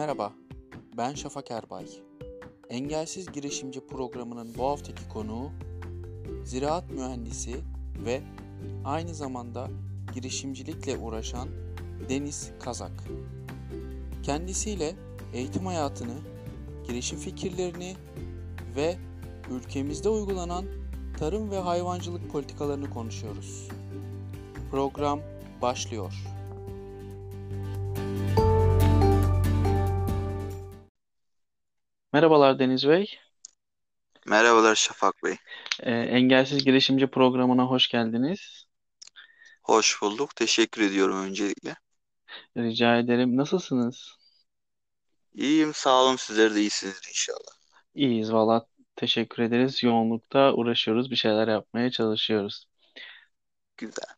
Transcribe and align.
Merhaba, 0.00 0.32
ben 0.96 1.14
Şafak 1.14 1.50
Erbay. 1.50 1.86
Engelsiz 2.70 3.32
Girişimci 3.32 3.86
programının 3.86 4.54
bu 4.58 4.64
haftaki 4.64 5.08
konuğu 5.08 5.50
ziraat 6.44 6.90
mühendisi 6.90 7.56
ve 8.04 8.22
aynı 8.84 9.14
zamanda 9.14 9.68
girişimcilikle 10.14 10.98
uğraşan 10.98 11.48
Deniz 12.08 12.50
Kazak. 12.60 13.04
Kendisiyle 14.22 14.94
eğitim 15.32 15.66
hayatını, 15.66 16.16
girişim 16.88 17.18
fikirlerini 17.18 17.96
ve 18.76 18.96
ülkemizde 19.50 20.08
uygulanan 20.08 20.64
tarım 21.18 21.50
ve 21.50 21.58
hayvancılık 21.58 22.30
politikalarını 22.30 22.90
konuşuyoruz. 22.90 23.68
Program 24.70 25.20
başlıyor. 25.62 26.39
Merhabalar 32.20 32.58
Deniz 32.58 32.88
Bey. 32.88 33.18
Merhabalar 34.26 34.74
Şafak 34.74 35.24
Bey. 35.24 35.36
Ee, 35.82 35.90
Engelsiz 35.92 36.64
Girişimci 36.64 37.06
programına 37.06 37.64
hoş 37.64 37.88
geldiniz. 37.88 38.66
Hoş 39.62 40.02
bulduk. 40.02 40.36
Teşekkür 40.36 40.82
ediyorum 40.82 41.22
öncelikle. 41.22 41.76
Rica 42.56 42.98
ederim. 42.98 43.36
Nasılsınız? 43.36 44.18
İyiyim, 45.34 45.74
sağ 45.74 46.02
olun. 46.02 46.16
Sizler 46.16 46.54
de 46.54 46.60
iyisinizdir 46.60 47.08
inşallah. 47.08 47.54
İyiyiz 47.94 48.32
valla. 48.32 48.66
Teşekkür 48.96 49.42
ederiz. 49.42 49.82
Yoğunlukta 49.82 50.52
uğraşıyoruz. 50.52 51.10
Bir 51.10 51.16
şeyler 51.16 51.48
yapmaya 51.48 51.90
çalışıyoruz. 51.90 52.64
Güzel. 53.76 54.14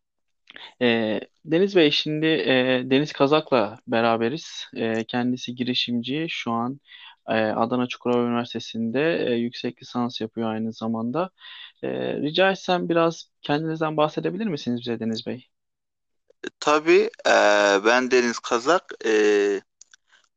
Ee, 0.81 1.19
Deniz 1.45 1.75
Bey 1.75 1.91
şimdi 1.91 2.25
e, 2.25 2.81
Deniz 2.85 3.13
Kazak'la 3.13 3.79
beraberiz. 3.87 4.65
E, 4.75 5.03
kendisi 5.03 5.55
girişimci. 5.55 6.25
Şu 6.29 6.51
an 6.51 6.79
e, 7.29 7.33
Adana 7.33 7.87
Çukurova 7.87 8.27
Üniversitesi'nde 8.27 9.25
e, 9.29 9.33
yüksek 9.35 9.81
lisans 9.81 10.21
yapıyor 10.21 10.49
aynı 10.51 10.73
zamanda. 10.73 11.29
E, 11.83 11.89
rica 12.21 12.51
etsem 12.51 12.89
biraz 12.89 13.31
kendinizden 13.41 13.97
bahsedebilir 13.97 14.45
misiniz 14.47 14.79
bize 14.81 14.99
Deniz 14.99 15.25
Bey? 15.27 15.47
Tabii 16.59 17.09
e, 17.27 17.31
ben 17.85 18.11
Deniz 18.11 18.39
Kazak. 18.39 18.93
E, 19.05 19.61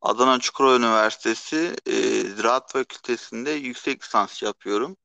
Adana 0.02 0.40
Çukurova 0.40 0.76
Üniversitesi 0.76 1.76
e, 1.86 1.92
Ziraat 2.20 2.72
Fakültesi'nde 2.72 3.50
yüksek 3.50 4.04
lisans 4.04 4.42
yapıyorum. 4.42 4.96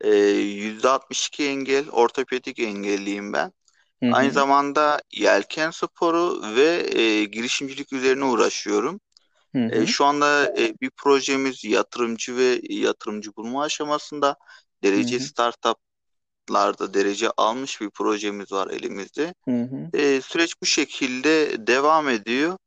E, 0.00 0.10
%62 0.16 1.48
engel, 1.48 1.90
ortopedik 1.90 2.60
engelliyim 2.60 3.32
ben. 3.32 3.52
Hı 4.02 4.06
Aynı 4.10 4.32
hı. 4.32 4.32
zamanda 4.32 5.00
yelken 5.12 5.70
sporu 5.72 6.42
ve 6.56 6.98
e, 7.00 7.24
girişimcilik 7.24 7.94
üzerine 7.94 8.24
uğraşıyorum. 8.24 9.00
Hı 9.56 9.66
E, 9.68 9.86
şu 9.86 10.04
anda 10.04 10.54
e, 10.58 10.74
bir 10.80 10.90
projemiz 10.90 11.64
yatırımcı 11.64 12.36
ve 12.36 12.60
yatırımcı 12.70 13.36
bulma 13.36 13.62
aşamasında. 13.62 14.36
Derece 14.84 15.20
hı. 15.20 15.24
startuplarda 16.48 16.94
derece 16.94 17.30
almış 17.36 17.80
bir 17.80 17.90
projemiz 17.90 18.52
var 18.52 18.68
elimizde. 18.70 19.34
Hı 19.44 19.50
hı. 19.50 19.92
E, 19.94 20.20
süreç 20.20 20.54
bu 20.62 20.66
şekilde 20.66 21.66
devam 21.66 22.08
ediyor. 22.08 22.58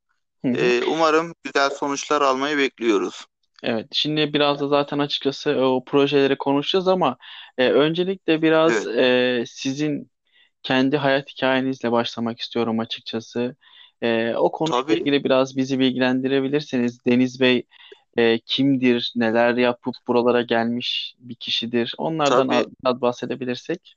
Hı 0.44 0.48
hı. 0.48 0.56
E, 0.56 0.84
umarım 0.86 1.36
güzel 1.44 1.70
sonuçlar 1.70 2.22
almayı 2.22 2.58
bekliyoruz. 2.58 3.26
Evet, 3.64 3.88
şimdi 3.92 4.34
biraz 4.34 4.60
da 4.62 4.68
zaten 4.68 5.00
açıkçası 5.00 5.52
o 5.52 5.84
projeleri 5.86 6.38
konuşacağız 6.38 6.88
ama 6.88 7.18
e, 7.58 7.70
öncelikle 7.72 8.42
biraz 8.42 8.74
Evet, 8.74 8.88
e, 8.88 9.44
sizin 9.48 10.12
kendi 10.64 10.98
hayat 10.98 11.30
hikayenizle 11.30 11.92
başlamak 11.92 12.40
istiyorum 12.40 12.80
açıkçası. 12.80 13.56
E, 14.02 14.36
o 14.36 14.52
konuyla 14.52 14.78
tabii. 14.84 14.94
ilgili 14.96 15.24
biraz 15.24 15.58
bizi 15.58 15.80
bilgilendirebilirseniz 15.80 17.06
Deniz 17.06 17.40
Bey 17.42 17.68
e, 18.18 18.40
kimdir, 18.40 19.14
neler 19.16 19.54
yapıp 19.58 19.96
buralara 20.08 20.42
gelmiş 20.42 21.16
bir 21.20 21.36
kişidir, 21.36 21.96
onlardan 21.98 22.50
tabii. 22.50 22.66
biraz 22.84 23.02
bahsedebilirsek. 23.02 23.96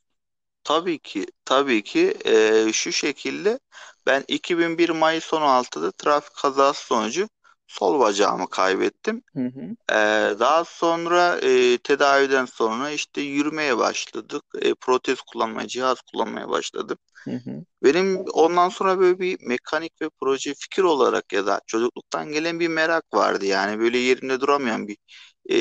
tabii 0.65 0.99
ki 0.99 1.27
tabii 1.45 1.83
ki 1.83 2.15
e, 2.27 2.73
şu 2.73 2.93
şekilde. 2.93 3.59
Ben 4.07 4.25
2001 4.29 4.89
Mayıs 4.91 5.33
16'da 5.33 5.93
trafik 5.93 6.35
kazası 6.37 6.87
sonucu 6.87 7.29
sol 7.73 8.01
bacağımı 8.01 8.51
kaybettim. 8.51 9.23
Hı 9.37 9.41
hı, 9.47 9.77
Ee, 9.91 9.95
daha 10.41 10.65
sonra 10.65 11.39
e, 11.43 11.79
tedaviden 11.79 12.45
sonra 12.45 12.91
işte 12.91 13.21
yürümeye 13.21 13.79
başladık. 13.79 14.45
E, 14.63 14.75
protez 14.75 15.23
kullanmaya, 15.23 15.69
cihaz 15.69 16.03
kullanmaya 16.03 16.49
başladım. 16.51 16.99
hı 17.27 17.31
hı, 17.37 17.65
Benim 17.83 18.25
ondan 18.33 18.69
sonra 18.69 18.99
böyle 18.99 19.19
bir 19.21 19.39
mekanik 19.49 20.03
ve 20.03 20.09
proje 20.21 20.55
fikir 20.55 20.83
olarak 20.83 21.33
ya 21.33 21.47
da 21.47 21.61
çocukluktan 21.67 22.33
gelen 22.33 22.61
bir 22.61 22.69
merak 22.69 23.15
vardı. 23.15 23.47
Yani 23.47 23.81
böyle 23.81 23.99
yerinde 23.99 24.41
duramayan 24.41 24.89
bir 24.89 24.97
e, 25.47 25.57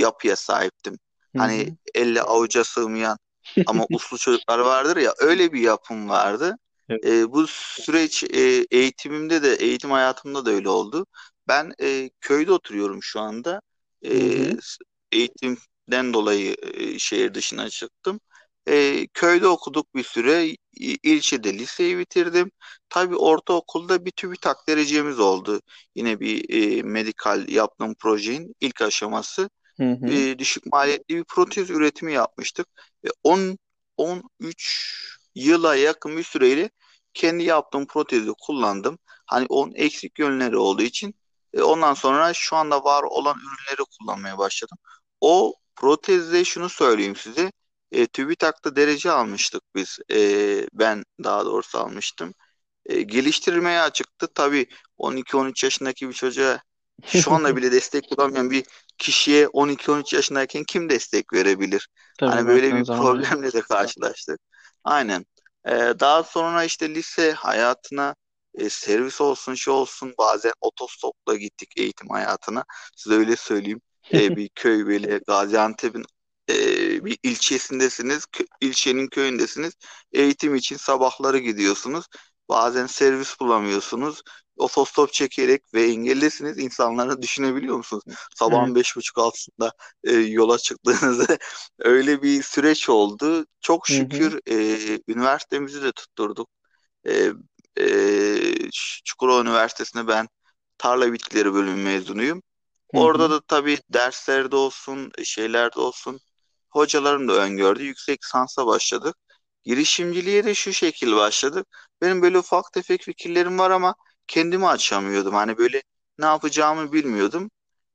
yapıya 0.00 0.36
sahiptim. 0.36 0.98
hı 1.34 1.38
Hani 1.38 1.68
hı. 1.68 1.76
elle 1.94 2.22
avuca 2.22 2.64
sığmayan 2.64 3.18
ama 3.66 3.86
uslu 3.92 4.18
çocuklar 4.18 4.58
vardır 4.58 4.96
ya 4.96 5.14
öyle 5.20 5.52
bir 5.52 5.60
yapım 5.60 6.08
vardı. 6.08 6.56
Evet. 6.88 7.02
E, 7.04 7.32
bu 7.32 7.46
süreç 7.48 8.24
e, 8.24 8.66
eğitimimde 8.70 9.42
de 9.42 9.54
eğitim 9.54 9.90
hayatımda 9.90 10.46
da 10.46 10.50
öyle 10.50 10.68
oldu. 10.68 11.06
Ben 11.48 11.72
e, 11.82 12.10
köyde 12.20 12.52
oturuyorum 12.52 13.02
şu 13.02 13.20
anda. 13.20 13.60
E, 14.04 14.10
Hı 14.18 14.22
hı, 14.24 14.58
s- 14.62 14.78
eğitimden 15.12 16.12
dolayı 16.14 16.56
e, 16.62 16.98
şehir 16.98 17.34
dışına 17.34 17.70
çıktım. 17.70 18.20
E, 18.68 19.06
köyde 19.14 19.48
okuduk 19.48 19.94
bir 19.94 20.02
süre. 20.04 20.56
İlçede 21.02 21.54
liseyi 21.58 21.98
bitirdim. 21.98 22.50
Tabii 22.88 23.16
ortaokulda 23.16 24.04
bir 24.04 24.10
TÜBİTAK 24.10 24.68
derecemiz 24.68 25.18
oldu. 25.20 25.60
Yine 25.94 26.20
bir 26.20 26.50
e, 26.78 26.82
medikal 26.82 27.48
yaptığım 27.48 27.94
projenin 27.94 28.54
ilk 28.60 28.82
aşaması. 28.82 29.50
hı 29.78 29.90
hı, 29.90 30.10
E, 30.10 30.38
düşük 30.38 30.66
maliyetli 30.66 31.16
bir 31.16 31.24
protez 31.24 31.70
üretimi 31.70 32.12
yapmıştık. 32.12 32.66
Ve 33.04 33.08
10 33.24 33.58
13 33.96 35.15
yıla 35.36 35.76
yakın 35.76 36.16
bir 36.16 36.22
süreyle 36.22 36.70
kendi 37.14 37.44
yaptığım 37.44 37.86
protezi 37.86 38.30
kullandım. 38.40 38.98
Hani 39.26 39.46
onun 39.48 39.72
eksik 39.74 40.18
yönleri 40.18 40.56
olduğu 40.56 40.82
için 40.82 41.14
e, 41.54 41.62
ondan 41.62 41.94
sonra 41.94 42.34
şu 42.34 42.56
anda 42.56 42.84
var 42.84 43.02
olan 43.02 43.36
ürünleri 43.38 43.86
kullanmaya 43.98 44.38
başladım. 44.38 44.78
O 45.20 45.54
protezde 45.76 46.44
şunu 46.44 46.68
söyleyeyim 46.68 47.16
size. 47.16 47.52
E, 47.92 48.06
TÜBİTAK'ta 48.06 48.76
derece 48.76 49.10
almıştık 49.10 49.62
biz. 49.74 49.98
E, 50.12 50.18
ben 50.72 51.04
daha 51.24 51.44
doğrusu 51.44 51.78
almıştım. 51.78 52.34
E, 52.86 53.02
geliştirmeye 53.02 53.80
açıktı. 53.80 54.28
Tabii 54.34 54.66
12-13 54.98 55.64
yaşındaki 55.64 56.08
bir 56.08 56.14
çocuğa 56.14 56.62
şu 57.06 57.32
anda 57.32 57.56
bile 57.56 57.72
destek 57.72 58.10
bulamayan 58.10 58.50
bir 58.50 58.64
kişiye 58.98 59.48
12-13 59.48 60.12
yaşındayken 60.12 60.64
kim 60.64 60.88
destek 60.90 61.32
verebilir? 61.32 61.88
Tabii 62.18 62.38
Hani 62.38 62.46
böyle 62.46 62.74
bir 62.74 62.84
zaman 62.84 62.92
problemle 62.92 63.52
de 63.52 63.62
karşılaştık. 63.62 64.40
Aynen. 64.84 65.24
E, 65.66 65.70
daha 66.00 66.22
sonra 66.22 66.64
işte 66.64 66.94
lise 66.94 67.32
hayatına 67.32 68.14
e, 68.54 68.68
servis 68.70 69.20
olsun, 69.20 69.54
şey 69.54 69.74
olsun 69.74 70.14
bazen 70.18 70.52
otostopla 70.60 71.36
gittik 71.36 71.68
eğitim 71.76 72.08
hayatına. 72.10 72.64
Size 72.96 73.16
öyle 73.16 73.36
söyleyeyim. 73.36 73.80
E, 74.14 74.36
bir 74.36 74.48
köy 74.54 74.86
böyle 74.86 75.18
Gaziantep'in 75.26 76.04
e, 76.50 77.04
bir 77.04 77.18
ilçesindesiniz. 77.22 78.24
Kö- 78.24 78.46
ilçenin 78.60 79.06
köyündesiniz. 79.08 79.72
Eğitim 80.12 80.54
için 80.54 80.76
sabahları 80.76 81.38
gidiyorsunuz. 81.38 82.06
Bazen 82.48 82.86
servis 82.86 83.40
bulamıyorsunuz. 83.40 84.22
Otostop 84.56 85.12
çekerek 85.12 85.74
ve 85.74 85.84
engellisiniz. 85.84 86.58
İnsanları 86.58 87.22
düşünebiliyor 87.22 87.76
musunuz? 87.76 88.04
Evet. 88.46 88.72
Sabahın 88.74 88.74
beş 88.74 88.96
buçuk 88.96 89.18
altısında 89.18 89.72
e, 90.04 90.12
yola 90.12 90.58
çıktığınızda 90.58 91.38
öyle 91.78 92.22
bir 92.22 92.42
süreç 92.42 92.88
oldu. 92.88 93.46
Çok 93.60 93.88
Hı 93.88 94.00
hı, 94.00 94.30
şükür 94.30 94.40
e, 94.50 95.00
üniversitemizi 95.08 95.82
de 95.82 95.92
tutturduk. 95.92 96.48
E, 97.08 97.32
e, 97.80 98.70
Çukurova 99.04 99.40
Üniversitesi'nde 99.42 100.08
ben 100.08 100.28
tarla 100.78 101.12
bitkileri 101.12 101.54
bölümü 101.54 101.82
mezunuyum. 101.84 102.42
hı 102.92 102.96
Orada 102.96 103.30
hı, 103.30 103.30
da 103.30 103.40
tabii 103.48 103.78
derslerde 103.90 104.56
olsun, 104.56 105.12
şeylerde 105.24 105.80
olsun 105.80 106.20
hocalarım 106.70 107.28
da 107.28 107.32
öngördü. 107.34 107.84
Yüksek 107.84 108.24
lisansa 108.24 108.66
başladık. 108.66 109.16
Girişimciliğe 109.66 110.44
de 110.44 110.54
şu 110.54 110.74
şekil 110.74 111.16
başladık. 111.16 111.68
Benim 112.02 112.22
böyle 112.22 112.38
ufak 112.38 112.72
tefek 112.74 113.02
fikirlerim 113.02 113.60
var 113.60 113.72
ama 113.72 113.96
kendimi 114.28 114.68
açamıyordum. 114.68 115.34
Hani 115.34 115.58
böyle 115.58 115.82
ne 116.18 116.26
yapacağımı 116.26 116.92
bilmiyordum. 116.92 117.50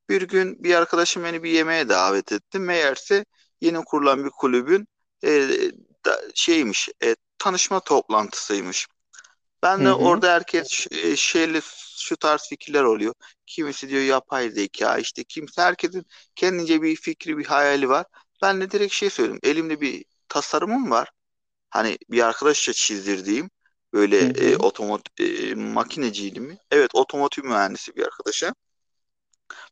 Bir 0.09 0.21
gün 0.21 0.63
bir 0.63 0.75
arkadaşım 0.75 1.23
beni 1.23 1.43
bir 1.43 1.51
yemeğe 1.51 1.89
davet 1.89 2.31
etti. 2.31 2.59
Meğerse 2.59 3.25
yeni 3.61 3.85
kurulan 3.85 4.25
bir 4.25 4.29
kulübün 4.31 4.87
e, 5.25 5.49
da- 6.05 6.21
şeymiş, 6.35 6.89
e, 7.03 7.15
tanışma 7.39 7.79
toplantısıymış. 7.79 8.87
Ben 9.63 9.79
hı 9.79 9.83
de 9.85 9.93
hı, 9.93 9.93
orada 9.93 10.33
herkes 10.33 10.87
e, 10.91 11.15
şeyli 11.15 11.61
şu 11.97 12.17
tarz 12.17 12.49
fikirler 12.49 12.83
oluyor. 12.83 13.13
Kimisi 13.45 13.89
diyor 13.89 14.01
yapay 14.03 14.49
zeka, 14.49 14.97
işte 14.97 15.23
kimse 15.23 15.61
herkesin 15.61 16.05
kendince 16.35 16.81
bir 16.81 16.95
fikri, 16.95 17.37
bir 17.37 17.45
hayali 17.45 17.89
var. 17.89 18.05
Ben 18.41 18.61
de 18.61 18.71
direkt 18.71 18.93
şey 18.93 19.09
söyleyeyim. 19.09 19.39
Elimde 19.43 19.81
bir 19.81 20.05
tasarımım 20.29 20.91
var. 20.91 21.09
Hani 21.71 21.97
bir 22.09 22.23
arkadaşça 22.27 22.73
çizdirdiğim 22.73 23.49
böyle 23.93 24.21
hı 24.21 24.43
e, 24.45 24.53
hı, 24.53 24.57
otomot 24.57 25.01
e, 25.19 25.55
makineciydi 25.55 26.39
mi? 26.39 26.57
Evet, 26.71 26.91
otomotiv 26.95 27.43
mühendisi 27.45 27.95
bir 27.95 28.05
arkadaşa. 28.05 28.53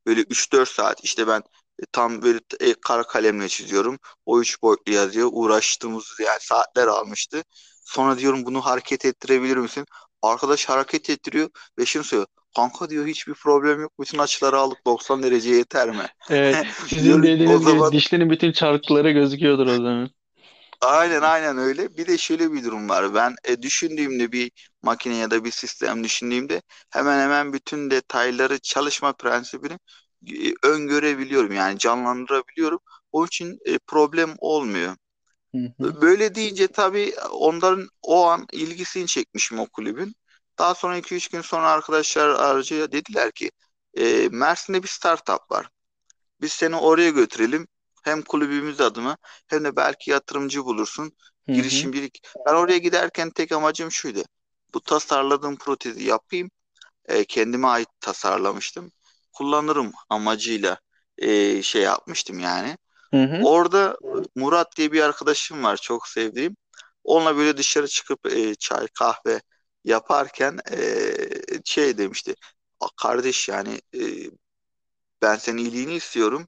Böyle 0.06 0.22
üç 0.22 0.54
dört 0.54 0.70
saat 0.70 1.04
işte 1.04 1.28
ben 1.28 1.40
e, 1.80 1.84
tam 1.92 2.22
böyle 2.22 2.40
e, 2.60 2.74
kara 2.74 3.04
kalemle 3.04 3.48
çiziyorum. 3.48 4.00
O 4.26 4.42
üç 4.42 4.62
boyutlu 4.62 4.94
yazıya 4.94 5.26
uğraştığımız 5.26 6.16
yani 6.20 6.40
saatler 6.42 6.88
almıştı. 6.88 7.44
Sonra 7.86 8.18
diyorum 8.18 8.46
bunu 8.46 8.62
hareket 8.62 9.06
ettirebilir 9.06 9.58
misin? 9.58 9.86
Arkadaş 10.22 10.66
hareket 10.66 11.10
ettiriyor 11.10 11.50
ve 11.80 11.86
şunu 11.86 12.04
söylüyor. 12.04 12.28
Kanka 12.56 12.90
diyor 12.90 13.08
hiçbir 13.08 13.34
problem 13.34 13.82
yok. 13.82 13.92
Bütün 14.00 14.18
açıları 14.18 14.58
aldık 14.58 14.86
90 14.86 15.24
derece 15.24 15.50
yeter 15.50 15.90
mi? 15.90 16.08
Evet, 16.30 16.68
sizin 16.88 17.24
dediğiniz 17.24 17.60
gibi 17.60 17.72
zaman 17.72 17.92
dişlerin 17.92 18.30
bütün 18.30 18.52
çarkları 18.52 19.12
gözüküyordur 19.12 19.68
o 19.68 19.76
zaman. 19.76 20.10
Aynen 20.82 21.22
aynen 21.22 21.58
öyle. 21.58 21.98
Bir 21.98 22.08
de 22.08 22.18
şöyle 22.18 22.54
bir 22.54 22.64
durum 22.64 22.90
var. 22.90 23.14
Ben 23.14 23.36
e, 23.44 23.62
düşündüğümde 23.62 24.32
bir 24.32 24.52
makine 24.82 25.16
ya 25.16 25.32
da 25.32 25.44
bir 25.46 25.52
sistem 25.52 26.04
düşündüğümde 26.04 26.62
hemen 26.90 27.20
hemen 27.24 27.54
bütün 27.54 27.92
detayları 27.92 28.60
çalışma 28.60 29.14
prensibini 29.14 29.80
e, 30.28 30.54
öngörebiliyorum. 30.68 31.52
Yani 31.52 31.78
canlandırabiliyorum. 31.80 32.80
Onun 33.12 33.28
için 33.28 33.60
e, 33.66 33.78
problem 33.80 34.36
olmuyor. 34.40 34.96
Hı 35.56 35.74
hı, 35.78 35.98
Böyle 36.02 36.36
deyince 36.36 36.68
tabii 36.68 37.16
onların 37.32 37.88
o 38.02 38.26
an 38.28 38.48
ilgisini 38.52 39.08
çekmişim 39.08 39.60
o 39.60 39.68
kulübün. 39.70 40.16
Daha 40.60 40.76
sonra 40.76 40.98
iki 40.98 41.16
üç 41.16 41.28
gün 41.30 41.42
sonra 41.42 41.70
arkadaşlar 41.72 42.30
aracıya 42.30 42.92
dediler 42.92 43.32
ki 43.32 43.52
e, 43.98 44.30
Mersin'de 44.32 44.84
bir 44.84 44.88
startup 44.88 45.52
var. 45.52 45.70
Biz 46.42 46.54
seni 46.54 46.76
oraya 46.76 47.10
götürelim. 47.10 47.68
Hem 48.10 48.22
kulübümüz 48.22 48.82
adına 48.82 49.18
hem 49.48 49.64
de 49.64 49.76
belki 49.76 50.12
yatırımcı 50.12 50.66
bulursun. 50.66 51.12
hı 51.48 51.54
hı, 51.54 51.90
Girişimcilik. 51.92 52.22
Ben 52.46 52.54
oraya 52.54 52.78
giderken 52.78 53.30
tek 53.32 53.52
amacım 53.52 53.92
şuydu. 53.92 54.24
Bu 54.74 54.82
tasarladığım 54.82 55.58
protezi 55.58 56.04
yapayım. 56.04 56.52
E, 57.06 57.26
kendime 57.26 57.68
ait 57.68 57.90
tasarlamıştım. 58.02 58.92
Kullanırım 59.34 59.92
amacıyla 60.10 60.80
e, 61.18 61.62
şey 61.64 61.82
yapmıştım 61.82 62.40
yani. 62.40 62.78
hı 63.14 63.24
hı. 63.24 63.48
Orada 63.48 63.98
Murat 64.36 64.78
diye 64.78 64.92
bir 64.92 65.02
arkadaşım 65.02 65.64
var 65.64 65.78
çok 65.78 66.08
sevdiğim. 66.08 66.58
Onunla 67.04 67.38
böyle 67.38 67.58
dışarı 67.58 67.88
çıkıp 67.88 68.26
e, 68.26 68.56
çay 68.56 68.88
kahve 68.88 69.42
yaparken 69.84 70.60
e, 70.72 70.80
şey 71.66 71.98
demişti. 71.98 72.36
"A, 72.80 72.88
Kardeş 72.98 73.50
yani 73.50 73.82
e, 73.96 74.02
ben 75.22 75.36
senin 75.36 75.58
iyiliğini 75.58 75.94
istiyorum. 75.96 76.48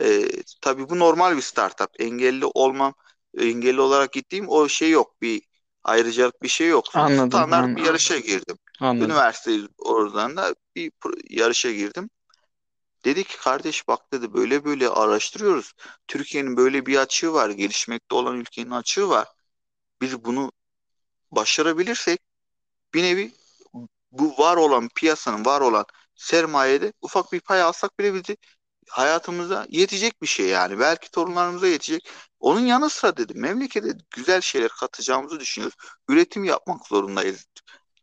E, 0.00 0.28
tabii 0.60 0.88
bu 0.88 0.98
normal 0.98 1.36
bir 1.36 1.42
startup. 1.42 1.90
Engelli 1.98 2.44
olmam, 2.44 2.94
engelli 3.38 3.80
olarak 3.80 4.12
gittiğim 4.12 4.48
o 4.48 4.68
şey 4.68 4.90
yok. 4.90 5.22
Bir 5.22 5.42
ayrıcalık 5.84 6.42
bir 6.42 6.48
şey 6.48 6.68
yok. 6.68 6.84
Anladım, 6.94 7.30
Standart 7.30 7.76
bir 7.76 7.82
an 7.82 7.86
yarışa 7.86 8.18
girdim. 8.18 8.58
anladım. 8.80 9.10
Üniversite 9.10 9.68
oradan 9.78 10.36
da 10.36 10.54
bir 10.76 10.92
yarışa 11.30 11.70
girdim. 11.72 12.10
Dedi 13.04 13.24
ki 13.24 13.38
kardeş 13.38 13.88
bak 13.88 14.12
dedi 14.12 14.34
böyle 14.34 14.64
böyle 14.64 14.88
araştırıyoruz. 14.88 15.72
Türkiye'nin 16.08 16.56
böyle 16.56 16.86
bir 16.86 16.96
açığı 16.96 17.32
var. 17.32 17.50
Gelişmekte 17.50 18.14
olan 18.14 18.36
ülkenin 18.36 18.70
açığı 18.70 19.08
var. 19.08 19.28
Biz 20.00 20.24
bunu 20.24 20.52
başarabilirsek 21.32 22.20
bir 22.94 23.02
nevi 23.02 23.32
bu 24.12 24.38
var 24.38 24.56
olan 24.56 24.88
piyasanın 24.96 25.44
var 25.44 25.60
olan 25.60 25.84
sermayede 26.14 26.92
ufak 27.02 27.32
bir 27.32 27.40
pay 27.40 27.62
alsak 27.62 27.98
bile 27.98 28.14
bizi 28.14 28.36
hayatımıza 28.90 29.66
yetecek 29.68 30.22
bir 30.22 30.26
şey 30.26 30.46
yani. 30.46 30.78
Belki 30.78 31.10
torunlarımıza 31.10 31.66
yetecek. 31.66 32.08
Onun 32.40 32.60
yanı 32.60 32.90
sıra 32.90 33.16
dedim 33.16 33.40
memlekete 33.40 33.88
güzel 34.10 34.40
şeyler 34.40 34.68
katacağımızı 34.68 35.40
düşünüyoruz. 35.40 35.76
Üretim 36.08 36.44
yapmak 36.44 36.86
zorundayız. 36.86 37.46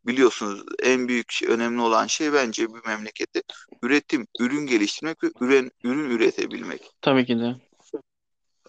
Biliyorsunuz 0.06 0.64
en 0.84 1.08
büyük 1.08 1.32
şey, 1.32 1.48
önemli 1.48 1.82
olan 1.82 2.08
şey 2.08 2.34
bence 2.34 2.74
bir 2.74 2.86
memlekette 2.86 3.42
üretim, 3.82 4.28
ürün 4.40 4.66
geliştirmek 4.66 5.24
ve 5.24 5.28
ürün, 5.40 5.72
ürün 5.84 6.10
üretebilmek. 6.10 6.92
Tabii 7.02 7.26
ki 7.26 7.40
de. 7.40 7.56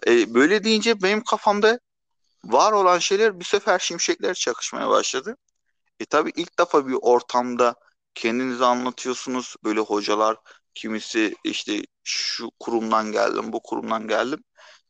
E, 0.07 0.33
böyle 0.33 0.63
deyince 0.63 1.01
benim 1.01 1.23
kafamda 1.23 1.79
var 2.43 2.71
olan 2.71 2.99
şeyler 2.99 3.39
bir 3.39 3.45
sefer 3.45 3.79
şimşekler 3.79 4.33
çakışmaya 4.33 4.89
başladı. 4.89 5.37
E 5.99 6.05
tabii 6.05 6.31
ilk 6.35 6.59
defa 6.59 6.87
bir 6.87 6.97
ortamda 7.01 7.75
kendinizi 8.15 8.65
anlatıyorsunuz. 8.65 9.55
Böyle 9.63 9.79
hocalar 9.79 10.37
kimisi 10.77 11.35
işte 11.43 11.81
şu 12.03 12.49
kurumdan 12.59 13.11
geldim, 13.11 13.53
bu 13.53 13.61
kurumdan 13.63 14.07
geldim. 14.07 14.43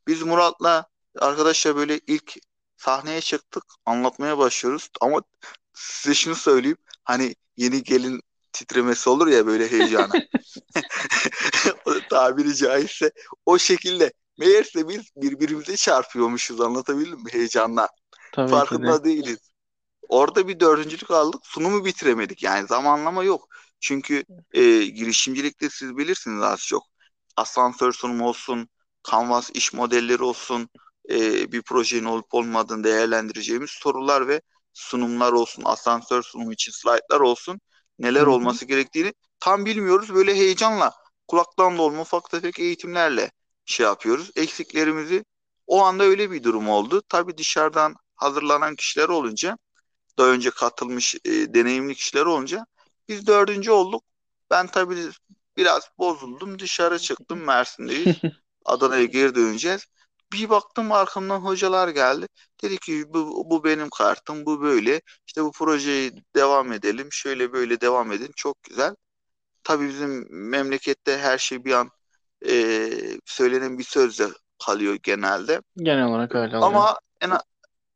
Biz 0.07 0.21
Murat'la 0.21 0.85
arkadaşlar 1.19 1.75
böyle 1.75 1.99
ilk 2.07 2.33
sahneye 2.77 3.21
çıktık, 3.21 3.63
anlatmaya 3.85 4.37
başlıyoruz. 4.37 4.89
Ama 5.01 5.21
size 5.73 6.13
şunu 6.13 6.35
söyleyeyim. 6.35 6.77
Hani 7.03 7.35
yeni 7.57 7.83
gelin 7.83 8.21
titremesi 8.53 9.09
olur 9.09 9.27
ya 9.27 9.47
böyle 9.47 9.71
heyecana. 9.71 10.13
Tabiri 12.09 12.55
caizse 12.55 13.11
o 13.45 13.57
şekilde. 13.57 14.13
Meğerse 14.39 14.87
biz 14.87 15.01
birbirimize 15.15 15.75
çarpıyormuşuz 15.75 16.61
anlatabildim 16.61 17.23
mi 17.23 17.33
heyecanla. 17.33 17.89
Tabii 18.33 18.47
ki 18.47 18.51
de. 18.51 18.59
Farkında 18.59 19.03
değiliz. 19.03 19.39
Orada 20.09 20.47
bir 20.47 20.59
dördüncülük 20.59 21.11
aldık. 21.11 21.45
Sunumu 21.45 21.85
bitiremedik. 21.85 22.43
Yani 22.43 22.67
zamanlama 22.67 23.23
yok. 23.23 23.47
Çünkü 23.79 24.23
e, 24.53 24.85
girişimcilikte 24.85 25.69
siz 25.69 25.97
bilirsiniz 25.97 26.43
az 26.43 26.59
çok. 26.59 26.83
Asansör 27.37 27.93
sunumu 27.93 28.27
olsun, 28.27 28.69
Canvas 29.11 29.49
iş 29.53 29.73
modelleri 29.73 30.23
olsun, 30.23 30.69
e, 31.09 31.51
bir 31.51 31.61
projenin 31.61 32.05
olup 32.05 32.33
olmadığını 32.33 32.83
değerlendireceğimiz 32.83 33.69
sorular 33.69 34.27
ve 34.27 34.41
sunumlar 34.73 35.31
olsun, 35.33 35.63
asansör 35.65 36.23
sunumu 36.23 36.53
için 36.53 36.71
slaytlar 36.71 37.19
olsun, 37.19 37.59
neler 37.99 38.25
olması 38.25 38.65
gerektiğini 38.65 39.13
tam 39.39 39.65
bilmiyoruz. 39.65 40.13
Böyle 40.15 40.35
heyecanla, 40.35 40.93
kulaktan 41.27 41.77
dolma 41.77 42.01
ufak 42.01 42.29
tefek 42.29 42.59
eğitimlerle 42.59 43.31
şey 43.65 43.85
yapıyoruz. 43.85 44.31
Eksiklerimizi 44.35 45.25
o 45.67 45.83
anda 45.83 46.03
öyle 46.03 46.31
bir 46.31 46.43
durum 46.43 46.69
oldu. 46.69 47.01
Tabii 47.09 47.37
dışarıdan 47.37 47.95
hazırlanan 48.15 48.75
kişiler 48.75 49.09
olunca 49.09 49.57
daha 50.17 50.27
önce 50.27 50.49
katılmış 50.51 51.15
e, 51.15 51.31
deneyimli 51.53 51.95
kişiler 51.95 52.25
olunca 52.25 52.65
biz 53.09 53.27
dördüncü 53.27 53.71
olduk. 53.71 54.03
Ben 54.51 54.67
tabii 54.67 54.97
biraz 55.57 55.89
bozuldum. 55.97 56.59
Dışarı 56.59 56.99
çıktım. 56.99 57.39
Mersin'deyiz. 57.43 58.15
Adana'ya 58.65 59.05
geri 59.05 59.35
döneceğiz. 59.35 59.85
Bir 60.33 60.49
baktım 60.49 60.91
arkamdan 60.91 61.39
hocalar 61.39 61.89
geldi. 61.89 62.27
Dedi 62.63 62.77
ki 62.77 63.03
bu, 63.07 63.49
bu 63.49 63.63
benim 63.63 63.89
kartım, 63.89 64.45
bu 64.45 64.61
böyle. 64.61 65.01
İşte 65.27 65.43
bu 65.43 65.51
projeyi 65.51 66.11
devam 66.35 66.71
edelim. 66.73 67.07
Şöyle 67.11 67.53
böyle 67.53 67.81
devam 67.81 68.11
edin. 68.11 68.31
Çok 68.35 68.63
güzel. 68.63 68.95
Tabii 69.63 69.87
bizim 69.89 70.27
memlekette 70.49 71.17
her 71.17 71.37
şey 71.37 71.65
bir 71.65 71.71
an 71.73 71.89
e, 72.47 72.89
söylenen 73.25 73.77
bir 73.77 73.83
sözle 73.83 74.25
kalıyor 74.65 74.97
genelde. 75.03 75.61
Genel 75.77 76.05
olarak 76.05 76.35
öyle 76.35 76.57
oluyor. 76.57 76.63
Ama 76.71 76.99
en 77.21 77.31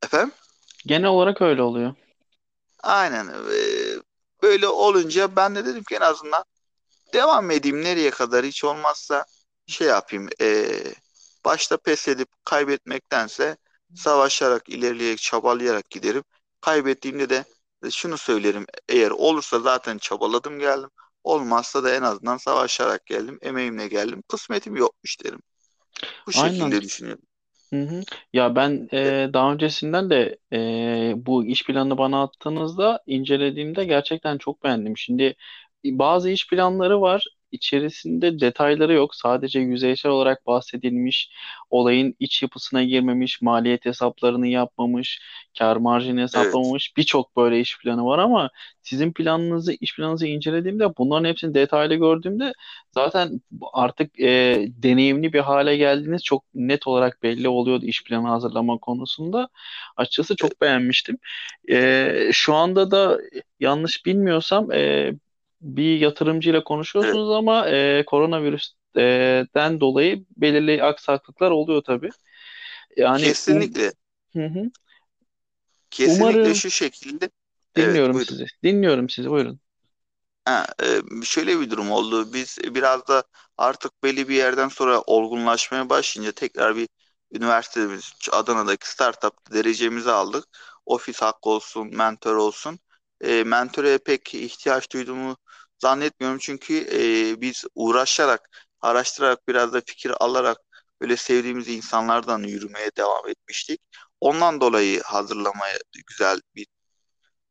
efendim 0.04 0.32
Genel 0.86 1.08
olarak 1.08 1.42
öyle 1.42 1.62
oluyor. 1.62 1.94
aynen 2.82 3.28
e, 3.28 3.32
böyle 4.52 4.68
olunca 4.68 5.36
ben 5.36 5.54
de 5.56 5.66
dedim 5.66 5.84
ki 5.84 5.94
en 5.96 6.00
azından 6.00 6.44
Devam 7.14 7.50
edeyim 7.50 7.84
nereye 7.84 8.10
kadar 8.10 8.44
hiç 8.46 8.64
olmazsa 8.64 9.24
şey 9.66 9.88
yapayım. 9.88 10.28
eee, 10.40 10.94
başta 11.44 11.76
pes 11.76 12.08
edip 12.08 12.28
kaybetmektense 12.44 13.56
savaşarak, 13.94 14.68
ilerleyerek, 14.68 15.18
çabalayarak 15.18 15.90
giderim. 15.90 16.24
Kaybettiğimde 16.60 17.30
de 17.30 17.44
şunu 17.90 18.18
söylerim. 18.18 18.66
Eğer 18.88 19.10
olursa 19.10 19.60
zaten 19.60 19.98
çabaladım 19.98 20.58
geldim. 20.58 20.90
Olmazsa 21.24 21.84
da 21.84 21.94
en 21.94 22.02
azından 22.02 22.36
savaşarak 22.36 23.06
geldim. 23.06 23.38
Emeğimle 23.42 23.88
geldim. 23.88 24.22
Kısmetim 24.28 24.76
yokmuş 24.76 25.24
derim. 25.24 25.42
Bu 26.26 26.32
Aynen. 26.34 26.50
şekilde 26.50 26.82
düşünüyorum. 26.82 27.24
Hı 27.72 27.80
hı. 27.82 28.00
Ya 28.32 28.56
ben 28.56 28.88
E, 28.92 29.30
daha 29.32 29.52
öncesinden 29.52 30.10
de 30.10 30.38
e, 30.52 31.12
bu 31.16 31.44
iş 31.46 31.64
planını 31.66 31.98
bana 31.98 32.22
attığınızda 32.22 33.02
incelediğimde 33.06 33.84
gerçekten 33.84 34.38
çok 34.38 34.64
beğendim. 34.64 34.96
Şimdi 34.98 35.34
bazı 35.84 36.30
iş 36.30 36.48
planları 36.48 37.00
var. 37.00 37.24
İçerisinde 37.52 38.40
detayları 38.40 38.92
yok. 38.92 39.14
Sadece 39.14 39.60
yüzeysel 39.60 40.12
olarak 40.12 40.46
bahsedilmiş, 40.46 41.30
olayın 41.70 42.14
iç 42.20 42.42
yapısına 42.42 42.84
girmemiş, 42.84 43.42
maliyet 43.42 43.84
hesaplarını 43.86 44.48
yapmamış, 44.48 45.20
kâr 45.58 45.76
marjını 45.76 46.20
evet. 46.20 46.34
hesaplamamış 46.34 46.96
birçok 46.96 47.36
böyle 47.36 47.60
iş 47.60 47.78
planı 47.78 48.04
var 48.04 48.18
ama 48.18 48.50
sizin 48.82 49.12
planınızı, 49.12 49.72
iş 49.80 49.96
planınızı 49.96 50.26
incelediğimde 50.26 50.96
bunların 50.96 51.28
hepsini 51.28 51.54
detaylı 51.54 51.94
gördüğümde 51.94 52.52
Zaten 52.94 53.40
artık 53.72 54.20
e, 54.20 54.56
deneyimli 54.68 55.32
bir 55.32 55.40
hale 55.40 55.76
geldiğiniz 55.76 56.24
çok 56.24 56.44
net 56.54 56.86
olarak 56.86 57.22
belli 57.22 57.48
oluyordu 57.48 57.84
iş 57.86 58.04
planı 58.04 58.28
hazırlama 58.28 58.78
konusunda. 58.78 59.48
Açıkçası 59.96 60.36
çok 60.36 60.60
beğenmiştim. 60.60 61.18
E, 61.70 62.30
şu 62.32 62.54
anda 62.54 62.90
da 62.90 63.18
yanlış 63.60 64.06
bilmiyorsam 64.06 64.72
e, 64.72 65.12
bir 65.62 66.00
yatırımcıyla 66.00 66.58
evet. 66.58 66.66
konuşuyorsunuz 66.66 67.30
ama 67.30 67.68
e, 67.68 68.04
koronavirüsten 68.06 69.80
dolayı 69.80 70.24
belirli 70.36 70.82
aksaklıklar 70.82 71.50
oluyor 71.50 71.82
tabii. 71.82 72.10
Yani 72.96 73.22
Kesinlikle. 73.22 73.92
hı 74.32 74.46
hı. 74.46 74.70
Kesinlikle 75.90 76.24
Umarım 76.24 76.54
şu 76.54 76.70
şekilde. 76.70 77.30
Evet, 77.76 77.88
dinliyorum 77.88 78.14
buyurun. 78.14 78.28
sizi. 78.28 78.46
Dinliyorum 78.64 79.08
sizi. 79.08 79.30
Buyurun. 79.30 79.60
Ha, 80.44 80.66
e, 80.82 81.00
şöyle 81.24 81.60
bir 81.60 81.70
durum 81.70 81.90
oldu. 81.90 82.32
Biz 82.32 82.58
biraz 82.64 83.08
da 83.08 83.24
artık 83.58 84.02
belli 84.02 84.28
bir 84.28 84.34
yerden 84.34 84.68
sonra 84.68 85.00
olgunlaşmaya 85.00 85.88
başlayınca 85.88 86.32
tekrar 86.32 86.76
bir 86.76 86.88
üniversitemiz 87.32 88.12
Adana'daki 88.32 88.90
startup 88.90 89.52
derecemizi 89.52 90.10
aldık. 90.10 90.44
Ofis 90.86 91.22
hakkı 91.22 91.50
olsun, 91.50 91.96
mentor 91.96 92.36
olsun. 92.36 92.78
E, 93.20 93.44
mentöre 93.44 93.98
pek 93.98 94.34
ihtiyaç 94.34 94.92
duyduğumu 94.92 95.36
zannetmiyorum 95.82 96.38
çünkü 96.38 96.74
e, 96.92 97.40
biz 97.40 97.64
uğraşarak, 97.74 98.50
araştırarak, 98.80 99.48
biraz 99.48 99.72
da 99.72 99.82
fikir 99.86 100.12
alarak 100.24 100.58
böyle 101.00 101.16
sevdiğimiz 101.16 101.68
insanlardan 101.68 102.42
yürümeye 102.42 102.90
devam 102.96 103.28
etmiştik. 103.28 103.80
Ondan 104.20 104.60
dolayı 104.60 105.02
hazırlamaya 105.02 105.78
güzel 106.06 106.40
bir 106.56 106.66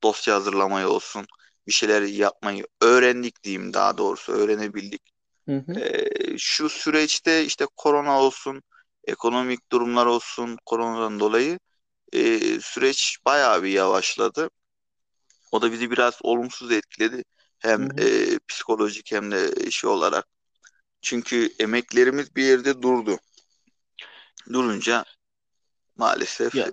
dosya 0.04 0.36
hazırlamayı 0.36 0.88
olsun, 0.88 1.26
bir 1.68 1.72
şeyler 1.72 2.02
yapmayı 2.02 2.68
öğrendik 2.82 3.44
diyeyim 3.44 3.74
daha 3.74 3.98
doğrusu 3.98 4.32
öğrenebildik. 4.32 5.02
Hı 5.50 5.58
hı. 5.58 5.80
Ee, 5.80 6.38
şu 6.38 6.70
süreçte 6.70 7.46
işte 7.46 7.66
korona 7.78 8.22
olsun, 8.22 8.64
ekonomik 9.04 9.72
durumlar 9.72 10.06
olsun 10.06 10.58
koronadan 10.66 11.20
dolayı 11.20 11.60
e, 12.14 12.40
süreç 12.62 13.18
bayağı 13.26 13.64
bir 13.64 13.70
yavaşladı. 13.70 14.50
O 15.52 15.62
da 15.62 15.72
bizi 15.72 15.92
biraz 15.92 16.20
olumsuz 16.22 16.72
etkiledi. 16.72 17.24
Hı 17.64 17.70
Hem 17.70 17.82
hı. 17.82 18.02
e, 18.02 18.40
psikolojik 18.48 19.12
hem 19.12 19.32
de 19.32 19.72
şey 19.72 19.90
olarak. 19.90 20.28
Çünkü 21.02 21.50
emeklerimiz 21.60 22.36
bir 22.36 22.44
yerde 22.44 22.82
durdu. 22.82 23.18
Durunca 24.54 25.06
maalesef 25.98 26.56
Ya 26.56 26.64
e, 26.66 26.72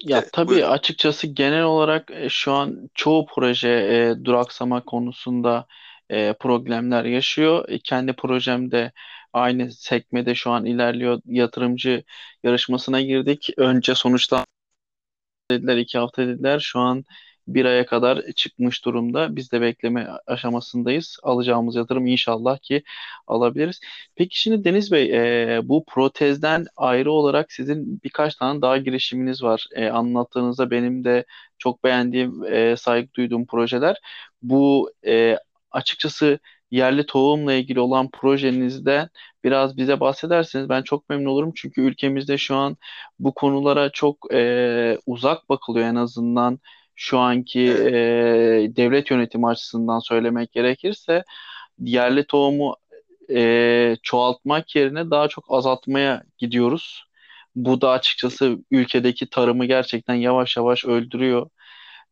Ya 0.00 0.18
evet 0.20 0.32
tabii 0.32 0.48
buyurun. 0.48 0.70
açıkçası 0.70 1.26
genel 1.26 1.62
olarak 1.62 2.10
e, 2.10 2.28
şu 2.28 2.52
an 2.52 2.90
çoğu 2.94 3.26
proje 3.26 3.68
e, 3.68 4.24
duraksama 4.24 4.84
konusunda 4.84 5.66
e, 6.10 6.32
problemler 6.32 7.04
yaşıyor. 7.04 7.68
E, 7.68 7.78
kendi 7.78 8.12
projemde 8.12 8.92
aynı 9.32 9.72
sekmede 9.72 10.34
şu 10.34 10.50
an 10.50 10.64
ilerliyor. 10.64 11.20
Yatırımcı 11.26 12.04
yarışmasına 12.44 13.00
girdik. 13.00 13.50
Önce 13.56 13.94
sonuçta 13.94 14.44
dediler, 15.50 15.76
iki 15.76 15.98
hafta 15.98 16.26
dediler. 16.26 16.60
Şu 16.60 16.78
an 16.78 17.04
bir 17.48 17.64
aya 17.64 17.86
kadar 17.86 18.22
çıkmış 18.36 18.84
durumda. 18.84 19.36
Biz 19.36 19.52
de 19.52 19.60
bekleme 19.60 20.08
aşamasındayız. 20.26 21.18
Alacağımız 21.22 21.76
yatırım 21.76 22.06
inşallah 22.06 22.58
ki 22.58 22.82
alabiliriz. 23.26 23.80
Peki 24.16 24.40
şimdi 24.40 24.64
Deniz 24.64 24.92
Bey, 24.92 25.10
e, 25.56 25.68
bu 25.68 25.84
protezden 25.84 26.66
ayrı 26.76 27.12
olarak 27.12 27.52
sizin 27.52 28.00
birkaç 28.04 28.34
tane 28.36 28.62
daha 28.62 28.76
girişiminiz 28.78 29.42
var. 29.42 29.66
E, 29.74 29.88
anlattığınızda 29.88 30.70
benim 30.70 31.04
de 31.04 31.24
çok 31.58 31.84
beğendiğim, 31.84 32.44
e, 32.44 32.76
saygı 32.76 33.14
duyduğum 33.14 33.46
projeler. 33.46 33.96
Bu 34.42 34.92
e, 35.06 35.38
açıkçası 35.70 36.38
yerli 36.70 37.06
tohumla 37.06 37.52
ilgili 37.54 37.80
olan 37.80 38.10
projenizde 38.10 39.08
biraz 39.44 39.76
bize 39.76 40.00
bahsederseniz 40.00 40.68
ben 40.68 40.82
çok 40.82 41.08
memnun 41.08 41.30
olurum. 41.30 41.52
Çünkü 41.56 41.80
ülkemizde 41.80 42.38
şu 42.38 42.56
an 42.56 42.76
bu 43.18 43.34
konulara 43.34 43.90
çok 43.90 44.34
e, 44.34 44.98
uzak 45.06 45.48
bakılıyor 45.48 45.86
en 45.86 45.94
azından 45.94 46.58
şu 46.96 47.18
anki 47.18 47.60
e, 47.60 47.92
devlet 48.76 49.10
yönetimi 49.10 49.46
açısından 49.48 49.98
söylemek 49.98 50.52
gerekirse 50.52 51.24
yerli 51.78 52.26
tohumu 52.26 52.76
e, 53.30 53.96
çoğaltmak 54.02 54.76
yerine 54.76 55.10
daha 55.10 55.28
çok 55.28 55.44
azaltmaya 55.48 56.22
gidiyoruz. 56.38 57.04
Bu 57.56 57.80
da 57.80 57.90
açıkçası 57.90 58.58
ülkedeki 58.70 59.30
tarımı 59.30 59.66
gerçekten 59.66 60.14
yavaş 60.14 60.56
yavaş 60.56 60.84
öldürüyor. 60.84 61.50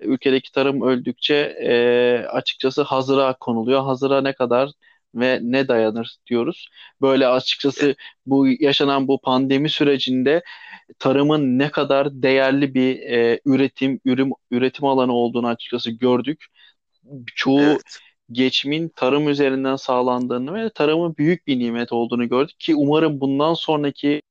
Ülkedeki 0.00 0.52
tarım 0.52 0.82
öldükçe 0.82 1.34
e, 1.62 2.26
açıkçası 2.28 2.82
hazıra 2.82 3.34
konuluyor. 3.40 3.82
Hazıra 3.84 4.22
ne 4.22 4.32
kadar 4.32 4.70
ve 5.14 5.40
ne 5.42 5.68
dayanır 5.68 6.16
diyoruz. 6.26 6.68
Böyle 7.00 7.28
açıkçası 7.28 7.96
bu 8.26 8.46
yaşanan 8.48 9.08
bu 9.08 9.20
pandemi 9.20 9.70
sürecinde 9.70 10.42
tarımın 10.98 11.58
ne 11.58 11.70
kadar 11.70 12.22
değerli 12.22 12.74
bir 12.74 13.00
e, 13.00 13.40
üretim 13.46 14.00
ürün 14.04 14.32
üretim 14.50 14.84
alanı 14.84 15.12
olduğunu 15.12 15.46
açıkçası 15.48 15.90
gördük. 15.90 16.46
Çoğu 17.34 17.60
evet, 17.60 17.98
geçimin 18.32 18.88
tarım 18.88 19.28
üzerinden 19.28 19.76
sağlandığını 19.76 20.54
ve 20.54 20.70
tarımın 20.70 21.16
büyük 21.16 21.46
bir 21.46 21.58
nimet 21.58 21.92
olduğunu 21.92 22.28
gördük 22.28 22.60
ki 22.60 22.74
umarım 22.76 23.20
bundan 23.20 23.54
sonraki 23.54 24.22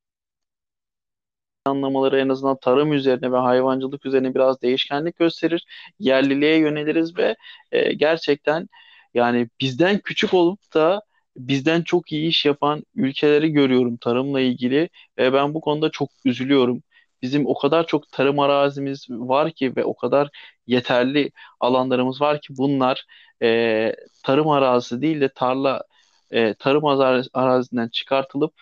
planlamaları 1.64 2.20
en 2.20 2.28
azından 2.28 2.56
tarım 2.56 2.92
üzerine 2.92 3.32
ve 3.32 3.36
hayvancılık 3.36 4.06
üzerine 4.06 4.34
biraz 4.34 4.62
değişkenlik 4.62 5.16
gösterir. 5.16 5.66
Yerliliğe 5.98 6.58
yöneliriz 6.58 7.16
ve 7.16 7.36
e, 7.72 7.92
gerçekten 7.94 8.68
yani 9.14 9.48
bizden 9.60 9.98
küçük 9.98 10.34
olup 10.34 10.74
da 10.74 11.02
bizden 11.36 11.82
çok 11.82 12.12
iyi 12.12 12.28
iş 12.28 12.44
yapan 12.44 12.84
ülkeleri 12.94 13.52
görüyorum 13.52 13.96
tarımla 13.96 14.40
ilgili 14.40 14.88
ve 15.18 15.32
ben 15.32 15.54
bu 15.54 15.60
konuda 15.60 15.90
çok 15.90 16.10
üzülüyorum. 16.24 16.82
Bizim 17.22 17.46
o 17.46 17.54
kadar 17.58 17.86
çok 17.86 18.12
tarım 18.12 18.38
arazimiz 18.38 19.06
var 19.10 19.52
ki 19.52 19.76
ve 19.76 19.84
o 19.84 19.96
kadar 19.96 20.28
yeterli 20.66 21.30
alanlarımız 21.60 22.20
var 22.20 22.40
ki 22.40 22.56
bunlar 22.56 23.04
e, 23.42 23.96
tarım 24.22 24.48
arazisi 24.48 25.02
değil 25.02 25.20
de 25.20 25.28
tarla 25.28 25.82
e, 26.30 26.54
tarım 26.54 26.84
araz- 26.84 27.28
arazisinden 27.34 27.88
çıkartılıp 27.88 28.52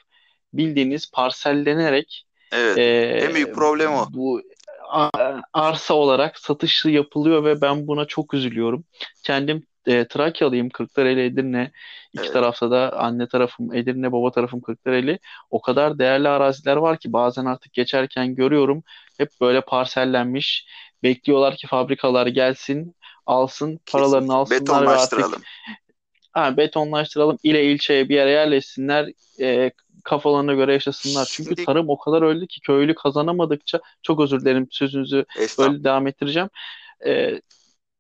bildiğiniz 0.52 1.10
parsellenerek 1.10 2.26
evet. 2.52 2.78
En 2.78 3.30
e, 3.30 3.34
büyük 3.34 3.54
problem 3.54 3.92
o. 3.92 4.06
bu 4.12 4.42
arsa 5.52 5.94
olarak 5.94 6.38
satışı 6.38 6.88
yapılıyor 6.88 7.44
ve 7.44 7.60
ben 7.60 7.86
buna 7.86 8.04
çok 8.04 8.34
üzülüyorum. 8.34 8.84
Kendim 9.22 9.66
e, 9.86 10.08
Trakyalıyım, 10.08 10.70
Kırklareli, 10.70 11.24
Edirne. 11.24 11.70
İki 12.12 12.22
Evet, 12.24 12.32
tarafta 12.32 12.70
da 12.70 12.92
anne 12.98 13.28
tarafım 13.28 13.74
Edirne, 13.74 14.12
baba 14.12 14.30
tarafım 14.30 14.60
Kırklareli. 14.60 15.18
O 15.50 15.60
kadar 15.60 15.98
değerli 15.98 16.28
araziler 16.28 16.76
var 16.76 16.98
ki 16.98 17.12
bazen 17.12 17.44
artık 17.44 17.72
geçerken 17.72 18.34
görüyorum. 18.34 18.82
Hep 19.18 19.28
böyle 19.40 19.60
parsellenmiş. 19.60 20.66
Bekliyorlar 21.02 21.56
ki 21.56 21.66
fabrikalar 21.66 22.26
gelsin, 22.26 22.94
alsın, 23.26 23.80
paralarını 23.92 24.44
kesinlikle. 24.44 24.74
alsınlar 24.74 24.86
ve 24.86 24.90
artık. 24.90 25.44
Ha, 26.32 26.56
betonlaştıralım 26.56 27.38
ile 27.42 27.64
ilçeye 27.64 28.08
bir 28.08 28.14
yere 28.14 28.30
yerleşsinler 28.30 29.08
e, 29.40 29.70
kafalarına 30.04 30.54
göre 30.54 30.72
yaşasınlar. 30.72 31.28
Çünkü 31.32 31.48
Şimdi 31.48 31.64
tarım 31.64 31.88
o 31.88 31.98
kadar 31.98 32.22
öldü 32.22 32.46
ki 32.46 32.60
köylü 32.60 32.94
kazanamadıkça 32.94 33.80
çok 34.02 34.20
özür 34.20 34.40
dilerim 34.40 34.68
sözünüzü 34.70 35.24
böyle 35.58 35.84
devam 35.84 36.06
ettireceğim. 36.06 36.48
E, 37.06 37.40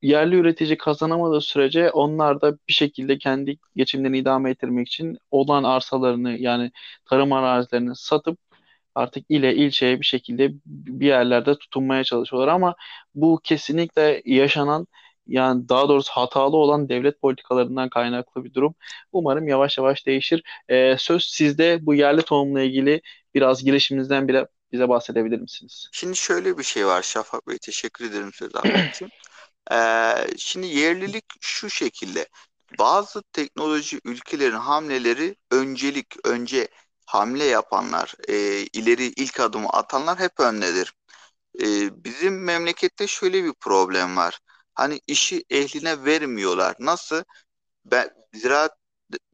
yerli 0.02 0.36
üretici 0.36 0.78
kazanamadığı 0.78 1.40
sürece 1.40 1.90
onlar 1.90 2.40
da 2.40 2.52
bir 2.68 2.72
şekilde 2.72 3.18
kendi 3.18 3.58
geçimlerini 3.76 4.18
idame 4.18 4.50
ettirmek 4.50 4.88
için 4.88 5.18
olan 5.30 5.64
arsalarını 5.64 6.38
yani 6.38 6.70
tarım 7.04 7.32
arazilerini 7.32 7.96
satıp 7.96 8.38
artık 8.94 9.24
ile 9.28 9.54
ilçeye 9.54 10.00
bir 10.00 10.04
şekilde 10.06 10.50
bir 10.66 11.06
yerlerde 11.06 11.54
tutunmaya 11.58 12.04
çalışıyorlar 12.04 12.48
ama 12.48 12.74
bu 13.14 13.40
kesinlikle 13.44 14.22
yaşanan 14.24 14.86
yani 15.26 15.68
daha 15.68 15.88
doğrusu 15.88 16.12
hatalı 16.12 16.56
olan 16.56 16.88
devlet 16.88 17.20
politikalarından 17.20 17.88
kaynaklı 17.88 18.44
bir 18.44 18.54
durum. 18.54 18.74
Umarım 19.12 19.48
yavaş 19.48 19.78
yavaş 19.78 20.06
değişir. 20.06 20.42
Ee, 20.68 20.96
söz 20.98 21.24
sizde 21.24 21.78
bu 21.82 21.94
yerli 21.94 22.22
tohumla 22.22 22.62
ilgili 22.62 23.00
biraz 23.34 23.64
girişiminizden 23.64 24.28
bile 24.28 24.46
bize 24.72 24.88
bahsedebilir 24.88 25.38
misiniz? 25.40 25.88
Şimdi 25.92 26.16
şöyle 26.16 26.58
bir 26.58 26.62
şey 26.62 26.86
var 26.86 27.02
Şafak 27.02 27.48
Bey. 27.48 27.58
Teşekkür 27.58 28.10
ederim 28.10 28.30
söz 28.32 28.52
için. 28.90 29.08
Ee, 29.72 30.26
şimdi 30.36 30.66
yerlilik 30.66 31.24
şu 31.40 31.70
şekilde. 31.70 32.28
Bazı 32.78 33.22
teknoloji 33.32 34.00
ülkelerin 34.04 34.56
hamleleri 34.56 35.36
öncelik, 35.50 36.26
önce 36.26 36.68
hamle 37.06 37.44
yapanlar, 37.44 38.14
e, 38.28 38.34
ileri 38.72 39.04
ilk 39.06 39.40
adımı 39.40 39.68
atanlar 39.68 40.18
hep 40.18 40.40
öndedir. 40.40 40.94
E, 41.60 41.64
bizim 42.04 42.44
memlekette 42.44 43.06
şöyle 43.06 43.44
bir 43.44 43.52
problem 43.54 44.16
var. 44.16 44.38
Hani 44.74 45.00
işi 45.06 45.44
ehline 45.50 46.04
vermiyorlar. 46.04 46.76
Nasıl? 46.80 47.24
Ben 47.84 48.10
ziraat 48.34 48.72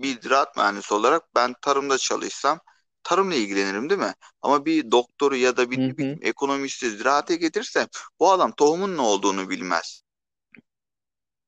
bir 0.00 0.20
ziraat 0.20 0.56
mühendisi 0.56 0.94
olarak 0.94 1.34
ben 1.34 1.54
tarımda 1.62 1.98
çalışsam 1.98 2.60
tarımla 3.02 3.34
ilgilenirim 3.34 3.90
değil 3.90 4.00
mi? 4.00 4.14
Ama 4.42 4.64
bir 4.64 4.90
doktoru 4.90 5.36
ya 5.36 5.56
da 5.56 5.70
bir 5.70 5.78
Hı 5.78 5.82
hı. 5.82 5.96
bileyim 5.98 6.18
ekonomisti 6.22 6.90
ziraate 6.90 7.36
getirsem 7.36 7.86
bu 8.20 8.30
adam 8.32 8.52
tohumun 8.52 8.96
ne 8.96 9.00
olduğunu 9.00 9.50
bilmez. 9.50 10.02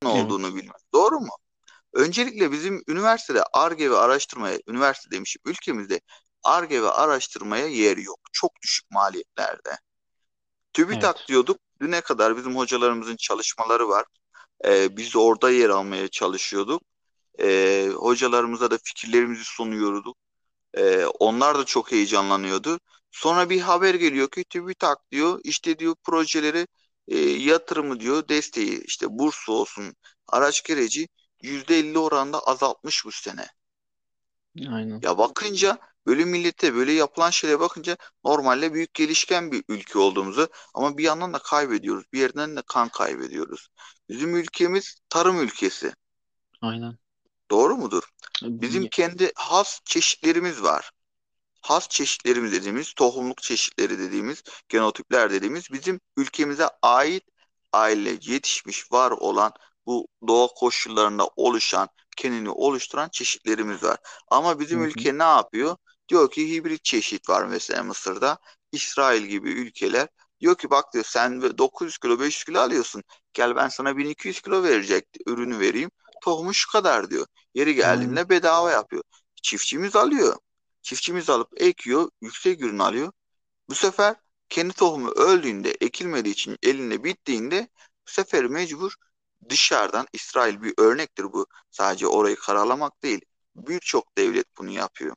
Olduğunu 0.04 0.56
bilmez. 0.56 0.82
Doğru 0.94 1.20
mu? 1.20 1.36
Öncelikle 1.92 2.52
bizim 2.52 2.82
üniversitede 2.88 3.42
Ar-Ge 3.52 3.90
ve 3.90 3.96
araştırmaya, 3.96 4.58
üniversite 4.68 5.10
demişim 5.10 5.42
ülkemizde 5.46 6.00
Ar-Ge 6.42 6.82
ve 6.82 6.90
araştırmaya 6.90 7.66
yer 7.66 7.96
yok. 7.96 8.20
Çok 8.32 8.62
düşük 8.62 8.90
maliyetlerde. 8.90 9.78
TÜBİTAK 10.72 11.16
Evet. 11.18 11.28
diyorduk. 11.28 11.58
Düne 11.80 12.00
kadar 12.00 12.36
bizim 12.36 12.56
hocalarımızın 12.56 13.16
çalışmaları 13.16 13.88
var. 13.88 14.04
Ee, 14.64 14.96
biz 14.96 15.16
orada 15.16 15.50
yer 15.50 15.70
almaya 15.70 16.08
çalışıyorduk. 16.08 16.82
Ee, 17.40 17.90
hocalarımıza 17.94 18.70
da 18.70 18.78
fikirlerimizi 18.84 19.44
sunuyorduk. 19.44 20.16
Ee, 20.74 21.04
onlar 21.04 21.58
da 21.58 21.64
çok 21.64 21.92
heyecanlanıyordu. 21.92 22.80
Sonra 23.10 23.50
bir 23.50 23.60
haber 23.60 23.94
geliyor 23.94 24.30
ki 24.30 24.44
TÜBİTAK 24.44 25.10
diyor 25.10 25.40
işte 25.44 25.78
diyor 25.78 25.94
projeleri 26.04 26.66
e, 27.08 27.18
yatırımı 27.18 28.00
diyor 28.00 28.28
desteği 28.28 28.84
işte 28.84 29.06
burs 29.10 29.48
olsun 29.48 29.96
araç 30.28 30.62
gereci 30.64 31.08
%50 31.42 31.98
oranda 31.98 32.40
azaltmış 32.40 33.04
bu 33.04 33.12
sene. 33.12 33.46
Aynen. 34.68 35.00
Ya 35.02 35.18
bakınca 35.18 35.78
böyle 36.06 36.24
millete 36.24 36.74
böyle 36.74 36.92
yapılan 36.92 37.30
şeylere 37.30 37.60
bakınca 37.60 37.96
normalde 38.24 38.74
büyük 38.74 38.94
gelişken 38.94 39.52
bir 39.52 39.64
ülke 39.68 39.98
olduğumuzu 39.98 40.48
ama 40.74 40.98
bir 40.98 41.04
yandan 41.04 41.34
da 41.34 41.38
kaybediyoruz. 41.38 42.04
Bir 42.12 42.20
yerden 42.20 42.56
de 42.56 42.62
kan 42.66 42.88
kaybediyoruz. 42.88 43.68
Bizim 44.08 44.36
ülkemiz 44.36 44.96
tarım 45.08 45.40
ülkesi. 45.40 45.92
Aynen. 46.60 46.98
Doğru 47.50 47.76
mudur? 47.76 48.02
Bizim 48.42 48.86
kendi 48.86 49.32
has 49.36 49.80
çeşitlerimiz 49.84 50.62
var. 50.62 50.90
Has 51.60 51.88
çeşitlerimiz 51.88 52.52
dediğimiz, 52.52 52.92
tohumluk 52.92 53.42
çeşitleri 53.42 53.98
dediğimiz, 53.98 54.42
genotipler 54.68 55.30
dediğimiz 55.30 55.72
bizim 55.72 56.00
ülkemize 56.16 56.68
ait 56.82 57.24
aile 57.72 58.10
yetişmiş 58.22 58.92
var 58.92 59.10
olan 59.10 59.52
bu 59.86 60.08
doğa 60.28 60.46
koşullarında 60.46 61.26
oluşan 61.36 61.88
kendini 62.16 62.50
oluşturan 62.50 63.08
çeşitlerimiz 63.08 63.82
var. 63.82 63.98
Ama 64.30 64.60
bizim 64.60 64.80
Hı 64.80 64.84
hı. 64.84 64.88
ülke 64.88 65.18
ne 65.18 65.22
yapıyor? 65.22 65.76
Diyor 66.08 66.30
ki 66.30 66.50
hibrit 66.50 66.84
çeşit 66.84 67.28
var 67.28 67.44
mesela 67.44 67.82
Mısır'da. 67.82 68.38
İsrail 68.72 69.22
gibi 69.22 69.50
ülkeler 69.50 70.08
diyor 70.40 70.56
ki 70.58 70.70
bak 70.70 70.92
diyor 70.92 71.04
sen 71.04 71.42
900 71.58 71.98
kilo 71.98 72.20
500 72.20 72.44
kilo 72.44 72.58
alıyorsun. 72.60 73.02
Gel 73.32 73.56
ben 73.56 73.68
sana 73.68 73.96
1200 73.96 74.40
kilo 74.40 74.62
verecek 74.62 75.06
ürünü 75.26 75.58
vereyim. 75.58 75.90
Tohumu 76.22 76.54
şu 76.54 76.72
kadar 76.72 77.10
diyor. 77.10 77.26
Yeri 77.54 77.74
geldiğinde 77.74 78.28
bedava 78.28 78.70
yapıyor. 78.70 79.02
Çiftçimiz 79.42 79.96
alıyor. 79.96 80.36
Çiftçimiz 80.82 81.30
alıp 81.30 81.62
ekiyor, 81.62 82.10
yüksek 82.20 82.60
ürün 82.62 82.78
alıyor. 82.78 83.12
Bu 83.68 83.74
sefer 83.74 84.16
kendi 84.48 84.74
tohumu 84.74 85.10
öldüğünde, 85.10 85.70
ekilmediği 85.80 86.34
için 86.34 86.58
elinde 86.62 87.04
bittiğinde 87.04 87.68
bu 88.08 88.10
sefer 88.10 88.46
mecbur 88.46 88.94
dışarıdan 89.48 90.06
İsrail 90.12 90.62
bir 90.62 90.74
örnektir 90.78 91.24
bu. 91.32 91.46
Sadece 91.70 92.06
orayı 92.06 92.36
karalamak 92.36 93.02
değil. 93.02 93.20
Birçok 93.56 94.18
devlet 94.18 94.46
bunu 94.58 94.70
yapıyor. 94.70 95.16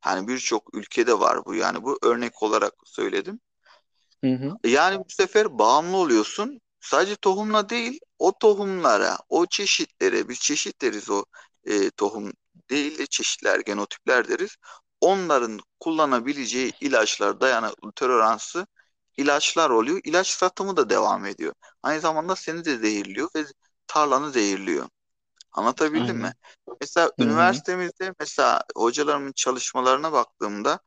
Hani 0.00 0.28
birçok 0.28 0.74
ülkede 0.74 1.20
var 1.20 1.44
bu 1.44 1.54
yani 1.54 1.82
bu 1.82 1.98
örnek 2.02 2.42
olarak 2.42 2.74
söyledim. 2.84 3.40
Hı 4.24 4.30
hı. 4.30 4.56
Yani 4.64 4.98
bu 4.98 5.04
sefer 5.08 5.58
bağımlı 5.58 5.96
oluyorsun. 5.96 6.60
Sadece 6.80 7.16
tohumla 7.16 7.68
değil 7.68 8.00
o 8.18 8.38
tohumlara, 8.38 9.18
o 9.28 9.46
çeşitlere, 9.46 10.28
biz 10.28 10.40
çeşit 10.40 10.82
deriz 10.82 11.10
o 11.10 11.24
e, 11.64 11.90
tohum 11.90 12.32
değil 12.70 12.98
de 12.98 13.06
çeşitler, 13.06 13.60
genotipler 13.60 14.28
deriz. 14.28 14.56
Onların 15.00 15.60
kullanabileceği 15.80 16.72
ilaçlar, 16.80 17.40
dayanıklı 17.40 17.92
toleransı 17.92 18.66
ilaçlar 19.16 19.70
oluyor. 19.70 20.00
İlaç 20.04 20.26
satımı 20.28 20.76
da 20.76 20.90
devam 20.90 21.26
ediyor. 21.26 21.54
Aynı 21.82 22.00
zamanda 22.00 22.36
seni 22.36 22.64
de 22.64 22.76
zehirliyor 22.78 23.28
ve 23.36 23.44
tarlanı 23.86 24.30
zehirliyor. 24.30 24.88
Anlatabildim 25.52 26.16
mi? 26.18 26.32
Aynen. 26.32 26.72
Mesela 26.80 27.12
Hı 27.18 27.24
hı. 27.24 27.62
üniversitemizde 27.62 28.14
mesela 28.20 28.62
hocalarımın 28.76 29.32
çalışmalarına 29.32 30.12
baktığımda 30.12 30.80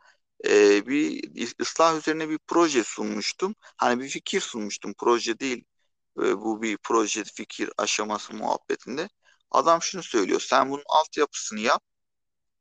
e, 0.47 0.87
bir 0.87 1.23
ıslah 1.61 1.97
üzerine 1.97 2.29
bir 2.29 2.39
proje 2.47 2.83
sunmuştum. 2.83 3.55
Hani 3.77 4.03
bir 4.03 4.09
fikir 4.09 4.41
sunmuştum. 4.41 4.93
Proje 4.97 5.39
değil. 5.39 5.65
E, 6.19 6.37
bu 6.41 6.61
bir 6.61 6.77
proje 6.77 7.23
fikir 7.23 7.69
aşaması 7.77 8.33
muhabbetinde. 8.33 9.09
Adam 9.55 9.81
şunu 9.81 10.03
söylüyor. 10.03 10.39
Sen 10.41 10.71
bunun 10.71 10.83
altyapısını 10.87 11.59
yap. 11.59 11.83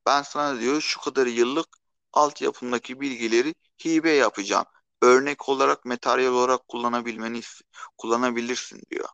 Ben 0.06 0.22
sana 0.22 0.60
diyor 0.60 0.80
şu 0.80 1.00
kadar 1.00 1.26
yıllık 1.26 1.68
altyapımdaki 2.12 3.00
bilgileri 3.00 3.54
hibe 3.84 4.10
yapacağım. 4.10 4.66
Örnek 5.02 5.48
olarak 5.48 5.84
materyal 5.84 6.32
olarak 6.32 6.68
kullanabilmeni 6.68 7.40
kullanabilirsin 7.98 8.82
diyor. 8.90 9.08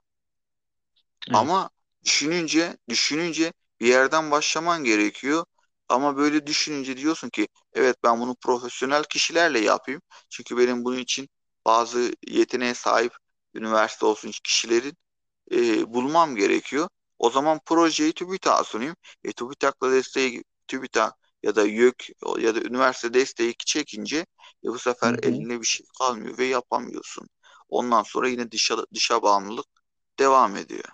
Evet. 1.28 1.36
Ama 1.38 1.70
düşününce 2.04 2.76
düşününce 2.88 3.52
bir 3.80 3.86
yerden 3.88 4.30
başlaman 4.30 4.84
gerekiyor. 4.84 5.44
Ama 5.88 6.16
böyle 6.16 6.46
düşününce 6.46 6.96
diyorsun 6.96 7.28
ki 7.30 7.48
evet 7.72 7.96
ben 8.04 8.20
bunu 8.20 8.34
profesyonel 8.36 9.04
kişilerle 9.04 9.58
yapayım. 9.60 10.02
Çünkü 10.30 10.58
benim 10.58 10.84
bunun 10.84 10.98
için 10.98 11.28
bazı 11.66 12.12
yeteneğe 12.28 12.74
sahip 12.74 13.12
üniversite 13.54 14.06
olsun 14.06 14.32
kişilerin 14.44 14.96
e, 15.52 15.94
bulmam 15.94 16.36
gerekiyor. 16.36 16.88
O 17.20 17.30
zaman 17.30 17.60
projeyi 17.66 18.12
TÜBİTAK'a 18.12 18.64
sunayım. 18.64 18.96
E, 19.24 19.32
TÜBİTAK'la 19.32 19.92
desteği 19.92 20.44
TÜBİTAK 20.68 21.14
ya 21.42 21.56
da 21.56 21.66
YÖK 21.66 22.08
ya 22.38 22.54
da 22.54 22.60
üniversite 22.60 23.14
desteği 23.14 23.54
çekince 23.66 24.16
e, 24.64 24.68
bu 24.68 24.78
sefer 24.78 25.12
Hı 25.12 25.16
hı. 25.16 25.20
eline 25.22 25.60
bir 25.60 25.66
şey 25.66 25.86
kalmıyor 25.98 26.38
ve 26.38 26.44
yapamıyorsun. 26.44 27.28
Ondan 27.68 28.02
sonra 28.02 28.28
yine 28.28 28.50
dışa, 28.52 28.76
dışa 28.94 29.22
bağımlılık 29.22 29.66
devam 30.18 30.56
ediyor. 30.56 30.84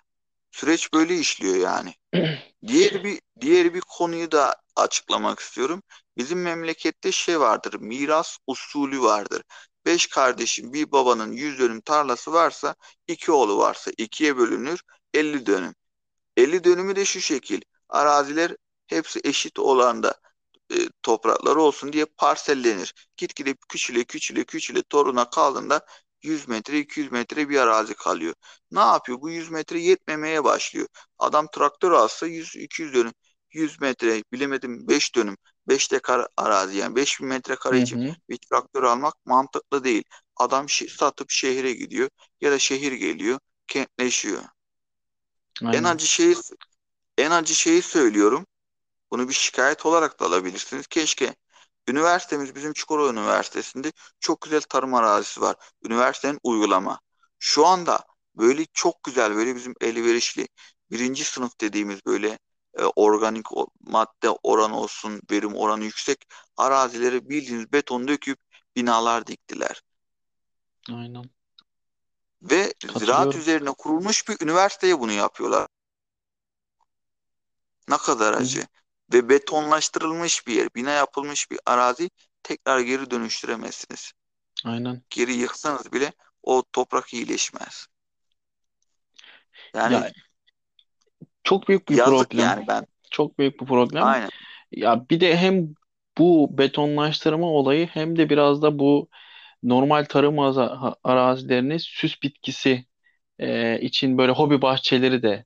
Süreç 0.51 0.93
böyle 0.93 1.19
işliyor 1.19 1.57
yani. 1.57 1.95
Diğer 2.67 3.05
bir 3.05 3.21
diğer 3.41 3.75
bir 3.75 3.81
konuyu 3.81 4.33
da 4.33 4.57
açıklamak 4.77 5.41
istiyorum. 5.41 5.83
Bizim 6.17 6.43
memlekette 6.43 7.12
şey 7.12 7.41
vardır, 7.41 7.75
miras 7.81 8.39
usulü 8.47 9.01
vardır. 9.03 9.43
Beş 9.87 10.07
kardeşin 10.07 10.73
bir 10.73 10.93
babanın 10.93 11.33
yüz 11.33 11.59
dönüm 11.59 11.81
tarlası 11.81 12.33
varsa, 12.33 12.75
iki 13.09 13.33
oğlu 13.33 13.59
varsa 13.59 13.91
ikiye 13.99 14.37
bölünür, 14.37 14.83
50 15.15 15.47
dönüm. 15.47 15.75
50 16.37 16.64
dönümü 16.64 16.96
de 16.96 17.05
şu 17.05 17.20
şekil. 17.20 17.61
Araziler 17.88 18.57
hepsi 18.87 19.20
eşit 19.25 19.59
olanda 19.59 20.14
e, 20.72 20.77
toprakları 21.03 21.61
olsun 21.62 21.92
diye 21.92 22.05
parsellenir. 22.07 22.94
Gitgide 23.16 23.55
küçüle 23.68 24.05
küçüle 24.05 24.44
küçüle 24.44 24.83
toruna 24.83 25.31
kaldığında 25.31 25.87
100 26.22 26.49
metre 26.49 26.79
200 26.79 27.12
metre 27.12 27.49
bir 27.49 27.57
arazi 27.59 27.94
kalıyor. 27.94 28.35
Ne 28.70 28.81
yapıyor? 28.81 29.20
Bu 29.20 29.31
100 29.31 29.51
metre 29.51 29.81
yetmemeye 29.81 30.44
başlıyor. 30.44 30.88
Adam 31.18 31.46
traktör 31.55 31.92
alsa 31.92 32.27
100-200 32.27 32.94
dönüm 32.94 33.12
100 33.53 33.81
metre 33.81 34.22
bilemedim 34.33 34.88
5 34.88 35.14
dönüm 35.14 35.37
5 35.68 35.92
dekar 35.92 36.27
arazi 36.37 36.77
yani 36.79 36.96
5000 36.96 37.29
metrekare 37.29 37.79
için 37.81 38.03
bir 38.29 38.38
traktör 38.51 38.83
almak 38.83 39.14
mantıklı 39.27 39.85
değil. 39.85 40.05
Adam 40.37 40.66
şi- 40.66 40.88
satıp 40.99 41.31
şehire 41.31 41.72
gidiyor 41.72 42.09
ya 42.40 42.53
da 42.53 42.59
şehir 42.59 42.92
geliyor 42.92 43.38
kentleşiyor. 43.66 44.42
En 45.73 45.85
Aynen. 45.85 45.85
acı 45.85 46.07
şeyi 46.09 46.37
en 47.19 47.31
acı 47.31 47.55
şeyi 47.55 47.83
söylüyorum. 47.83 48.47
Bunu 49.11 49.29
bir 49.29 49.35
şikayet 49.35 49.87
olarak 49.87 50.21
da 50.21 50.27
alabilirsiniz. 50.27 50.87
Keşke 50.87 51.37
üniversitemiz 51.88 52.55
bizim 52.55 52.73
Çukurova 52.73 53.11
Üniversitesi'nde 53.12 53.92
çok 54.21 54.40
güzel 54.42 54.61
tarım 54.62 54.95
arazisi 54.95 55.40
var. 55.40 55.57
Üniversitenin 55.85 56.40
uygulama. 56.42 57.01
Şu 57.38 57.66
anda 57.66 58.01
böyle 58.37 58.66
çok 58.75 59.05
güzel 59.05 59.37
böyle 59.37 59.57
bizim 59.57 59.75
elverişli 59.81 60.49
birinci 60.90 61.25
sınıf 61.25 61.61
dediğimiz 61.61 62.07
böyle 62.07 62.38
e, 62.79 62.85
organik 62.85 63.53
o- 63.57 63.69
madde 63.81 64.31
oranı 64.42 64.81
olsun, 64.81 65.23
verim 65.31 65.55
oranı 65.57 65.85
yüksek 65.85 66.19
arazileri 66.57 67.29
bildiğiniz 67.31 67.73
beton 67.73 68.09
döküp 68.09 68.38
binalar 68.77 69.27
diktiler. 69.27 69.83
Aynen. 70.92 71.31
Ve 72.42 72.75
ziraat 72.96 73.37
üzerine 73.37 73.70
kurulmuş 73.70 74.29
bir 74.29 74.37
üniversiteye 74.44 75.01
bunu 75.01 75.12
yapıyorlar. 75.12 75.66
Ne 77.88 77.96
kadar 77.96 78.35
Hı 78.35 78.38
hı. 78.38 78.42
acı. 78.42 78.66
Ve 79.12 79.29
betonlaştırılmış 79.29 80.46
bir 80.46 80.55
yer, 80.55 80.68
bina 80.75 80.90
yapılmış 80.90 81.51
bir 81.51 81.59
arazi 81.66 82.11
tekrar 82.42 82.81
geri 82.81 83.11
dönüştüremezsiniz. 83.11 84.12
Aynen. 84.64 85.03
Geri 85.11 85.33
yıksanız 85.33 85.92
bile 85.92 86.12
o 86.42 86.62
toprak 86.72 87.14
iyileşmez. 87.14 87.87
Yani 89.75 89.94
Ya 89.94 90.12
çok 91.44 91.68
büyük 91.68 91.88
bir 91.88 91.96
yazık 91.96 92.35
problem. 92.35 92.49
yani 92.49 92.66
ben. 92.68 92.87
Çok 93.11 93.38
büyük 93.38 93.61
bir 93.61 93.66
problem. 93.66 94.05
Aynen. 94.05 94.31
Ya 94.72 95.09
bir 95.11 95.20
de 95.20 95.37
hem 95.37 95.75
bu 96.18 96.59
betonlaştırma 96.59 97.46
olayı 97.46 97.87
hem 97.87 98.18
de 98.18 98.31
biraz 98.31 98.62
da 98.62 98.79
bu 98.79 99.09
normal 99.62 100.05
tarım 100.05 100.38
arazilerini 101.05 101.81
süs 101.81 102.23
bitkisi 102.23 102.85
e, 103.38 103.81
için 103.81 104.19
böyle 104.19 104.33
hobi 104.33 104.62
bahçeleri 104.62 105.23
de 105.23 105.45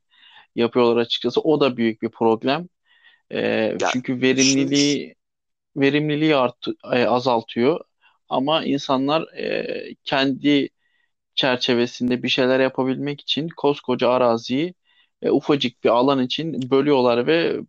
yapıyorlar 0.57 0.96
açıkçası. 0.96 1.42
O 1.42 1.61
da 1.61 1.79
büyük 1.79 2.03
bir 2.03 2.11
problem. 2.11 2.68
E, 3.33 3.77
Ya 3.81 3.88
çünkü 3.92 4.23
verimliliği 4.23 5.16
verimliliği 5.77 6.37
art, 6.37 6.66
e, 6.92 7.07
azaltıyor. 7.07 7.81
Ama 8.29 8.64
insanlar 8.64 9.23
e, 9.38 9.94
kendi 10.05 10.68
çerçevesinde 11.35 12.23
bir 12.23 12.29
şeyler 12.29 12.61
yapabilmek 12.61 13.20
için 13.20 13.49
koskoca 13.57 14.11
araziyi 14.11 14.75
e, 15.23 15.31
ufacık 15.31 15.85
bir 15.85 15.88
alan 15.90 16.23
için 16.23 16.70
bölüyorlar 16.70 17.27
ve 17.27 17.61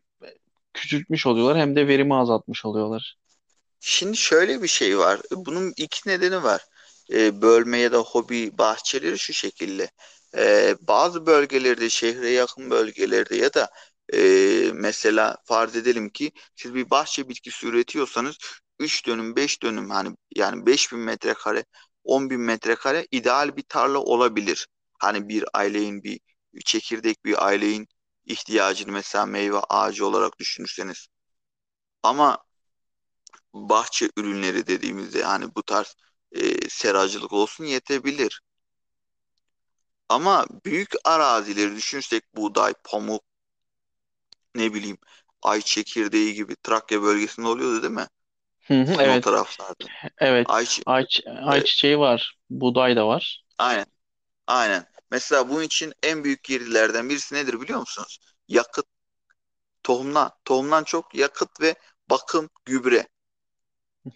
küçültmüş 0.74 1.26
oluyorlar 1.28 1.58
hem 1.58 1.76
de 1.76 1.88
verimi 1.88 2.16
azaltmış 2.16 2.66
oluyorlar. 2.66 3.18
Şimdi 3.82 4.18
şöyle 4.18 4.64
bir 4.64 4.70
şey 4.70 5.00
var. 5.00 5.22
Bunun 5.32 5.74
iki 5.78 6.10
nedeni 6.10 6.44
var. 6.44 6.66
Ee, 7.14 7.42
bölme 7.42 7.80
ya 7.80 7.92
da 7.94 8.00
hobi 8.00 8.58
bahçeleri 8.58 9.20
şu 9.20 9.34
şekilde. 9.34 9.92
Ee, 10.38 10.76
bazı 10.82 11.26
bölgelerde, 11.28 11.90
şehre 11.90 12.30
yakın 12.30 12.72
bölgelerde 12.72 13.36
ya 13.38 13.54
da 13.56 13.70
e, 14.14 14.20
mesela 14.74 15.38
farz 15.46 15.76
edelim 15.76 16.10
ki 16.10 16.32
siz 16.56 16.76
bir 16.76 16.90
bahçe 16.90 17.30
bitkisi 17.30 17.68
üretiyorsanız 17.68 18.38
3 18.80 19.08
dönüm, 19.08 19.36
5 19.36 19.64
dönüm 19.64 19.90
hani 19.90 20.18
yani 20.36 20.66
5000 20.66 21.00
metrekare, 21.00 21.66
10 22.04 22.30
bin 22.30 22.42
metrekare 22.42 23.08
ideal 23.12 23.58
bir 23.58 23.64
tarla 23.64 24.00
olabilir. 24.00 24.68
Hani 25.00 25.30
bir 25.30 25.46
ailenin 25.54 26.04
bir 26.04 26.20
çekirdek 26.66 27.26
bir 27.26 27.46
ailenin 27.48 27.88
ihtiyacını 28.26 28.92
mesela 28.92 29.26
meyve 29.26 29.60
ağacı 29.60 30.08
olarak 30.08 30.40
düşünürseniz. 30.40 31.08
Ama 32.04 32.38
bahçe 33.54 34.10
ürünleri 34.18 34.68
dediğimizde 34.68 35.24
hani 35.24 35.56
bu 35.56 35.64
tarz 35.64 35.96
e, 36.32 36.70
seracılık 36.70 37.34
olsun 37.34 37.66
yetebilir. 37.66 38.42
Ama 40.10 40.46
büyük 40.66 40.92
arazileri 41.04 41.76
düşünürsek 41.76 42.36
buğday, 42.36 42.74
pamuk, 42.84 43.24
ne 44.56 44.74
bileyim 44.74 44.98
ay 45.42 45.62
çekirdeği 45.62 46.34
gibi 46.34 46.56
Trakya 46.56 47.02
bölgesinde 47.02 47.48
oluyordu 47.48 47.82
değil 47.82 47.94
mi? 47.94 48.08
Hı 48.60 48.82
hı, 48.82 48.94
Sizin 48.94 49.08
o 49.08 49.18
evet. 49.18 49.22
taraflarda. 49.22 49.90
Evet. 50.20 50.48
Ay, 50.48 50.68
Ay, 50.86 51.06
e, 51.28 51.32
ayçiçeği 51.32 52.00
var. 52.00 52.38
Buğday 52.50 52.96
da 52.96 53.08
var. 53.08 53.44
aynen, 53.58 53.86
aynen. 54.48 54.86
Mesela 55.12 55.50
bunun 55.50 55.64
için 55.64 55.94
en 56.04 56.24
büyük 56.24 56.44
girdilerden 56.46 57.10
birisi 57.10 57.36
nedir 57.36 57.62
biliyor 57.62 57.80
musunuz? 57.80 58.20
Yakıt, 58.48 58.86
tohumdan, 59.84 60.32
tohumdan 60.46 60.84
çok 60.84 61.16
yakıt 61.16 61.62
ve 61.62 61.76
bakım, 62.10 62.50
gübre. 62.66 63.08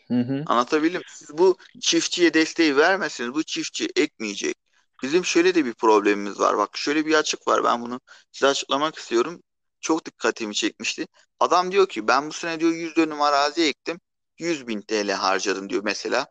Hı 0.07 0.13
hı. 0.19 0.45
Anlatabildim. 0.45 0.99
mi? 0.99 1.03
Siz 1.07 1.37
bu 1.37 1.57
çiftçiye 1.81 2.33
desteği 2.33 2.77
vermezseniz 2.77 3.33
bu 3.33 3.43
çiftçi 3.43 3.87
ekmeyecek. 3.95 4.55
Bizim 5.03 5.25
şöyle 5.25 5.55
de 5.55 5.65
bir 5.65 5.73
problemimiz 5.73 6.39
var. 6.39 6.57
Bak 6.57 6.77
şöyle 6.77 7.05
bir 7.05 7.13
açık 7.13 7.47
var. 7.47 7.63
Ben 7.63 7.81
bunu 7.81 8.01
size 8.31 8.47
açıklamak 8.47 8.95
istiyorum. 8.97 9.41
Çok 9.81 10.05
dikkatimi 10.05 10.55
çekmişti. 10.55 11.07
Adam 11.39 11.71
diyor 11.71 11.87
ki 11.89 12.07
ben 12.07 12.27
bu 12.29 12.33
sene 12.33 12.59
diyor 12.59 12.71
100 12.71 12.95
dönüm 12.95 13.21
arazi 13.21 13.63
ektim. 13.63 13.99
100 14.39 14.67
bin 14.67 14.81
TL 14.81 15.11
harcadım 15.11 15.69
diyor 15.69 15.81
mesela. 15.83 16.27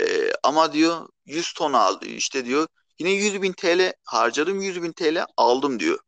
Ee, 0.00 0.32
ama 0.42 0.72
diyor 0.72 1.08
100 1.26 1.52
ton 1.54 1.72
aldı. 1.72 2.06
İşte 2.06 2.44
diyor 2.44 2.68
yine 2.98 3.10
100 3.12 3.42
bin 3.42 3.52
TL 3.52 3.92
harcadım 4.04 4.60
100 4.60 4.82
bin 4.82 4.92
TL 4.92 5.26
aldım 5.36 5.80
diyor. 5.80 5.98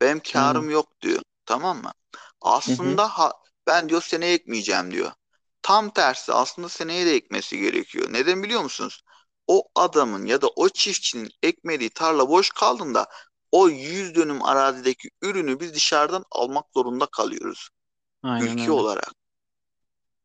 Benim 0.00 0.20
karım 0.32 0.70
yok 0.70 1.00
diyor. 1.02 1.22
Tamam 1.46 1.82
mı? 1.82 1.92
hı. 2.66 2.72
hı. 2.72 2.98
Aslında 2.98 3.08
ha, 3.08 3.32
ben 3.66 3.88
diyor 3.88 4.02
seneye 4.02 4.34
ekmeyeceğim 4.34 4.92
diyor. 4.92 5.12
Tam 5.62 5.90
tersi 5.90 6.32
aslında 6.32 6.68
seneye 6.68 7.06
de 7.06 7.14
ekmesi 7.14 7.58
gerekiyor. 7.58 8.12
Neden 8.12 8.42
biliyor 8.42 8.62
musunuz? 8.62 9.02
O 9.46 9.62
adamın 9.74 10.26
ya 10.26 10.42
da 10.42 10.48
o 10.48 10.68
çiftçinin 10.68 11.30
ekmediği 11.42 11.90
tarla 11.90 12.28
boş 12.28 12.50
kaldığında 12.50 13.06
o 13.52 13.68
100 13.68 14.14
dönüm 14.14 14.42
arazideki 14.44 15.08
ürünü 15.22 15.60
biz 15.60 15.74
dışarıdan 15.74 16.24
almak 16.30 16.64
zorunda 16.74 17.06
kalıyoruz. 17.06 17.68
Aynen 18.22 18.46
Ülke 18.46 18.62
öyle. 18.62 18.70
olarak. 18.70 19.12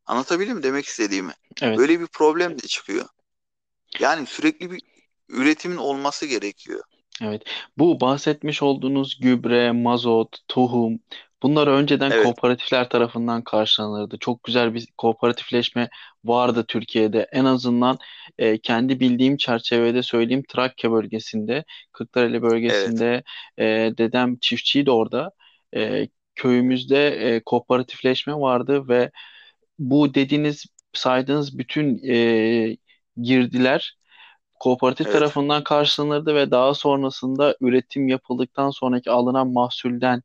Anlatabildim 0.06 0.58
mi 0.58 0.64
demek 0.64 0.86
istediğimi? 0.86 1.34
Evet. 1.62 1.78
Böyle 1.78 2.00
bir 2.00 2.08
problem 2.08 2.62
de 2.62 2.68
çıkıyor. 2.68 3.06
Yani 4.00 4.28
sürekli 4.28 4.72
bir 4.72 4.82
üretimin 5.30 5.78
olması 5.78 6.26
gerekiyor. 6.26 6.84
Evet. 7.22 7.44
Bu 7.78 8.02
bahsetmiş 8.02 8.64
olduğunuz 8.64 9.20
gübre, 9.20 9.72
mazot, 9.72 10.38
tohum 10.48 11.00
bunlar 11.44 11.68
önceden 11.68 12.12
Evet, 12.12 12.24
kooperatifler 12.24 12.90
tarafından 12.90 13.44
karşılanırdı. 13.44 14.18
Çok 14.20 14.44
güzel 14.44 14.74
bir 14.74 14.88
kooperatifleşme 14.98 15.90
vardı 16.24 16.66
Türkiye'de. 16.68 17.28
En 17.32 17.46
azından 17.46 17.98
e, 18.38 18.58
kendi 18.58 19.00
bildiğim 19.00 19.38
çerçevede 19.38 20.04
söyleyeyim 20.04 20.44
Trakya 20.50 20.92
bölgesinde, 20.92 21.64
Kırklareli 21.92 22.42
evet, 22.42 22.44
bölgesinde 22.52 23.24
e, 23.58 23.66
dedem 23.98 24.38
çiftçiydi 24.42 24.92
orada. 24.92 25.32
E, 25.76 26.08
köyümüzde 26.36 27.08
e, 27.08 27.42
kooperatifleşme 27.46 28.34
vardı 28.34 28.88
ve 28.88 29.12
bu 29.80 30.14
dediğiniz 30.14 30.66
saydığınız 30.94 31.58
bütün 31.58 32.02
e, 32.10 32.78
girdiler 33.22 33.98
kooperatif 34.60 35.08
evet, 35.08 35.14
tarafından 35.14 35.64
karşılanırdı 35.64 36.36
ve 36.36 36.52
daha 36.52 36.74
sonrasında 36.74 37.56
üretim 37.62 38.08
yapıldıktan 38.08 38.70
sonraki 38.70 39.12
alınan 39.12 39.54
mahsulden 39.54 40.22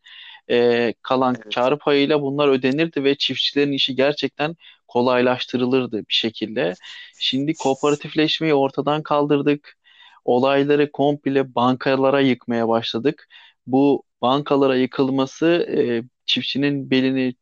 e, 0.50 0.94
kalan 1.02 1.34
evet, 1.34 1.54
kar 1.54 1.78
payıyla 1.78 2.22
bunlar 2.22 2.48
ödenirdi 2.48 3.04
ve 3.04 3.14
çiftçilerin 3.14 3.72
işi 3.72 3.94
gerçekten 3.94 4.56
kolaylaştırılırdı 4.88 5.98
bir 5.98 6.14
şekilde. 6.14 6.74
Şimdi 7.18 7.54
kooperatifleşmeyi 7.54 8.54
ortadan 8.54 9.02
kaldırdık. 9.02 9.76
Olayları 10.24 10.92
komple 10.92 11.54
bankalara 11.54 12.20
yıkmaya 12.20 12.68
başladık. 12.68 13.28
Bu 13.66 14.02
bankalara 14.22 14.76
yıkılması 14.76 15.46
e, 15.46 16.02
çiftçinin 16.26 16.90
belini 16.90 17.34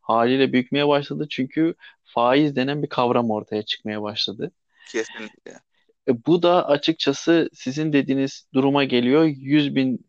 haliyle 0.00 0.52
bükmeye 0.52 0.88
başladı 0.88 1.26
çünkü 1.30 1.74
faiz 2.04 2.56
denen 2.56 2.82
bir 2.82 2.88
kavram 2.88 3.30
ortaya 3.30 3.62
çıkmaya 3.62 4.02
başladı. 4.02 4.52
kesinlikle. 4.92 5.60
E, 6.08 6.26
bu 6.26 6.42
da 6.42 6.68
açıkçası 6.68 7.50
sizin 7.54 7.92
dediğiniz 7.92 8.46
duruma 8.54 8.84
geliyor. 8.84 9.24
100 9.24 9.74
bin 9.74 10.07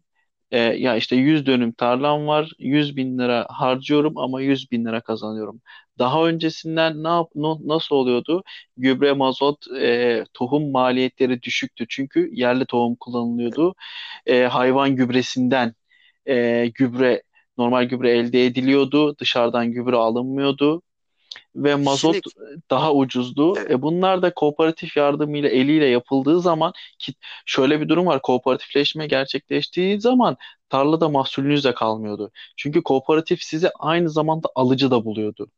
e, 0.52 0.60
ya 0.60 0.96
işte 0.96 1.16
100 1.16 1.46
dönüm 1.46 1.72
tarlam 1.72 2.28
var. 2.28 2.52
100 2.60 2.96
bin 2.96 3.20
lira 3.20 3.46
harcıyorum 3.50 4.18
ama 4.18 4.42
100 4.42 4.72
bin 4.72 4.86
lira 4.86 5.02
kazanıyorum. 5.02 5.62
Daha 6.00 6.28
öncesinden 6.28 7.04
ne 7.04 7.08
yap, 7.08 7.30
nasıl 7.66 7.96
oluyordu? 7.96 8.44
Gübre, 8.78 9.14
mazot, 9.14 9.68
e, 9.78 10.24
tohum 10.34 10.72
maliyetleri 10.72 11.42
düşüktü. 11.44 11.86
Çünkü 11.90 12.30
yerli 12.34 12.66
tohum 12.66 12.96
kullanılıyordu. 12.96 13.76
E, 14.26 14.44
hayvan 14.44 14.96
gübresinden 14.96 15.76
e, 16.28 16.68
gübre 16.76 17.24
normal 17.58 17.84
gübre 17.86 18.12
elde 18.18 18.46
ediliyordu. 18.46 19.18
Dışarıdan 19.20 19.72
gübre 19.72 19.96
alınmıyordu 19.96 20.82
ve 21.56 21.76
mazot 21.76 22.14
Şimdi 22.14 22.62
daha 22.70 22.94
ucuzdu. 22.94 23.54
evet, 23.58 23.72
E 23.72 23.82
bunlar 23.82 24.22
da 24.22 24.34
kooperatif 24.34 24.98
yardımıyla 24.98 25.50
eliyle 25.50 25.86
yapıldığı 25.86 26.42
zaman 26.42 26.74
ki 27.00 27.14
şöyle 27.46 27.82
bir 27.82 27.90
durum 27.90 28.06
var. 28.06 28.22
Kooperatifleşme 28.22 29.08
gerçekleştiği 29.08 30.02
zaman 30.02 30.38
tarlada 30.70 31.10
mahsulünüz 31.10 31.64
de 31.64 31.74
kalmıyordu. 31.74 32.32
Çünkü 32.58 32.84
kooperatif 32.84 33.44
size 33.44 33.72
aynı 33.80 34.10
zamanda 34.10 34.50
alıcı 34.56 34.92
da 34.92 35.06
buluyordu. 35.06 35.52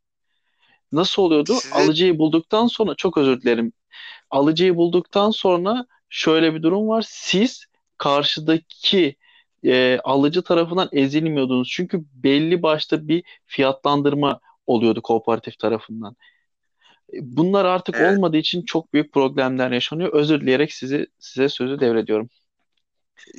Nasıl 0.92 1.22
oluyordu? 1.24 1.54
size 1.54 1.76
Alıcıyı 1.76 2.18
bulduktan 2.20 2.68
sonra 2.68 2.96
çok 2.96 3.18
özür 3.18 3.42
dilerim. 3.42 3.74
Alıcıyı 4.30 4.76
bulduktan 4.76 5.32
sonra 5.32 5.86
şöyle 6.10 6.54
bir 6.56 6.64
durum 6.64 6.88
var. 6.88 7.06
Siz 7.08 7.66
karşıdaki 7.98 9.16
e, 9.66 10.00
alıcı 10.04 10.42
tarafından 10.42 10.90
ezilmiyordunuz. 10.92 11.70
Çünkü 11.72 12.06
belli 12.14 12.64
başta 12.64 13.08
bir 13.08 13.24
fiyatlandırma 13.46 14.40
oluyordu 14.68 15.02
kooperatif 15.02 15.60
tarafından. 15.60 16.16
Bunlar 17.22 17.66
artık 17.66 17.96
evet, 17.98 18.08
olmadığı 18.12 18.38
için 18.38 18.66
çok 18.66 18.94
büyük 18.94 19.14
problemler 19.14 19.72
yaşanıyor. 19.72 20.14
Özür 20.14 20.42
dileyerek 20.42 20.74
sizi 20.74 21.08
size 21.20 21.50
sözü 21.50 21.80
devrediyorum. 21.80 22.30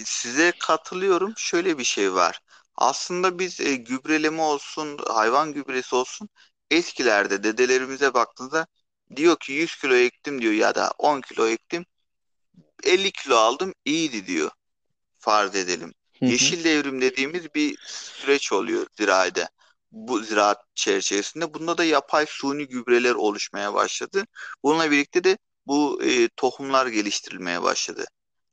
size 0.04 0.52
katılıyorum. 0.58 1.34
Şöyle 1.36 1.78
bir 1.78 1.84
şey 1.84 2.14
var. 2.14 2.40
Aslında 2.76 3.38
biz 3.38 3.60
e, 3.60 3.74
gübreleme 3.76 4.42
olsun, 4.42 4.98
hayvan 5.08 5.52
gübresi 5.52 5.94
olsun 5.94 6.28
eskilerde 6.70 7.42
dedelerimize 7.42 8.14
baktığınızda 8.14 8.66
diyor 9.16 9.36
ki 9.40 9.52
100 9.52 9.76
kilo 9.76 9.94
ektim 9.94 10.42
diyor 10.42 10.52
ya 10.52 10.74
da 10.74 10.92
10 10.98 11.20
kilo 11.20 11.46
ektim 11.48 11.86
50 12.84 13.12
kilo 13.12 13.36
aldım 13.36 13.74
iyiydi 13.84 14.26
diyor. 14.26 14.50
farz 15.20 15.56
edelim. 15.56 15.94
Hı 16.20 16.26
hı, 16.26 16.30
Yeşil 16.30 16.64
devrim 16.64 17.00
dediğimiz 17.00 17.54
bir 17.54 17.78
süreç 17.86 18.52
oluyor 18.52 18.86
ziraate. 18.98 19.48
Bu 19.92 20.20
ziraat 20.22 20.58
çerçevesinde. 20.74 21.54
Bunda 21.54 21.78
da 21.78 21.84
yapay 21.84 22.26
suni 22.28 22.66
gübreler 22.68 23.14
oluşmaya 23.14 23.74
başladı. 23.74 24.24
Bununla 24.64 24.90
birlikte 24.90 25.24
de 25.24 25.38
bu 25.66 26.02
e, 26.04 26.28
tohumlar 26.36 26.86
geliştirilmeye 26.86 27.62
başladı. 27.62 28.04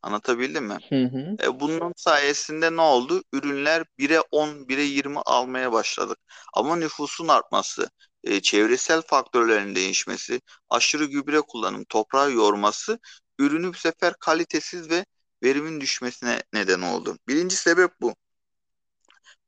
Anlatabildim 0.02 0.66
mi? 0.66 0.80
hı 0.90 1.04
hı, 1.04 1.38
E, 1.44 1.60
bunun 1.60 1.94
sayesinde 1.98 2.76
ne 2.76 2.82
oldu? 2.82 3.24
Ürünler 3.34 3.86
1'e 4.00 4.20
10, 4.22 4.68
1'e 4.70 4.82
20 4.84 5.20
almaya 5.26 5.72
başladık. 5.72 6.18
Ama 6.54 6.76
nüfusun 6.76 7.28
artması, 7.28 7.90
e, 8.24 8.42
çevresel 8.42 9.02
faktörlerin 9.02 9.76
değişmesi, 9.76 10.42
aşırı 10.70 11.06
gübre 11.06 11.42
kullanım, 11.42 11.86
toprağı 11.86 12.32
yorması 12.32 13.00
ürünü 13.40 13.68
bu 13.74 13.78
sefer 13.78 14.14
kalitesiz 14.20 14.90
ve 14.90 15.06
verimin 15.44 15.82
düşmesine 15.82 16.44
neden 16.54 16.82
oldu. 16.82 17.18
Birinci 17.28 17.56
sebep 17.56 17.92
bu. 18.02 18.16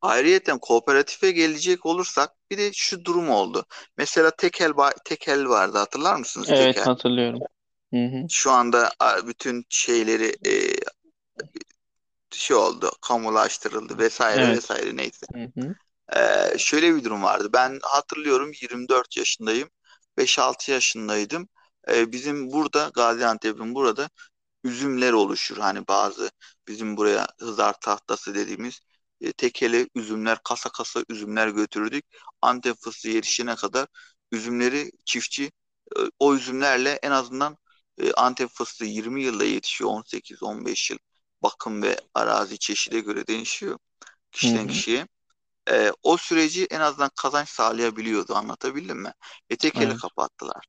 Ayrıyeten 0.01 0.59
kooperatif 0.59 1.21
gelecek 1.21 1.85
olursak 1.85 2.29
bir 2.51 2.57
de 2.57 2.71
şu 2.73 3.05
durum 3.05 3.29
oldu. 3.29 3.65
Mesela 3.97 4.31
tekel 4.31 4.71
tekel 5.05 5.47
vardı 5.47 5.77
hatırlar 5.77 6.15
mısınız 6.15 6.47
Evet 6.49 6.75
tekel? 6.75 6.83
hatırlıyorum. 6.85 7.39
Hı 7.93 7.97
hı, 8.05 8.25
Şu 8.29 8.51
anda 8.51 8.91
bütün 9.27 9.65
şeyleri 9.69 10.35
e, 10.47 10.75
şey 12.31 12.57
oldu, 12.57 12.91
kamulaştırıldı 13.01 13.97
vesaire 13.97 14.41
evet. 14.41 14.57
vesaire 14.57 14.97
neyse. 14.97 15.25
Hı 15.33 15.51
hı, 15.57 15.75
Ee, 16.15 16.57
şöyle 16.57 16.95
bir 16.95 17.03
durum 17.03 17.23
vardı. 17.23 17.49
Ben 17.53 17.79
hatırlıyorum 17.83 18.51
24 18.61 19.17
yaşındayım. 19.17 19.69
5-6 20.17 20.71
yaşındaydım. 20.71 21.49
Ee, 21.89 22.11
bizim 22.11 22.51
burada 22.51 22.91
Gaziantep'in 22.95 23.75
burada 23.75 24.09
üzümler 24.63 25.13
oluşur. 25.13 25.57
Hani 25.57 25.87
bazı 25.87 26.31
bizim 26.67 26.97
buraya 26.97 27.27
hızar 27.39 27.73
tahtası 27.81 28.35
dediğimiz 28.35 28.79
e, 29.21 29.31
tekele 29.33 29.87
üzümler, 29.95 30.39
kasa 30.43 30.69
kasa 30.69 31.03
üzümler 31.09 31.47
götürdük. 31.47 32.05
Antep 32.41 32.77
fıstığı 32.77 33.09
yetişene 33.09 33.55
kadar 33.55 33.87
üzümleri 34.31 34.91
çiftçi 35.05 35.51
e, 35.97 35.99
o 36.19 36.35
üzümlerle 36.35 36.99
en 37.03 37.11
azından 37.11 37.57
e, 37.97 38.13
Antep 38.13 38.49
fıstığı 38.49 38.85
20 38.85 39.23
yılda 39.23 39.43
yetişiyor. 39.45 39.89
18-15 39.89 40.91
yıl. 40.91 40.99
bakım 41.43 41.81
ve 41.83 41.97
arazi 42.13 42.59
çeşide 42.59 42.99
göre 42.99 43.27
değişiyor 43.27 43.79
kişiden 44.31 44.63
hı. 44.63 44.67
kişiye. 44.67 45.07
E, 45.69 45.91
o 46.03 46.17
süreci 46.17 46.65
en 46.65 46.79
azından 46.79 47.11
kazanç 47.21 47.49
sağlayabiliyordu. 47.49 48.35
Anlatabildim 48.35 48.97
mi? 49.01 49.13
E 49.49 49.57
tekeli 49.57 49.93
Evet. 49.93 49.97
kapattılar. 50.01 50.65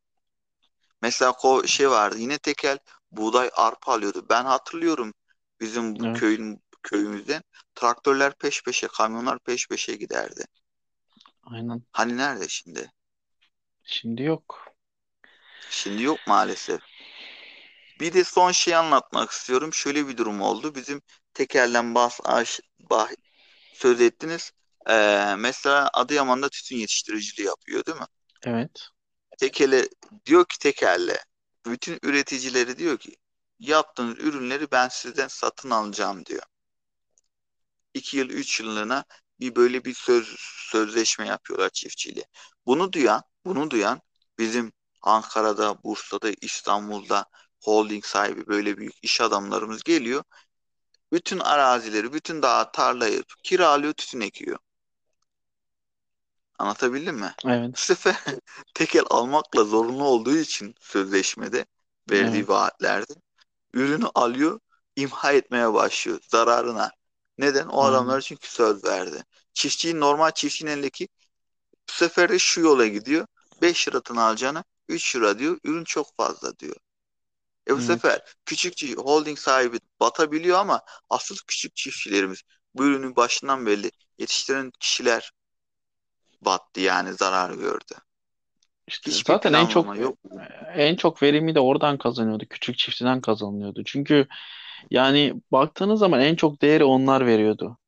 Mesela 1.03 1.33
ko 1.33 1.67
şey 1.67 1.91
vardı 1.91 2.19
yine 2.19 2.39
tekel 2.39 2.79
buğday 3.11 3.51
arpa 3.55 3.93
alıyordu. 3.93 4.27
Ben 4.31 4.45
hatırlıyorum 4.45 5.15
bizim 5.61 5.97
bu 6.01 6.07
Evet. 6.07 6.17
köyün 6.21 6.63
köyümüzden 6.83 7.43
traktörler 7.75 8.39
peş 8.39 8.63
peşe, 8.63 8.89
kamyonlar 8.89 9.39
peş 9.39 9.69
peşe 9.69 9.97
giderdi. 9.97 10.45
Aynen. 11.43 11.83
Hani 11.93 12.17
nerede 12.17 12.49
şimdi? 12.49 12.93
Şimdi 13.85 14.23
yok. 14.23 14.65
Şimdi 15.71 16.03
yok 16.03 16.19
maalesef. 16.27 16.81
Bir 18.01 18.13
de 18.13 18.25
son 18.25 18.53
şey 18.53 18.75
anlatmak 18.75 19.31
istiyorum. 19.31 19.75
Şöyle 19.75 20.09
bir 20.09 20.17
durum 20.17 20.41
oldu. 20.41 20.75
Bizim 20.75 21.03
tekelden 21.35 21.95
bahs 21.95 22.21
aş- 22.25 22.61
bah 22.91 23.09
söz 23.75 24.01
ettiniz. 24.01 24.53
Ee, 24.91 25.35
mesela 25.39 25.91
Adıyaman'da 25.95 26.49
tütün 26.49 26.77
yetiştiriciliği 26.77 27.49
yapıyor 27.49 27.85
değil 27.87 27.99
mi? 27.99 28.07
Evet. 28.43 28.89
Tekele 29.39 29.89
diyor 30.27 30.45
ki 30.45 30.59
tekerle 30.59 31.25
bütün 31.67 31.99
üreticileri 32.03 32.79
diyor 32.79 32.99
ki 32.99 33.17
yaptığınız 33.59 34.19
ürünleri 34.19 34.71
ben 34.71 34.89
sizden 34.89 35.29
satın 35.29 35.71
alacağım 35.71 36.27
diyor. 36.27 36.43
2 37.95 38.17
yıl 38.19 38.29
3 38.31 38.61
yıllığına 38.61 39.05
bir 39.41 39.57
böyle 39.57 39.85
bir 39.85 39.95
söz 39.95 40.37
sözleşme 40.71 41.27
yapıyorlar 41.27 41.71
çiftçiyle. 41.71 42.25
Bunu 42.67 42.93
duyan, 42.93 43.23
bunu 43.45 43.71
duyan 43.71 44.01
bizim 44.39 44.73
Ankara'da, 45.03 45.83
Bursa'da, 45.85 46.31
İstanbul'da 46.41 47.27
holding 47.65 48.05
sahibi 48.05 48.47
böyle 48.47 48.79
büyük 48.79 49.05
iş 49.05 49.21
adamlarımız 49.21 49.83
geliyor. 49.83 50.25
Bütün 51.13 51.39
arazileri, 51.39 52.13
bütün 52.13 52.43
dağ, 52.43 52.73
tarlayı 52.73 53.25
kiralıyor, 53.45 53.93
tütün 53.93 54.21
ekiyor. 54.21 54.59
Anlatabildim 56.59 57.17
mi? 57.17 57.35
Bu 57.77 57.77
Evet. 57.77 57.81
sefer 57.81 58.17
tekel 58.75 59.05
almakla 59.11 59.65
zorunlu 59.65 60.05
olduğu 60.05 60.37
için 60.37 60.75
sözleşmede 60.81 61.67
verdiği 62.11 62.49
Evet. 62.49 62.49
vaatlerde 62.49 63.13
ürünü 63.75 64.07
alıyor, 64.15 64.61
imha 64.97 65.33
etmeye 65.33 65.75
başlıyor 65.75 66.21
zararına. 66.31 66.91
Neden? 67.39 67.67
O 67.69 67.83
adamlar 67.85 68.21
çünkü 68.21 68.49
söz 68.51 68.85
verdi. 68.85 69.25
Çiftçinin 69.55 70.01
normal 70.01 70.31
çiftçinin 70.31 70.71
elindeki 70.71 71.09
bu 71.91 71.93
sefer 71.93 72.31
de 72.31 72.39
şu 72.39 72.61
yola 72.61 72.87
gidiyor. 72.87 73.27
5 73.63 73.89
liradan 73.89 74.17
alacağına 74.17 74.65
3 74.89 75.17
lira 75.17 75.39
diyor. 75.39 75.59
Ürün 75.65 75.85
çok 75.85 76.17
fazla 76.17 76.59
diyor. 76.59 76.77
E 77.69 77.73
bu 77.77 77.81
Evet. 77.81 77.87
sefer 77.87 78.23
küçük 78.47 78.99
holding 78.99 79.39
sahibi 79.39 79.79
batabiliyor 80.01 80.59
ama 80.59 80.83
asıl 81.11 81.37
küçük 81.47 81.77
çiftçilerimiz 81.77 82.43
bu 82.75 82.85
ürünü 82.85 83.17
başından 83.17 83.67
belli 83.67 83.91
yetiştiren 84.19 84.73
kişiler 84.81 85.33
battı 86.41 86.81
yani 86.81 87.13
zarar 87.15 87.51
gördü. 87.55 87.95
İşte 88.87 89.11
Hiçbir 89.11 89.25
zaten 89.27 89.53
en 89.53 89.67
çok 89.67 89.99
yok. 89.99 90.19
en 90.75 90.97
çok 90.97 91.23
verimi 91.23 91.55
de 91.55 91.61
oradan 91.61 91.99
kazanıyordu. 91.99 92.45
Küçük 92.51 92.79
çiftçiden 92.79 93.21
kazanılıyordu. 93.21 93.83
Çünkü 93.87 94.27
yani 94.91 95.35
baktığınız 95.53 96.01
zaman 96.01 96.21
en 96.21 96.35
çok 96.35 96.63
değeri 96.63 96.85
onlar 96.85 97.27
veriyordu. 97.27 97.79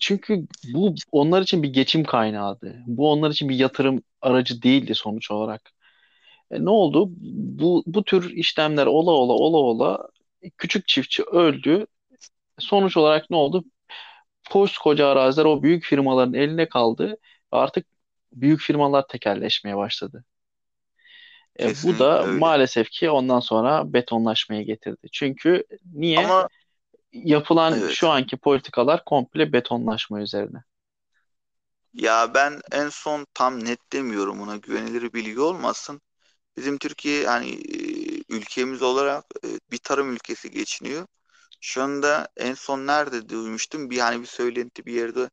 Çünkü 0.00 0.46
bu 0.74 0.94
onlar 1.12 1.42
için 1.42 1.62
bir 1.62 1.72
geçim 1.72 2.04
kaynağıydı. 2.04 2.82
Bu 2.86 3.12
onlar 3.12 3.30
için 3.30 3.48
bir 3.48 3.56
yatırım 3.56 4.02
aracı 4.22 4.62
değildi 4.62 4.94
sonuç 4.94 5.30
olarak. 5.30 5.72
E, 6.50 6.64
ne 6.64 6.70
oldu? 6.70 7.08
Bu 7.60 7.82
bu 7.86 8.04
tür 8.04 8.30
işlemler 8.30 8.86
ola 8.86 9.10
ola 9.12 9.32
ola 9.32 9.58
ola 9.58 10.08
küçük 10.58 10.88
çiftçi 10.88 11.22
öldü. 11.24 11.86
Sonuç 12.58 12.96
olarak 12.96 13.30
ne 13.30 13.36
oldu? 13.36 13.64
Koskoca 14.50 15.08
araziler 15.08 15.44
o 15.44 15.62
büyük 15.62 15.84
firmaların 15.84 16.34
eline 16.34 16.68
kaldı. 16.68 17.16
Artık 17.50 17.86
büyük 18.32 18.60
firmalar 18.60 19.08
tekelleşmeye 19.08 19.76
başladı. 19.76 20.24
E, 21.60 21.82
bu 21.82 21.98
da 21.98 22.26
öyle. 22.26 22.28
maalesef 22.28 22.90
ki 22.90 23.10
ondan 23.10 23.40
sonra 23.40 23.92
betonlaşmaya 23.92 24.62
getirdi. 24.62 25.08
Çünkü 25.12 25.64
niye? 25.94 26.32
Ama 26.32 26.48
Yapılan 27.12 27.84
şu 27.88 28.08
evet. 28.08 28.10
anki 28.10 28.36
politikalar 28.36 29.04
komple 29.04 29.52
betonlaşma 29.52 30.20
üzerine. 30.22 30.58
Ya 31.92 32.34
ben 32.34 32.60
en 32.72 32.88
son 32.88 33.26
tam 33.34 33.64
net 33.64 33.92
demiyorum 33.92 34.40
ona 34.40 34.56
güvenilir 34.56 35.12
bilgi 35.12 35.40
olmasın. 35.40 36.00
Bizim 36.56 36.78
Türkiye 36.78 37.26
hani 37.28 37.50
e, 37.50 38.22
ülkemiz 38.36 38.82
olarak 38.82 39.24
e, 39.44 39.48
bir 39.72 39.78
tarım 39.78 40.12
ülkesi 40.14 40.50
geçiniyor. 40.50 41.06
Şu 41.62 41.82
anda 41.82 42.28
en 42.36 42.54
son 42.54 42.88
nerede 42.88 43.28
duymuştum? 43.30 43.90
Bir 43.90 43.98
hani 44.00 44.22
bir 44.22 44.26
söylenti 44.26 44.86
bir 44.86 44.94
yerde 44.94 45.30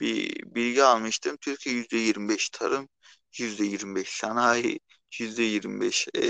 bir 0.00 0.36
bilgi 0.56 0.84
almıştım. 0.84 1.36
Türkiye 1.40 1.76
%25 1.76 2.50
tarım, 2.50 2.88
%25 3.38 4.10
sanayi, 4.10 4.80
%25 5.20 6.08
e, 6.16 6.22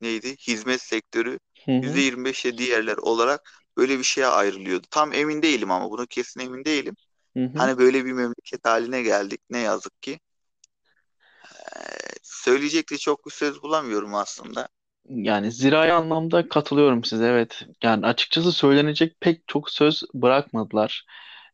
neydi? 0.00 0.36
Hizmet 0.36 0.82
sektörü, 0.82 1.38
Hı 1.66 1.72
hı, 1.78 2.04
%25 2.04 2.44
de 2.44 2.58
diğerler 2.58 2.96
olarak 2.96 3.50
böyle 3.76 3.98
bir 3.98 4.04
şeye 4.04 4.26
ayrılıyordu. 4.26 4.86
Tam 4.90 5.12
emin 5.12 5.42
değilim 5.42 5.70
ama 5.70 5.90
buna 5.90 6.06
kesin 6.06 6.40
emin 6.40 6.64
değilim. 6.64 6.96
hı 7.36 7.44
hı. 7.44 7.58
Hani 7.58 7.78
böyle 7.78 8.04
bir 8.04 8.12
memleket 8.12 8.66
haline 8.66 9.02
geldik 9.02 9.40
ne 9.50 9.58
yazık 9.58 10.02
ki. 10.02 10.20
Ee, 11.76 12.14
söyleyecek 12.22 12.90
de 12.90 12.98
çok 12.98 13.26
bir 13.26 13.30
söz 13.30 13.62
bulamıyorum 13.62 14.14
aslında. 14.14 14.68
Yani 15.08 15.52
zirai 15.52 15.92
anlamda 15.92 16.48
katılıyorum 16.48 17.04
size 17.04 17.26
evet. 17.26 17.62
Yani 17.82 18.06
açıkçası 18.06 18.52
söylenecek 18.52 19.20
pek 19.20 19.42
çok 19.48 19.70
söz 19.70 20.02
bırakmadılar. 20.14 21.04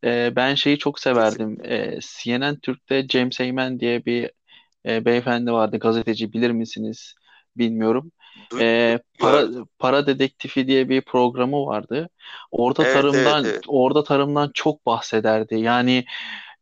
Ee, 0.05 0.33
ben 0.37 0.55
şeyi 0.55 0.79
çok 0.79 1.01
severdim. 1.01 1.59
Ee, 1.65 1.99
CNN 2.03 2.61
Türk'te 2.61 3.09
James 3.09 3.41
Heyman 3.41 3.81
diye 3.81 4.05
bir 4.05 4.31
e, 4.87 5.05
beyefendi 5.05 5.53
vardı. 5.53 5.79
Gazeteci 5.79 6.33
bilir 6.33 6.51
misiniz? 6.51 7.15
Bilmiyorum. 7.57 8.13
Ee, 8.61 8.99
para 9.19 9.49
para 9.79 10.07
dedektifi 10.07 10.67
diye 10.67 10.89
bir 10.89 11.01
programı 11.03 11.67
vardı. 11.67 12.09
Orada 12.51 12.83
Evet, 12.85 12.97
evet, 12.97 13.03
tarımdan 13.03 13.45
evet. 13.45 13.61
orada 13.69 14.05
tarımdan 14.05 14.51
çok 14.55 14.87
bahsederdi. 14.87 15.55
Yani 15.61 16.05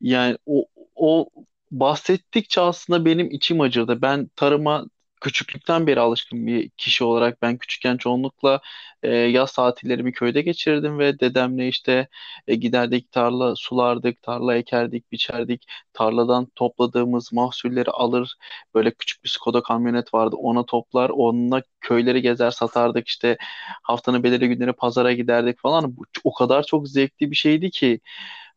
yani 0.00 0.38
o 0.46 0.66
o 0.96 1.28
bahsettikçe 1.70 2.60
aslında 2.60 3.04
benim 3.04 3.30
içim 3.30 3.60
acırdı. 3.60 4.02
Ben 4.02 4.30
tarıma 4.36 4.84
küçüklükten 5.20 5.86
beri 5.86 6.00
alışkın 6.00 6.46
bir 6.46 6.70
kişi 6.70 7.04
olarak 7.04 7.42
ben 7.42 7.58
küçükken 7.58 7.96
çoğunlukla 7.96 8.60
e, 9.02 9.08
yaz 9.16 9.52
tatillerimi 9.52 10.12
köyde 10.12 10.42
geçirdim 10.42 10.98
ve 10.98 11.20
dedemle 11.20 11.68
işte 11.68 12.08
e, 12.46 12.54
giderdik 12.54 13.12
tarla 13.12 13.56
sulardık, 13.56 14.22
tarla 14.22 14.54
ekerdik, 14.56 15.12
biçerdik. 15.12 15.66
Tarladan 15.92 16.46
topladığımız 16.54 17.32
mahsulleri 17.32 17.90
alır 17.90 18.36
böyle 18.74 18.90
küçük 18.90 19.24
bir 19.24 19.28
Skoda 19.28 19.62
kamyonet 19.62 20.14
vardı 20.14 20.36
ona 20.36 20.66
toplar 20.66 21.10
onunla 21.10 21.62
köyleri 21.80 22.22
gezer 22.22 22.50
satardık 22.50 23.08
işte 23.08 23.36
haftanın 23.82 24.22
belirli 24.22 24.48
günleri 24.48 24.72
pazara 24.72 25.12
giderdik 25.12 25.58
falan. 25.58 25.96
Bu 25.96 26.04
o 26.24 26.32
kadar 26.34 26.62
çok 26.62 26.88
zevkli 26.88 27.30
bir 27.30 27.36
şeydi 27.36 27.70
ki. 27.70 28.00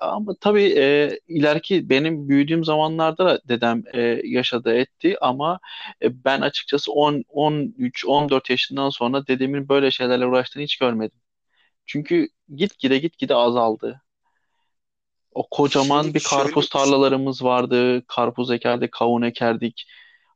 Ama 0.02 0.36
tabii 0.42 0.74
e, 0.78 1.20
ileriki 1.28 1.90
benim 1.90 2.30
büyüdüğüm 2.30 2.64
zamanlarda 2.64 3.26
da 3.26 3.42
dedem 3.50 3.84
e, 3.94 4.02
yaşadı 4.24 4.74
etti 4.74 5.16
ama 5.22 5.60
e, 6.04 6.26
ben 6.26 6.42
açıkçası 6.42 6.92
10, 6.92 7.24
13, 7.30 8.06
14 8.06 8.50
yaşından 8.50 8.90
sonra 8.90 9.28
dedemin 9.28 9.70
böyle 9.70 9.92
şeylerle 9.92 10.26
uğraştığını 10.32 10.64
hiç 10.64 10.78
görmedim. 10.78 11.20
Çünkü 11.86 12.28
gitgide 12.56 12.98
gitgide 12.98 13.36
azaldı. 13.36 14.02
O 15.34 15.48
kocaman 15.52 16.02
Şimdi 16.04 16.16
bir 16.16 16.20
şöyle 16.20 16.44
karpuz 16.44 16.70
şey. 16.70 16.82
tarlalarımız 16.82 17.44
vardı. 17.44 18.04
Karpuz 18.08 18.52
ekerdik, 18.52 18.92
kavun 18.92 19.22
ekerdik. 19.22 19.88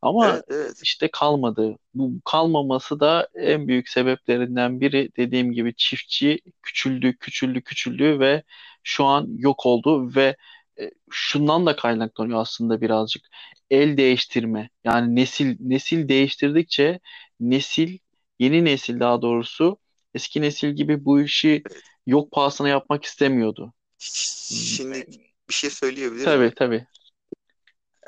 Ama 0.02 0.28
Evet, 0.30 0.44
evet. 0.50 0.80
işte 0.84 1.10
kalmadı. 1.12 1.78
Bu 1.94 2.12
kalmaması 2.26 3.00
da 3.00 3.30
en 3.36 3.68
büyük 3.68 3.90
sebeplerinden 3.90 4.82
biri 4.82 5.10
dediğim 5.18 5.52
gibi 5.52 5.76
çiftçi 5.76 6.40
küçüldü, 6.64 7.18
küçüldü, 7.18 7.62
küçüldü 7.62 8.20
ve 8.20 8.44
şu 8.84 9.06
an 9.06 9.28
yok 9.38 9.66
oldu 9.66 10.16
ve 10.16 10.36
e, 10.80 10.92
şundan 11.12 11.66
da 11.66 11.76
kaynaklanıyor 11.76 12.40
aslında 12.42 12.82
birazcık. 12.82 13.26
El 13.70 13.98
değiştirme. 13.98 14.70
Yani 14.84 15.16
nesil 15.16 15.58
nesil 15.60 16.10
değiştirdikçe 16.10 17.00
nesil 17.40 17.98
yeni 18.40 18.66
nesil 18.66 19.00
daha 19.00 19.22
doğrusu 19.22 19.78
eski 20.16 20.42
nesil 20.42 20.70
gibi 20.72 21.06
bu 21.06 21.22
işi 21.22 21.68
yok 22.08 22.34
pahasına 22.34 22.70
yapmak 22.70 23.06
istemiyordu. 23.06 23.74
Şimdi 23.98 25.08
bir 25.50 25.54
şey 25.54 25.70
söyleyebilir 25.70 26.30
Tabii 26.30 26.54
tabii. 26.56 26.88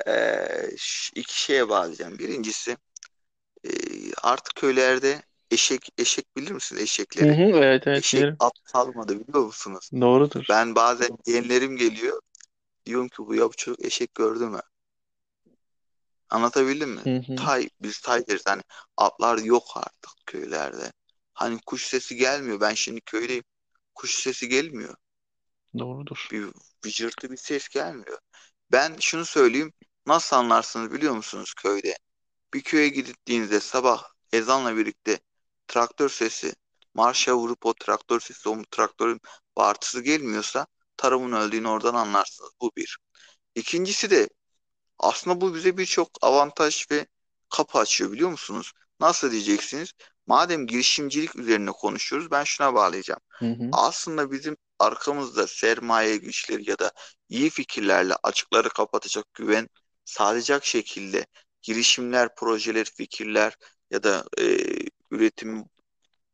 Ee, 0.06 0.68
iki 1.14 1.42
şeye 1.42 1.68
bağlayacağım. 1.68 2.18
Birincisi 2.18 2.76
e, 3.64 3.70
artık 4.22 4.54
köylerde 4.56 5.22
eşek 5.50 5.88
eşek 5.98 6.36
bilir 6.36 6.52
misiniz 6.52 6.82
Hı 7.20 7.24
eşekleri? 7.24 7.32
hı, 7.32 7.42
evet 7.42 7.86
evet 7.86 8.04
Eşek 8.04 8.12
bilirim. 8.12 8.40
at 8.40 8.52
kalmadı 8.64 9.20
biliyor 9.20 9.44
musunuz? 9.46 9.92
Doğrudur. 10.00 10.44
Ben 10.50 10.74
bazen 10.74 11.18
yeğenlerim 11.26 11.76
geliyor. 11.76 12.22
Diyorum 12.86 13.08
ki 13.08 13.16
bu 13.18 13.36
ya 13.36 13.44
bu 13.48 13.52
çocuk 13.56 13.86
eşek 13.86 14.14
gördü 14.14 14.46
mü? 14.46 14.60
Anlatabildim 16.30 16.90
mi? 16.90 17.02
Hı 17.04 17.16
hı. 17.26 17.34
Tay, 17.36 17.68
biz 17.80 18.00
tay 18.00 18.26
deriz. 18.26 18.42
Hani 18.46 18.62
atlar 18.96 19.38
yok 19.38 19.64
artık 19.76 20.10
köylerde. 20.26 20.92
Hani 21.38 21.58
kuş 21.66 21.86
sesi 21.86 22.16
gelmiyor. 22.16 22.60
Ben 22.60 22.74
şimdi 22.74 23.00
köydeyim. 23.00 23.44
kuş 23.94 24.14
sesi 24.14 24.48
gelmiyor. 24.48 24.94
Doğrudur. 25.78 26.28
Bir 26.32 26.48
vıcırtı 26.84 27.30
bir 27.30 27.36
ses 27.36 27.68
gelmiyor. 27.68 28.18
Ben 28.72 28.96
şunu 29.00 29.24
söyleyeyim. 29.24 29.72
Nasıl 30.06 30.36
anlarsınız 30.36 30.92
biliyor 30.92 31.14
musunuz 31.14 31.54
köyde? 31.54 31.96
Bir 32.54 32.62
köye 32.62 32.88
gittiğinizde 32.88 33.60
sabah 33.60 34.04
ezanla 34.32 34.76
birlikte 34.76 35.20
traktör 35.68 36.08
sesi 36.08 36.54
marşa 36.94 37.36
vurup 37.36 37.66
o 37.66 37.74
traktör 37.74 38.20
sesi 38.20 38.48
o 38.48 38.62
traktörün 38.70 39.20
bağırtısı 39.56 40.02
gelmiyorsa 40.02 40.66
tarımın 40.96 41.32
öldüğünü 41.32 41.68
oradan 41.68 41.94
anlarsınız. 41.94 42.50
Bu 42.60 42.72
bir. 42.76 42.98
İkincisi 43.54 44.10
de 44.10 44.28
aslında 44.98 45.40
bu 45.40 45.54
bize 45.54 45.78
birçok 45.78 46.10
avantaj 46.22 46.86
ve 46.90 47.06
kapı 47.50 47.78
açıyor 47.78 48.12
biliyor 48.12 48.30
musunuz? 48.30 48.72
Nasıl 49.00 49.32
diyeceksiniz? 49.32 49.92
Madem 50.28 50.68
girişimcilik 50.68 51.36
üzerine 51.36 51.72
konuşuyoruz 51.72 52.32
ben 52.32 52.44
şuna 52.44 52.74
bağlayacağım. 52.74 53.20
Hı 53.40 53.46
hı. 53.52 53.70
Aslında 53.72 54.32
bizim 54.32 54.58
arkamızda 54.80 55.46
sermaye 55.46 56.16
güçleri 56.18 56.70
ya 56.70 56.78
da 56.80 56.92
iyi 57.30 57.50
fikirlerle 57.50 58.14
açıkları 58.22 58.68
kapatacak 58.70 59.34
güven 59.34 59.68
sağlayacak 60.04 60.66
şekilde 60.66 61.26
girişimler, 61.62 62.34
projeler, 62.36 62.86
fikirler 62.96 63.56
ya 63.90 64.04
da 64.04 64.24
e, 64.40 64.58
üretim 65.10 65.64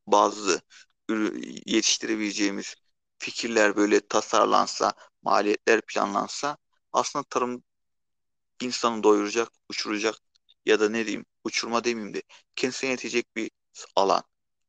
bazı 0.06 0.62
ürü- 1.10 1.62
yetiştirebileceğimiz 1.66 2.74
fikirler 3.18 3.76
böyle 3.76 4.00
tasarlansa, 4.08 4.92
maliyetler 5.22 5.80
planlansa 5.82 6.56
aslında 6.92 7.24
tarım 7.30 7.64
insanı 8.62 9.02
doyuracak, 9.02 9.48
uçuracak 9.70 10.14
ya 10.66 10.80
da 10.80 10.88
ne 10.88 11.06
diyeyim 11.06 11.26
uçurma 11.44 11.84
demeyeyim 11.84 12.14
de 12.14 12.22
kendisine 12.56 12.90
yetecek 12.90 13.36
bir 13.36 13.50
alan. 13.96 14.22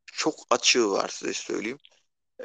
Çok 0.05 0.35
açığı 0.49 0.89
var 0.91 1.09
size 1.09 1.33
söyleyeyim. 1.33 1.79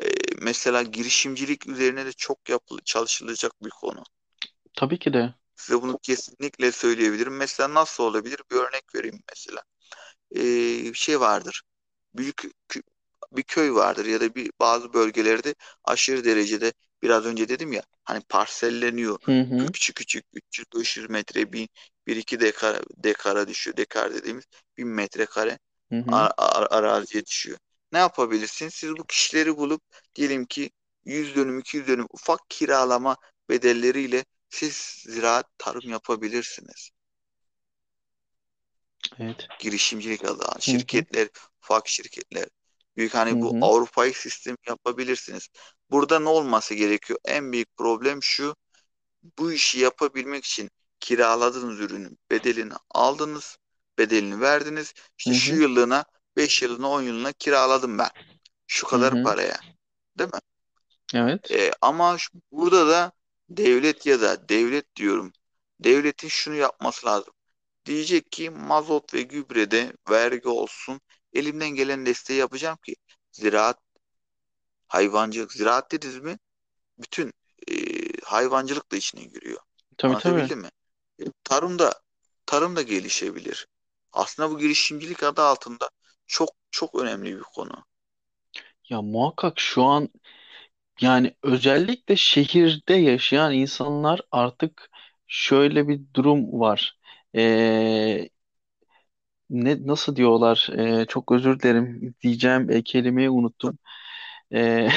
Ee, 0.02 0.08
mesela 0.42 0.82
girişimcilik 0.82 1.68
üzerine 1.68 2.06
de 2.06 2.12
çok 2.12 2.48
yapılı, 2.48 2.80
çalışılacak 2.84 3.52
bir 3.64 3.70
konu. 3.70 4.04
Tabii 4.74 4.98
ki 4.98 5.12
de. 5.12 5.34
Size 5.56 5.82
bunu 5.82 5.98
kesinlikle 6.02 6.72
söyleyebilirim. 6.72 7.36
Mesela 7.36 7.74
nasıl 7.74 8.04
olabilir? 8.04 8.40
Bir 8.50 8.56
örnek 8.56 8.94
vereyim 8.94 9.22
mesela. 9.30 9.62
Ee, 10.36 10.94
şey 10.94 11.20
vardır. 11.20 11.62
Büyük 12.14 12.44
bir 13.32 13.42
köy 13.42 13.72
vardır 13.74 14.06
ya 14.06 14.20
da 14.20 14.34
bir 14.34 14.52
bazı 14.60 14.92
bölgelerde 14.94 15.54
aşırı 15.84 16.24
derecede 16.24 16.72
biraz 17.02 17.26
önce 17.26 17.48
dedim 17.48 17.72
ya 17.72 17.82
hani 18.04 18.20
parselleniyor. 18.28 19.18
Hı 19.24 19.40
hı. 19.40 19.66
Küçük 19.72 19.96
küçük 19.96 20.26
300-500 20.34 21.10
metre 21.10 21.52
bir, 21.52 21.68
bir 22.06 22.16
iki 22.16 22.40
dekar, 22.40 22.82
dekara 22.96 23.48
düşüyor. 23.48 23.76
Dekar 23.76 24.14
dediğimiz 24.14 24.44
1000 24.78 24.88
metrekare 24.88 25.58
Hı 25.90 25.96
hı. 25.98 26.29
ar- 26.29 26.33
ar- 26.38 26.68
araziye 26.72 27.26
düşüyor. 27.26 27.59
Ne 27.92 27.98
yapabilirsiniz? 27.98 28.74
Siz 28.74 28.90
bu 28.98 29.05
kişileri 29.07 29.57
bulup 29.57 29.83
diyelim 30.14 30.46
ki 30.46 30.70
100 31.05 31.37
dönüm 31.37 31.59
200 31.59 31.88
dönüm 31.88 32.07
ufak 32.12 32.40
kiralama 32.50 33.16
bedelleriyle 33.48 34.24
siz 34.50 34.74
ziraat 35.07 35.46
tarım 35.59 35.90
yapabilirsiniz. 35.90 36.90
Evet. 39.18 39.50
Girişimcilik 39.59 40.24
adı 40.24 40.44
Hı 40.66 40.70
hı. 40.92 41.05
şirketler, 41.05 41.29
ufak 41.62 41.88
şirketler. 41.88 42.46
Büyük 42.96 43.14
Hı 43.29 43.35
hani 43.35 43.40
bu 43.40 43.57
hı. 43.57 43.61
Avrupa'yı 43.61 44.14
sistem 44.14 44.57
yapabilirsiniz. 44.68 45.48
Burada 45.90 46.18
ne 46.20 46.29
olması 46.29 46.74
gerekiyor? 46.74 47.18
En 47.24 47.53
büyük 47.53 47.76
problem 47.76 48.22
şu. 48.22 48.57
Bu 49.38 49.53
işi 49.53 49.81
yapabilmek 49.81 50.44
için 50.46 50.70
kiraladığınız 51.00 51.81
ürünün 51.81 52.18
bedelini 52.31 52.74
aldınız, 52.90 53.59
bedelini 54.00 54.42
verdiniz. 54.42 54.94
İşte 55.18 55.34
şu 55.34 55.54
hı. 55.54 55.56
yıllığına, 55.56 56.06
5 56.38 56.62
yıllığına, 56.62 56.90
10 56.90 57.02
yıllığına 57.02 57.32
kiraladım 57.32 57.98
ben. 57.98 58.10
Şu 58.68 58.88
kadar 58.88 59.16
hı. 59.18 59.22
paraya. 59.22 59.60
Değil 60.18 60.30
mi? 60.34 60.40
Evet. 61.14 61.50
E, 61.50 61.70
ama 61.80 62.18
şu- 62.18 62.40
burada 62.52 62.88
da 62.88 63.12
devlet 63.48 64.06
ya 64.06 64.20
da 64.20 64.48
devlet 64.48 64.96
diyorum. 64.96 65.32
Devletin 65.80 66.28
şunu 66.28 66.54
yapması 66.54 67.06
lazım. 67.06 67.34
Diyecek 67.86 68.32
ki 68.32 68.50
mazot 68.50 69.14
ve 69.14 69.22
gübrede 69.22 69.94
vergi 70.10 70.48
olsun. 70.48 71.00
Elimden 71.34 71.70
gelen 71.70 72.06
desteği 72.06 72.38
yapacağım 72.38 72.78
ki 72.86 72.96
ziraat, 73.32 73.78
hayvancılık, 74.88 75.52
ziraat 75.52 75.92
dediniz 75.92 76.18
mi? 76.18 76.38
Bütün 76.98 77.34
e, 77.68 77.74
hayvancılık 78.24 78.92
da 78.92 78.96
içine 78.96 79.24
giriyor. 79.24 79.60
Tabii 79.96 80.16
tabii. 80.16 80.50
Mi? 80.56 80.70
E, 81.20 81.24
tarım 81.44 81.78
da 81.78 82.02
tarım 82.46 82.76
da 82.76 82.82
gelişebilir. 82.82 83.68
Aslında 84.12 84.50
bu 84.50 84.58
girişimcilik 84.58 85.22
adı 85.22 85.42
altında 85.42 85.90
çok 86.26 86.50
çok 86.70 86.94
önemli 86.94 87.36
bir 87.38 87.42
konu. 87.42 87.84
Ya 88.88 89.02
muhakkak 89.02 89.58
şu 89.60 89.82
an 89.84 90.08
yani 91.02 91.36
özellikle 91.42 92.16
şehirde 92.16 92.94
yaşayan 92.94 93.54
insanlar 93.54 94.20
artık 94.32 94.90
şöyle 95.28 95.88
bir 95.88 96.00
durum 96.14 96.60
var. 96.60 96.98
Ee, 97.36 98.30
ne 99.50 99.86
nasıl 99.86 100.16
diyorlar? 100.16 100.68
Ee, 100.78 101.04
çok 101.08 101.32
özür 101.32 101.60
dilerim 101.60 102.14
diyeceğim 102.22 102.70
e, 102.70 102.82
kelimeyi 102.82 103.30
unuttum. 103.30 103.78
Ee, 104.54 104.88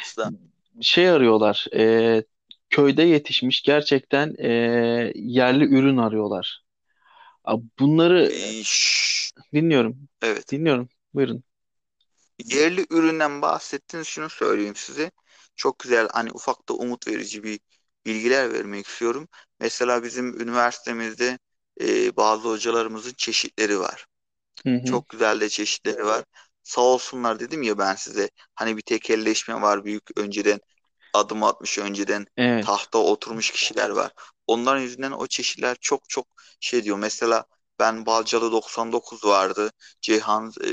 Aslında 0.00 0.32
şey 0.82 1.10
arıyorlar. 1.10 1.66
e, 1.76 2.24
köyde 2.70 3.02
yetişmiş 3.02 3.62
gerçekten 3.62 4.34
e, 4.38 4.48
yerli 5.16 5.64
ürün 5.64 5.96
arıyorlar. 5.96 6.63
Abi 7.44 7.64
Bunları 7.78 8.32
e, 8.32 8.64
şş, 8.64 9.32
dinliyorum. 9.54 10.08
evet. 10.22 10.44
Dinliyorum. 10.50 10.88
Buyurun. 11.14 11.44
Yerli 12.44 12.86
üründen 12.90 13.42
bahsettiniz 13.42 14.06
şunu 14.06 14.30
söyleyeyim 14.30 14.76
size. 14.76 15.10
Çok 15.56 15.78
güzel 15.78 16.08
hani 16.12 16.30
ufak 16.32 16.68
da 16.68 16.74
umut 16.74 17.08
verici 17.08 17.44
bir 17.44 17.60
bilgiler 18.06 18.52
vermek 18.52 18.86
istiyorum. 18.86 19.28
Mesela 19.60 20.02
bizim 20.02 20.40
üniversitemizde 20.40 21.38
e, 21.80 22.16
bazı 22.16 22.48
hocalarımızın 22.48 23.12
çeşitleri 23.16 23.78
var. 23.80 24.06
Hı 24.66 24.70
hı. 24.74 24.84
Çok 24.84 25.10
güzel 25.10 25.40
de 25.40 25.48
çeşitleri 25.48 26.06
var. 26.06 26.24
Sağ 26.62 26.80
olsunlar 26.82 27.40
dedim 27.40 27.62
ya 27.62 27.78
ben 27.78 27.94
size. 27.94 28.30
Hani 28.54 28.76
bir 28.76 28.82
tekelleşme 28.82 29.62
var 29.62 29.84
büyük 29.86 30.18
önceden 30.18 30.60
adım 31.12 31.42
atmış 31.42 31.78
önceden 31.78 32.26
Evet. 32.36 32.66
tahta 32.66 32.98
oturmuş 32.98 33.50
kişiler 33.50 33.90
var. 33.90 34.12
Onların 34.46 34.82
yüzünden 34.82 35.12
o 35.12 35.26
çeşitler 35.26 35.76
çok 35.80 36.08
çok 36.08 36.26
şey 36.60 36.84
diyor. 36.84 36.98
Mesela 36.98 37.44
ben 37.78 38.06
Balcalı 38.06 38.52
99 38.52 39.24
vardı. 39.24 39.70
Ceyhan 40.00 40.52
e, 40.64 40.68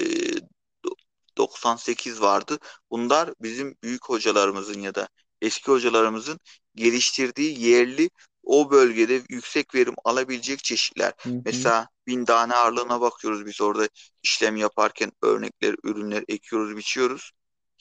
98 1.37 2.21
vardı. 2.21 2.57
Bunlar 2.91 3.33
bizim 3.41 3.75
büyük 3.83 4.05
hocalarımızın 4.09 4.79
ya 4.81 4.95
da 4.95 5.07
eski 5.41 5.71
hocalarımızın 5.71 6.39
geliştirdiği 6.75 7.59
yerli 7.65 8.09
o 8.43 8.71
bölgede 8.71 9.21
yüksek 9.29 9.75
verim 9.75 9.93
alabilecek 10.03 10.63
çeşitler. 10.63 11.13
Hı 11.25 11.29
hı. 11.29 11.43
Mesela 11.45 11.87
bin 12.07 12.25
tane 12.25 12.55
ağırlığına 12.55 13.01
bakıyoruz 13.01 13.45
biz 13.45 13.61
orada 13.61 13.87
işlem 14.23 14.55
yaparken 14.57 15.11
örnekler, 15.21 15.75
ürünler 15.83 16.23
ekiyoruz, 16.27 16.77
biçiyoruz. 16.77 17.31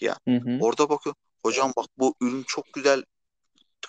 Ya 0.00 0.18
Hı 0.28 0.30
hı. 0.36 0.64
orada 0.64 0.88
bakın 0.88 1.14
hocam 1.42 1.72
bak 1.76 1.86
bu 1.98 2.14
ürün 2.20 2.44
çok 2.46 2.72
güzel 2.72 3.04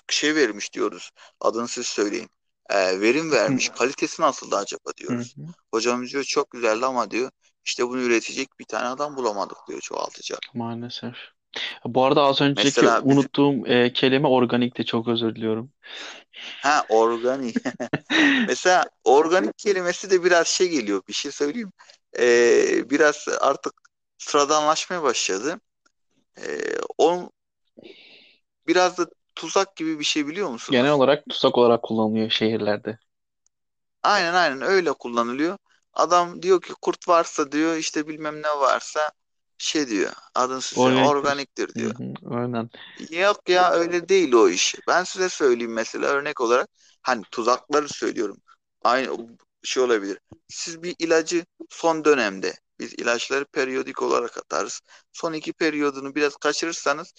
şey 0.10 0.36
vermiş 0.36 0.74
diyoruz. 0.74 1.12
Adını 1.42 1.68
siz 1.68 1.88
söyleyin. 1.88 2.30
Ee, 2.70 3.02
verim 3.02 3.32
vermiş. 3.32 3.70
Kalitesi 3.70 4.22
nasıldı 4.22 4.56
acaba 4.56 4.90
Hı 4.90 4.98
diyoruz. 4.98 5.36
hı. 5.38 5.42
Hocam 5.74 6.08
diyor 6.08 6.24
çok 6.24 6.52
güzeldi 6.52 6.86
ama 6.86 7.12
diyor 7.12 7.32
işte 7.66 7.88
bunu 7.88 8.02
üretecek 8.02 8.60
bir 8.60 8.66
tane 8.66 8.88
adam 8.88 9.18
bulamadık 9.18 9.58
diyor 9.68 9.80
çoğaltacak. 9.82 10.40
Maalesef. 10.54 11.16
Bu 11.86 12.06
arada 12.06 12.22
az 12.22 12.42
önceki 12.42 12.66
Mesela 12.66 13.06
bizim 13.06 13.18
unuttuğum 13.18 13.68
e, 13.68 13.94
kelime 13.94 14.28
organikti. 14.28 14.86
Çok 14.86 15.08
özür 15.08 15.36
diliyorum. 15.36 15.72
ha 16.62 16.86
organik. 16.90 17.56
Mesela 18.48 18.86
organik 19.04 19.58
kelimesi 19.58 20.12
de 20.12 20.24
biraz 20.24 20.48
şey 20.48 20.70
geliyor. 20.70 21.02
Bir 21.08 21.14
şey 21.14 21.32
söyleyeyim. 21.32 21.72
Ee, 22.20 22.90
biraz 22.90 23.28
artık 23.42 23.74
sıradanlaşmaya 24.18 25.04
başladı. 25.04 25.60
Ee, 26.38 26.60
o 26.98 27.30
biraz 28.68 28.98
da 28.98 29.06
tuzak 29.36 29.76
gibi 29.76 30.00
bir 30.00 30.04
şey 30.04 30.28
biliyor 30.28 30.50
Genel 30.70 30.90
musunuz? 30.90 30.92
olarak 30.92 31.30
tutsak 31.30 31.58
olarak 31.58 31.84
kullanılıyor 31.84 32.30
şehirlerde. 32.30 32.98
Aynen 34.04 34.34
aynen 34.34 34.62
öyle 34.62 34.94
kullanılıyor. 34.94 35.58
Adam 35.94 36.42
diyor 36.42 36.62
ki 36.62 36.74
kurt 36.82 37.08
varsa 37.08 37.52
diyor 37.52 37.76
işte 37.76 38.08
bilmem 38.08 38.42
ne 38.42 38.48
varsa 38.50 39.12
şey 39.58 39.88
diyor 39.88 40.12
adın 40.36 40.60
size 40.60 40.90
Organiktir. 40.90 40.96
organiktir 40.96 41.76
diyor. 41.76 41.94
hı. 41.98 42.14
Aynen. 42.36 42.70
Yok 43.12 43.50
ya 43.50 43.72
öyle 43.72 44.10
değil 44.10 44.34
o 44.34 44.50
iş. 44.50 44.76
Ben 44.88 45.04
size 45.04 45.30
söyleyeyim 45.30 45.74
mesela 45.74 46.08
örnek 46.08 46.42
olarak 46.42 46.70
hani 47.02 47.24
tuzakları 47.32 47.90
söylüyorum. 47.90 48.38
Aynı 48.84 49.38
şey 49.64 49.84
olabilir. 49.84 50.20
Siz 50.48 50.84
bir 50.84 50.96
ilacı 51.00 51.46
son 51.70 52.06
dönemde 52.06 52.54
biz 52.80 52.94
ilaçları 52.94 53.46
periyodik 53.46 54.02
olarak 54.02 54.38
atarız. 54.38 54.82
Son 55.14 55.34
iki 55.34 55.54
periyodunu 55.54 56.16
biraz 56.16 56.36
kaçırırsanız 56.38 57.14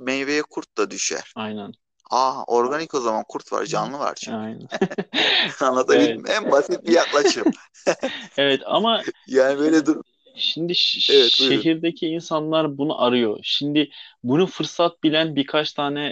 meyveye 0.00 0.42
kurt 0.42 0.78
da 0.78 0.90
düşer. 0.90 1.34
Aynen. 1.34 1.72
Aa 2.10 2.44
organik 2.44 2.94
o 2.94 3.00
zaman 3.00 3.24
kurt 3.28 3.52
var 3.52 3.64
canlı 3.66 3.98
var 3.98 4.14
çünkü. 4.14 4.36
Aynen. 4.36 4.68
Anlatabildim 5.60 6.24
Evet. 6.24 6.30
En 6.30 6.50
basit 6.50 6.86
bir 6.86 6.92
yaklaşım. 6.92 7.44
Evet 8.36 8.62
ama 8.66 9.02
Yani 9.26 9.58
böyle 9.58 9.86
dur. 9.86 10.02
Şimdi 10.36 10.72
Evet 11.08 11.38
buyurun. 11.38 11.64
şehirdeki 11.64 12.06
insanlar 12.08 12.78
bunu 12.78 13.02
arıyor. 13.02 13.38
Şimdi 13.42 13.90
bunu 14.22 14.46
fırsat 14.46 15.02
bilen 15.02 15.36
birkaç 15.36 15.72
tane 15.72 16.06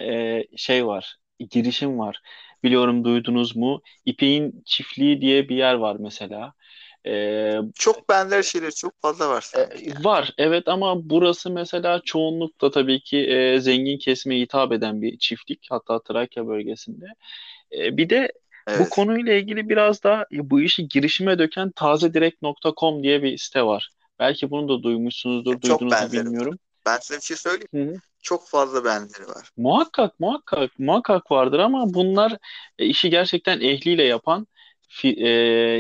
e, 0.53 0.57
şey 0.57 0.87
var, 0.87 1.17
girişim 1.51 1.99
var. 1.99 2.21
Biliyorum 2.63 3.05
duydunuz 3.05 3.57
mu? 3.57 3.83
İpek'in 4.05 4.63
Çiftliği 4.67 5.21
diye 5.21 5.49
bir 5.49 5.57
yer 5.57 5.75
var 5.75 5.97
mesela. 6.01 6.53
E, 7.07 7.59
Çok 7.75 8.09
benzer 8.09 8.43
şeyler 8.43 8.71
çok 8.71 9.03
fazla 9.03 9.29
var 9.29 9.51
e, 9.57 10.05
var 10.05 10.33
evet 10.39 10.69
ama 10.69 11.11
burası 11.11 11.51
mesela 11.51 12.01
çoğunlukla 12.05 12.71
tabii 12.71 13.01
ki 13.01 13.19
e, 13.19 13.61
zengin 13.61 13.99
kesime 13.99 14.41
hitap 14.41 14.73
eden 14.73 15.03
bir 15.03 15.19
çiftlik. 15.19 15.67
Hatta 15.71 16.03
Trakya 16.03 16.47
bölgesinde. 16.47 17.07
E, 17.73 17.97
bir 17.97 18.11
de 18.11 18.33
bu 18.75 18.79
Evet. 18.79 18.91
konuyla 18.91 19.35
ilgili 19.35 19.69
biraz 19.69 20.03
da 20.03 20.27
bu 20.33 20.61
işi 20.61 20.89
girişime 20.89 21.39
döken 21.39 21.71
tazedirekt.com 21.71 23.03
diye 23.03 23.23
bir 23.23 23.39
site 23.39 23.63
var. 23.63 23.91
Belki 24.19 24.51
bunu 24.51 24.69
da 24.69 24.83
duymuşsunuzdur, 24.83 25.63
benzeri 25.63 25.91
var. 25.91 26.13
bilmiyorum. 26.13 26.59
Ben 26.87 26.99
size 26.99 27.17
bir 27.17 27.25
şey 27.25 27.37
söyleyeyim. 27.37 27.69
Hı 27.75 27.83
hı. 27.83 27.95
Çok 28.23 28.49
fazla 28.49 28.85
benzeri 28.85 29.29
var. 29.29 29.51
Muhakkak, 29.57 30.21
muhakkak, 30.21 30.79
muhakkak 30.79 31.31
vardır 31.31 31.59
ama 31.59 31.95
bunlar 31.95 32.37
e, 32.79 32.87
işi 32.87 33.11
gerçekten 33.11 33.61
ehliyle 33.61 34.03
yapan 34.03 34.47
fi- 34.97 35.21
e, 35.21 35.29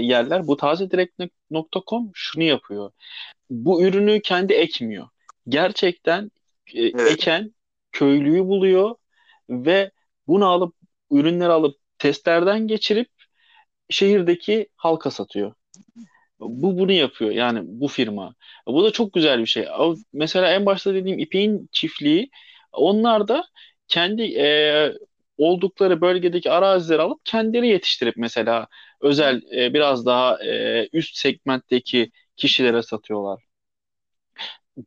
yerler. 0.02 0.46
Bu 0.46 0.56
tazedirekt.com 0.56 2.10
şunu 2.14 2.42
yapıyor. 2.44 2.90
Bu 3.50 3.82
ürünü 3.82 4.22
kendi 4.22 4.52
ekmiyor. 4.52 5.08
Gerçekten 5.48 6.30
e, 6.74 6.82
Evet. 6.82 7.12
eken 7.12 7.54
köylüyü 7.92 8.44
buluyor 8.44 8.94
ve 9.50 9.90
bunu 10.26 10.46
alıp 10.46 10.74
ürünleri 11.10 11.52
alıp 11.52 11.76
testlerden 11.98 12.66
geçirip 12.66 13.08
şehirdeki 13.90 14.68
halka 14.76 15.10
satıyor. 15.10 15.54
Bu 16.40 16.78
bunu 16.78 16.92
yapıyor 16.92 17.30
yani 17.30 17.60
bu 17.64 17.88
firma. 17.88 18.34
Bu 18.66 18.84
da 18.84 18.90
çok 18.90 19.12
güzel 19.12 19.40
bir 19.40 19.46
şey. 19.46 19.66
Mesela 20.12 20.52
en 20.52 20.66
başta 20.66 20.94
dediğim 20.94 21.18
İpek'in 21.18 21.68
çiftliği 21.72 22.30
onlar 22.72 23.28
da 23.28 23.44
kendi 23.88 24.22
e, 24.22 24.92
oldukları 25.38 26.00
bölgedeki 26.00 26.50
arazileri 26.50 27.02
alıp 27.02 27.24
kendileri 27.24 27.68
yetiştirip 27.68 28.16
mesela 28.16 28.66
özel 29.06 29.42
e, 29.56 29.74
biraz 29.74 30.06
daha 30.06 30.44
e, 30.44 30.88
üst 30.92 31.16
segmentteki 31.16 32.10
kişilere 32.36 32.82
satıyorlar. 32.82 33.42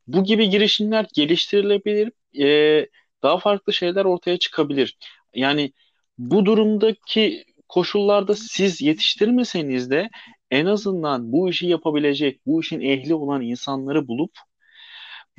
Bu 0.07 0.23
gibi 0.23 0.49
girişimler 0.49 1.05
geliştirilebilir, 1.15 2.11
e, 2.45 2.87
daha 3.23 3.37
farklı 3.39 3.73
şeyler 3.73 4.05
ortaya 4.05 4.37
çıkabilir. 4.39 4.97
Yani 5.35 5.73
bu 6.17 6.45
durumdaki 6.45 7.45
koşullarda 7.67 8.35
siz 8.35 8.81
yetiştirmeseniz 8.81 9.91
de 9.91 10.09
en 10.51 10.65
azından 10.65 11.31
bu 11.31 11.49
işi 11.49 11.67
yapabilecek, 11.67 12.45
bu 12.45 12.61
işin 12.61 12.81
ehli 12.81 13.15
olan 13.15 13.41
insanları 13.41 14.07
bulup 14.07 14.31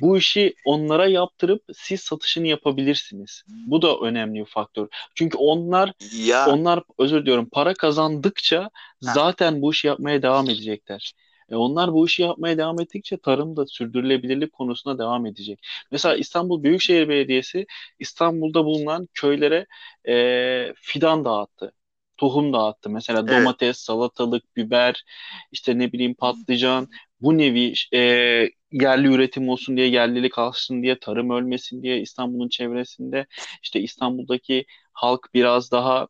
bu 0.01 0.17
işi 0.17 0.55
onlara 0.65 1.07
yaptırıp 1.07 1.63
siz 1.73 2.01
satışını 2.01 2.47
yapabilirsiniz. 2.47 3.43
Bu 3.65 3.81
da 3.81 3.97
önemli 3.99 4.39
bir 4.39 4.45
faktör. 4.45 4.87
Çünkü 5.15 5.37
onlar 5.37 5.93
Ya 5.99 6.41
onlar 6.45 6.83
özür 6.99 7.21
diliyorum 7.21 7.49
para 7.51 7.73
kazandıkça 7.73 8.69
zaten 9.01 9.61
bu 9.61 9.71
işi 9.71 9.87
yapmaya 9.87 10.21
devam 10.21 10.49
edecekler. 10.49 11.13
E 11.49 11.55
onlar 11.55 11.93
bu 11.93 12.05
işi 12.07 12.21
yapmaya 12.21 12.57
devam 12.57 12.81
ettikçe 12.81 13.17
tarım 13.17 13.57
da 13.57 13.65
sürdürülebilirlik 13.65 14.53
konusuna 14.53 14.99
devam 14.99 15.25
edecek. 15.25 15.59
Mesela 15.91 16.15
İstanbul 16.15 16.63
Büyükşehir 16.63 17.09
Belediyesi 17.09 17.65
İstanbul'da 17.99 18.65
bulunan 18.65 19.07
köylere 19.13 19.65
e, 20.07 20.73
fidan 20.77 21.25
dağıttı. 21.25 21.73
Tohum 22.17 22.53
dağıttı. 22.53 22.89
Mesela 22.89 23.27
evet, 23.27 23.29
domates, 23.29 23.77
salatalık, 23.77 24.55
biber, 24.57 25.03
işte 25.51 25.77
ne 25.79 25.91
bileyim 25.91 26.13
patlıcan. 26.15 26.89
Bu 27.21 27.37
nevi 27.37 27.73
e, 27.93 28.49
yerli 28.71 29.07
üretim 29.07 29.49
olsun 29.49 29.77
diye, 29.77 29.87
yerlilik 29.87 30.37
alsın 30.39 30.83
diye, 30.83 30.99
tarım 30.99 31.29
ölmesin 31.29 31.83
diye 31.83 32.01
İstanbul'un 32.01 32.49
çevresinde 32.49 33.25
işte 33.63 33.79
İstanbul'daki 33.79 34.65
halk 34.93 35.29
biraz 35.33 35.71
daha 35.71 36.07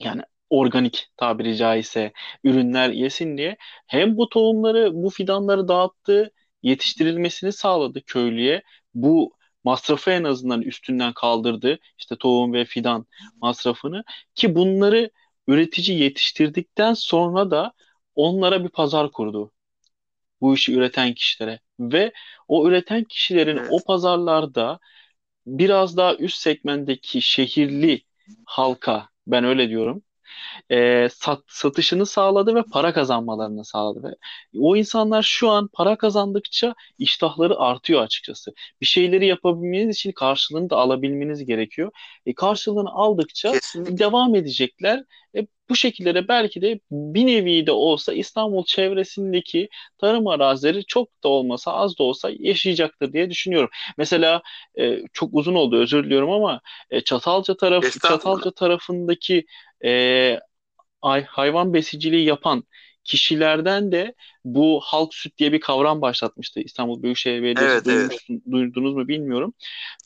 yani 0.00 0.22
organik 0.50 1.08
tabiri 1.16 1.56
caizse 1.56 2.12
ürünler 2.44 2.90
yesin 2.90 3.38
diye 3.38 3.56
hem 3.86 4.16
bu 4.16 4.28
tohumları, 4.28 4.94
bu 4.94 5.10
fidanları 5.10 5.68
dağıttı, 5.68 6.32
yetiştirilmesini 6.62 7.52
sağladı 7.52 8.02
köylüye. 8.06 8.62
Bu 8.94 9.36
masrafı 9.64 10.10
en 10.10 10.24
azından 10.24 10.62
üstünden 10.62 11.12
kaldırdı. 11.14 11.78
İşte 11.98 12.16
tohum 12.16 12.52
ve 12.52 12.64
fidan 12.64 13.06
masrafını 13.42 14.04
ki 14.34 14.54
bunları 14.54 15.10
üretici 15.48 15.98
yetiştirdikten 15.98 16.94
sonra 16.94 17.50
da 17.50 17.72
onlara 18.14 18.64
bir 18.64 18.68
pazar 18.68 19.12
kurdu. 19.12 19.52
Bu 20.40 20.54
işi 20.54 20.74
üreten 20.74 21.14
kişilere 21.14 21.60
ve 21.80 22.12
o 22.48 22.68
üreten 22.68 23.04
kişilerin 23.04 23.62
o 23.68 23.84
evet, 23.84 23.84
pazarlarda 23.84 24.78
biraz 25.46 25.96
daha 25.96 26.16
üst 26.16 26.38
segmentteki 26.38 27.22
şehirli 27.22 28.02
halka 28.46 29.08
ben 29.26 29.44
öyle 29.44 29.68
diyorum 29.68 30.02
e, 30.70 31.08
sat, 31.12 31.42
satışını 31.46 32.06
sağladı 32.06 32.54
ve 32.54 32.62
para 32.62 32.92
kazanmalarını 32.92 33.64
sağladı. 33.64 34.02
Ve 34.02 34.14
o 34.58 34.76
insanlar 34.76 35.22
şu 35.22 35.50
an 35.50 35.68
para 35.72 35.96
kazandıkça 35.96 36.74
iştahları 36.98 37.58
artıyor 37.58 38.02
açıkçası. 38.02 38.52
Bir 38.80 38.86
şeyleri 38.86 39.26
yapabilmeniz 39.26 39.96
için 39.96 40.12
karşılığını 40.12 40.70
da 40.70 40.76
alabilmeniz 40.76 41.44
gerekiyor. 41.44 41.90
E, 42.26 42.34
karşılığını 42.34 42.90
aldıkça 42.90 43.52
kesinlikle. 43.52 43.98
devam 43.98 44.34
edecekler. 44.34 45.04
E, 45.36 45.46
bu 45.68 45.76
şekilde 45.76 46.14
de 46.14 46.28
belki 46.28 46.62
de 46.62 46.80
bir 46.90 47.26
nevi 47.26 47.66
de 47.66 47.72
olsa 47.72 48.12
İstanbul 48.12 48.64
çevresindeki 48.64 49.68
tarım 49.98 50.26
arazileri 50.26 50.84
çok 50.84 51.22
da 51.24 51.28
olmasa 51.28 51.72
az 51.72 51.98
da 51.98 52.02
olsa 52.02 52.30
yaşayacaktır 52.38 53.12
diye 53.12 53.30
düşünüyorum. 53.30 53.70
Mesela 53.98 54.42
e, 54.78 54.98
çok 55.12 55.34
uzun 55.34 55.54
oldu 55.54 55.76
özür 55.76 56.04
diliyorum 56.04 56.30
ama 56.30 56.60
e, 56.90 57.00
Çatalca 57.00 57.56
taraf. 57.56 57.84
Çatalca 58.02 58.50
tarafındaki 58.50 59.44
e, 59.84 60.40
ay- 61.02 61.24
hayvan 61.24 61.74
besiciliği 61.74 62.26
yapan 62.26 62.64
kişilerden 63.04 63.92
de 63.92 64.14
bu 64.44 64.80
halk 64.84 65.14
süt 65.14 65.38
diye 65.38 65.52
bir 65.52 65.60
kavram 65.60 66.02
başlatmıştı 66.02 66.60
İstanbul 66.60 67.02
Büyükşehir 67.02 67.42
Belediyesi 67.42 67.84
Evet, 67.84 67.88
evet, 67.88 68.10
duymuşsun, 68.10 68.42
duydunuz 68.50 68.94
mu 68.94 69.08
bilmiyorum. 69.08 69.54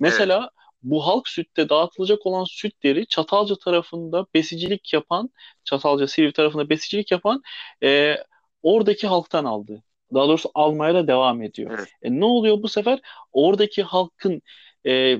evet, 0.03 0.29
Mesela 0.29 0.51
bu 0.83 1.07
halk 1.07 1.29
sütte 1.29 1.69
dağıtılacak 1.69 2.27
olan 2.27 2.45
sütleri 2.45 3.07
Çatalca 3.07 3.55
tarafında 3.57 4.27
besicilik 4.35 4.93
yapan, 4.93 5.31
Çatalca 5.65 6.07
Silivri 6.09 6.33
tarafında 6.33 6.71
besicilik 6.71 7.13
yapan 7.13 7.43
e, 7.83 8.17
oradaki 8.63 9.07
halktan 9.07 9.45
aldı. 9.45 9.83
Daha 10.15 10.29
doğrusu 10.29 10.51
almaya 10.55 10.95
da 10.95 11.09
devam 11.09 11.43
ediyor. 11.43 11.73
evet. 11.73 11.89
E, 12.03 12.21
ne 12.21 12.25
oluyor 12.25 12.63
bu 12.63 12.69
sefer? 12.69 13.01
Oradaki 13.33 13.83
halkın 13.83 14.43
e, 14.87 15.19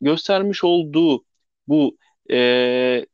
göstermiş 0.00 0.64
olduğu 0.64 1.24
bu 1.68 1.98
e, 2.30 3.06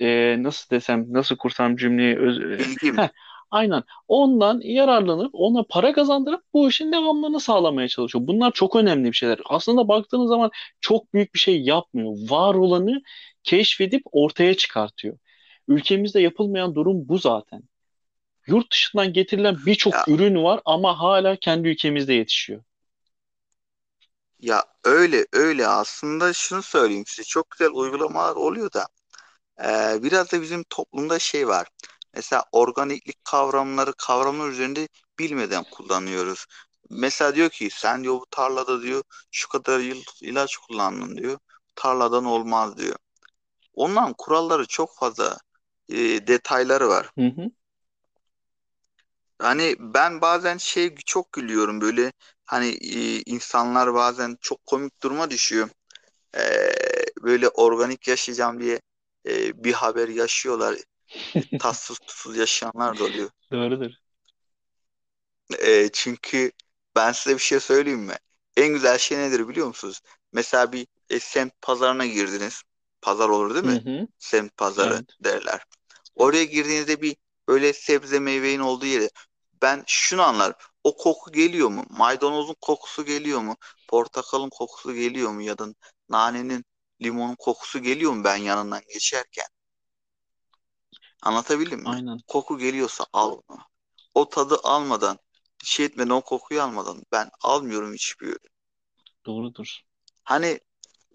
e, 0.00 0.36
nasıl 0.42 0.70
desem, 0.70 1.06
nasıl 1.12 1.36
kursam 1.36 1.76
cümleyi 1.76 2.16
öz 2.18 2.40
e, 2.40 2.76
heh, 2.96 3.08
aynen 3.50 3.82
ondan 4.08 4.60
yararlanıp 4.64 5.30
ona 5.32 5.62
para 5.70 5.92
kazandırıp 5.92 6.42
bu 6.54 6.68
işin 6.68 6.92
devamlılığını 6.92 7.40
sağlamaya 7.40 7.88
çalışıyor. 7.88 8.26
Bunlar 8.26 8.52
çok 8.52 8.76
önemli 8.76 9.08
bir 9.08 9.16
şeyler. 9.16 9.38
Aslında 9.46 9.88
baktığınız 9.88 10.28
zaman 10.28 10.50
çok 10.80 11.14
büyük 11.14 11.34
bir 11.34 11.38
şey 11.38 11.62
yapmıyor. 11.62 12.12
Var 12.30 12.54
olanı 12.54 13.02
keşfedip 13.42 14.02
ortaya 14.12 14.54
çıkartıyor. 14.56 15.18
Ülkemizde 15.68 16.20
yapılmayan 16.20 16.74
durum 16.74 17.08
bu 17.08 17.18
zaten. 17.18 17.62
Yurt 18.46 18.72
dışından 18.72 19.12
getirilen 19.12 19.56
birçok 19.66 19.94
ürün 20.08 20.44
var 20.44 20.60
ama 20.64 20.98
hala 21.00 21.36
kendi 21.36 21.68
ülkemizde 21.68 22.14
yetişiyor. 22.14 22.62
ya 24.38 24.64
öyle 24.84 25.26
öyle 25.32 25.66
aslında 25.66 26.32
şunu 26.32 26.62
söyleyeyim 26.62 27.04
size 27.06 27.24
çok 27.24 27.50
güzel 27.50 27.70
uygulamalar 27.72 28.36
oluyor 28.36 28.72
da 28.72 28.86
Ee, 29.64 30.02
biraz 30.02 30.32
da 30.32 30.42
bizim 30.42 30.64
toplumda 30.70 31.18
şey 31.18 31.48
var. 31.48 31.68
Mesela 32.14 32.44
organiklik 32.52 33.24
kavramları 33.24 33.92
kavramlar 33.92 34.48
üzerinde 34.48 34.88
bilmeden 35.18 35.64
kullanıyoruz. 35.70 36.46
Mesela 36.90 37.34
diyor 37.34 37.50
ki 37.50 37.68
sen 37.72 38.02
diyor 38.02 38.14
bu 38.14 38.26
tarlada 38.30 38.82
diyor 38.82 39.02
şu 39.30 39.48
kadar 39.48 39.80
yıl 39.80 40.02
ilaç 40.20 40.56
kullandın 40.56 41.16
diyor. 41.16 41.38
Tarladan 41.74 42.24
olmaz 42.24 42.78
diyor. 42.78 42.96
Onların 43.74 44.14
kuralları 44.18 44.66
çok 44.66 44.96
fazla 44.96 45.36
e, 45.88 45.96
detayları 46.26 46.88
var. 46.88 47.10
Hı 47.18 47.26
hı. 47.26 47.50
Hani 49.38 49.76
ben 49.78 50.20
bazen 50.20 50.56
şey 50.56 50.94
çok 50.94 51.32
gülüyorum 51.32 51.80
böyle 51.80 52.12
hani 52.44 52.68
e, 52.68 53.22
insanlar 53.26 53.94
bazen 53.94 54.36
çok 54.40 54.66
komik 54.66 55.02
duruma 55.02 55.30
düşüyor. 55.30 55.68
Ee, 56.36 56.72
böyle 57.22 57.48
organik 57.48 58.08
yaşayacağım 58.08 58.60
diye 58.60 58.80
e, 59.26 59.64
bir 59.64 59.72
haber 59.72 60.08
yaşıyorlar. 60.08 60.76
tatsız 61.58 61.98
tuzsuz 62.00 62.36
yaşayanlar 62.36 62.98
da 62.98 63.04
oluyor. 63.04 63.30
Doğrudur. 63.52 63.92
E, 65.62 65.88
çünkü 65.92 66.52
ben 66.96 67.12
size 67.12 67.34
bir 67.36 67.40
şey 67.42 67.60
söyleyeyim 67.60 68.00
mi? 68.00 68.14
En 68.56 68.68
güzel 68.74 68.98
şey 68.98 69.18
nedir 69.18 69.48
biliyor 69.48 69.66
musunuz? 69.66 70.00
Mesela 70.32 70.72
bir 70.72 70.86
e, 71.10 71.20
semt 71.20 71.52
pazarına 71.62 72.06
girdiniz. 72.06 72.62
Pazar 73.02 73.28
olur 73.28 73.54
değil 73.54 73.64
Hı 73.64 73.66
mi? 73.66 73.78
hı. 73.78 74.08
Semt 74.18 74.56
pazarı 74.56 75.00
Evet. 75.00 75.18
derler. 75.20 75.62
Oraya 76.16 76.44
girdiğinizde 76.44 77.02
bir 77.02 77.16
böyle 77.48 77.72
sebze 77.72 78.20
meyvenin 78.20 78.60
olduğu 78.60 78.86
yere 78.86 79.10
ben 79.62 79.84
şunu 79.86 80.22
anlarım. 80.22 80.56
o 80.84 80.96
koku 80.96 81.32
geliyor 81.32 81.68
mu? 81.70 81.84
Maydanozun 81.90 82.56
kokusu 82.60 83.04
geliyor 83.06 83.40
mu? 83.40 83.56
Portakalın 83.88 84.50
kokusu 84.50 84.94
geliyor 84.94 85.30
mu? 85.32 85.42
Ya 85.42 85.58
da 85.58 85.66
nanenin, 86.08 86.64
limonun 87.02 87.34
kokusu 87.34 87.82
geliyor 87.82 88.12
mu 88.12 88.24
ben 88.24 88.36
yanından 88.36 88.82
geçerken? 88.92 89.46
Anlatabildim 91.22 91.80
mi? 91.80 91.88
Aynen. 91.88 92.18
Koku 92.26 92.58
geliyorsa 92.58 93.06
al 93.12 93.40
bunu. 93.48 93.60
O 94.14 94.28
tadı 94.28 94.58
almadan, 94.62 95.18
şey 95.64 95.86
etmeden, 95.86 96.10
o 96.10 96.20
kokuyu 96.20 96.62
almadan 96.62 97.02
ben 97.12 97.30
almıyorum 97.40 97.94
hiçbir 97.94 98.26
ürün. 98.26 98.50
Doğrudur. 99.26 99.80
Hani 100.24 100.60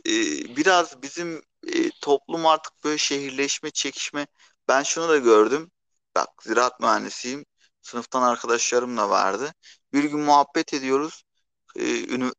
e, 0.05 0.11
biraz 0.55 1.01
bizim 1.01 1.41
e, 1.67 1.89
toplum 2.01 2.45
artık 2.45 2.83
böyle 2.83 2.97
şehirleşme, 2.97 3.71
çekişme. 3.71 4.27
Ben 4.67 4.83
şunu 4.83 5.09
da 5.09 5.17
gördüm. 5.17 5.71
Bak 6.15 6.29
ziraat 6.43 6.79
mühendisiyim. 6.79 7.45
Sınıftan 7.81 8.21
arkadaşlarım 8.21 8.97
da 8.97 9.09
vardı. 9.09 9.53
Bir 9.93 10.03
gün 10.03 10.19
muhabbet 10.19 10.73
ediyoruz. 10.73 11.23
E, 11.75 11.83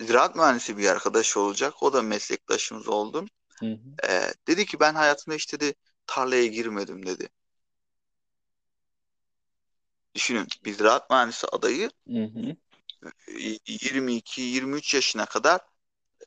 ziraat 0.05 0.37
mühendisi 0.37 0.79
bir 0.79 0.87
arkadaş 0.87 1.37
olacak. 1.37 1.83
O 1.83 1.93
da 1.93 2.03
meslektaşımız 2.03 2.89
oldu. 2.89 3.27
Hı 3.61 3.67
hı. 3.67 4.09
E, 4.09 4.35
dedi 4.47 4.67
ki 4.67 4.81
ben 4.81 4.95
hayatımda 4.95 5.37
hiç 5.37 5.53
dedi 5.53 5.75
tarlaya 6.07 6.47
girmedim 6.47 7.07
dedi. 7.07 7.29
Düşünün 10.15 10.47
bir 10.65 10.73
ziraat 10.73 11.11
mühendisi 11.11 11.47
adayı 11.47 11.91
Hı 12.09 12.25
hı. 12.25 12.57
22-23 13.29 14.95
yaşına 14.95 15.27
kadar 15.27 15.61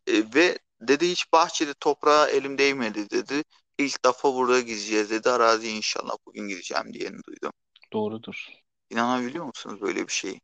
e, 0.07 0.13
ve 0.35 0.59
dedi 0.81 1.09
hiç 1.09 1.31
bahçede 1.33 1.73
toprağa 1.73 2.27
elim 2.27 2.57
değmedi 2.57 3.09
dedi. 3.09 3.43
İlk 3.77 4.05
defa 4.05 4.33
burada 4.33 4.59
gideceğiz 4.59 5.09
dedi. 5.09 5.29
Araziye 5.29 5.73
inşallah 5.73 6.15
bugün 6.25 6.47
gideceğim 6.47 6.93
diyeni 6.93 7.23
duydum. 7.23 7.51
Doğrudur. 7.93 8.47
İnanabiliyor 8.89 9.45
musunuz 9.45 9.81
böyle 9.81 10.07
bir 10.07 10.13
şeyi? 10.13 10.41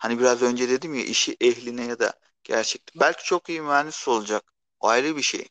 Hani 0.00 0.18
biraz 0.18 0.42
önce 0.42 0.68
dedim 0.68 0.94
ya 0.94 1.04
işi 1.04 1.36
ehline 1.40 1.84
ya 1.84 1.98
da 1.98 2.12
gerçekten 2.44 3.00
belki 3.00 3.24
çok 3.24 3.48
iyi 3.48 3.62
mühendis 3.62 4.08
olacak. 4.08 4.54
O 4.80 4.88
ayrı 4.88 5.16
bir 5.16 5.22
şey. 5.22 5.48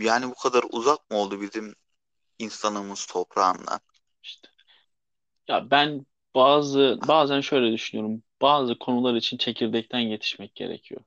Yani 0.00 0.30
bu 0.30 0.34
kadar 0.34 0.64
uzak 0.70 1.10
mı 1.10 1.16
oldu 1.16 1.40
bizim 1.40 1.74
insanımız 2.38 3.06
toprağından? 3.06 3.80
İşte. 4.22 4.48
Ya 5.48 5.70
ben 5.70 6.06
bazı 6.34 6.98
bazen 7.08 7.40
şöyle 7.40 7.72
düşünüyorum. 7.72 8.22
Bazı 8.42 8.78
konular 8.78 9.14
için 9.14 9.36
çekirdekten 9.36 10.00
yetişmek 10.00 10.54
gerekiyor. 10.54 11.00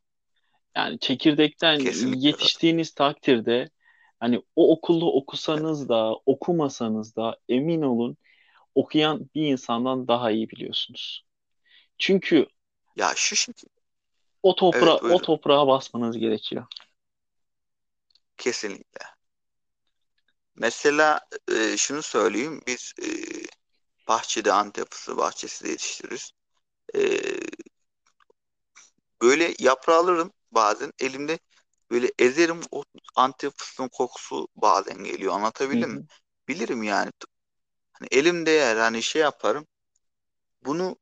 Yani 0.77 0.99
çekirdekten 0.99 1.79
Kesinlikle 1.79 2.27
yetiştiğiniz 2.27 2.93
takdirde 2.95 3.69
hani 4.19 4.43
o 4.55 4.73
okulda 4.73 5.05
okusanız 5.05 5.89
da 5.89 6.15
okumasanız 6.25 7.15
da 7.15 7.37
emin 7.49 7.81
olun 7.83 8.17
okuyan 8.75 9.29
bir 9.35 9.47
insandan 9.47 10.09
daha 10.09 10.31
iyi 10.31 10.49
biliyorsunuz. 10.49 11.26
Çünkü 11.97 12.47
Ya 12.95 13.13
şu 13.15 13.35
şekilde. 13.35 13.73
o 14.43 14.55
toprağa 14.55 14.97
Evet 15.03 15.03
o 15.07 15.21
toprağa 15.21 15.67
basmanız 15.67 16.17
gerekiyor. 16.17 16.65
Kesinlikle. 18.37 19.05
Mesela 20.55 21.19
e, 21.51 21.77
şunu 21.77 22.01
söyleyeyim. 22.03 22.61
Biz 22.67 22.93
e, 23.03 23.07
bahçede 24.07 24.51
Antep 24.53 24.91
fıstığı 24.91 25.17
bahçesi 25.17 25.65
de 25.65 25.69
yetiştiririz. 25.69 26.31
E, 26.95 27.01
böyle 29.21 29.53
yaprağı 29.59 29.97
alırım 29.99 30.31
bazen 30.51 30.93
elimde 30.99 31.39
böyle 31.91 32.11
ezerim 32.19 32.61
o 32.71 32.83
Antep 33.15 33.53
fıstığın 33.57 33.87
kokusu 33.89 34.47
bazen 34.55 35.03
geliyor. 35.03 35.33
Anlatabildim 35.33 35.89
mi? 35.91 35.99
hı. 35.99 36.07
Bilirim 36.47 36.83
yani. 36.83 37.11
Hani 37.93 38.07
elimde 38.11 38.51
yer 38.51 38.77
hani 38.77 39.03
şey 39.03 39.21
yaparım. 39.21 39.67
Bunu 40.65 40.97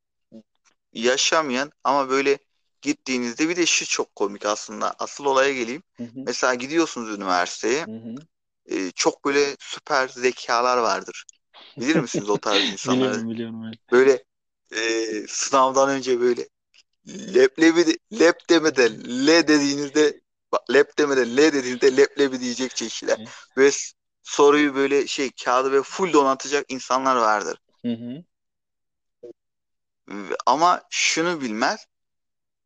yaşamayan 0.96 1.72
ama 1.84 2.10
böyle 2.10 2.40
gittiğinizde 2.82 3.50
bir 3.50 3.56
de 3.56 3.66
şu 3.66 3.86
çok 3.88 4.16
komik 4.16 4.46
aslında. 4.46 4.96
Asıl 5.00 5.26
olaya 5.26 5.54
geleyim. 5.54 5.84
Hı 5.98 6.04
hı. 6.04 6.28
Mesela 6.28 6.54
gidiyorsunuz 6.56 7.10
üniversiteye. 7.18 7.88
Hı 7.88 7.92
hı. 7.92 8.16
e, 8.66 8.92
çok 8.92 9.26
böyle 9.26 9.56
süper 9.60 10.08
zekalar 10.08 10.78
vardır. 10.78 11.26
Bilir 11.80 11.98
misiniz 11.98 12.30
o 12.30 12.38
tarz 12.40 12.66
insanları? 12.72 13.24
Biliyorum 13.24 13.30
biliyorum 13.30 13.64
evet. 13.66 13.80
Böyle 13.92 14.24
e, 14.76 15.26
sınavdan 15.28 15.90
önce 15.90 16.20
böyle 16.22 16.48
leblebi 17.08 17.88
de- 17.88 17.98
lep 18.20 18.50
demeden 18.50 19.04
le 19.28 19.48
dediğinizde 19.48 20.22
bak, 20.52 20.62
lep 20.74 20.98
demeden 20.98 21.38
le 21.38 21.54
dediğinizde 21.54 21.98
leblebi 21.98 22.40
diyecek 22.40 22.72
kişiler. 22.76 23.18
Evet. 23.18 23.30
Ve 23.58 23.72
soruyu 24.24 24.76
böyle 24.76 25.08
şey 25.08 25.32
kağıdı 25.46 25.72
ve 25.72 25.82
full 25.84 26.14
donatacak 26.14 26.66
insanlar 26.70 27.16
vardır. 27.16 27.60
Hı 27.86 27.92
hı. 27.94 28.24
Ama 30.46 30.82
şunu 30.90 31.42
bilmez, 31.42 31.86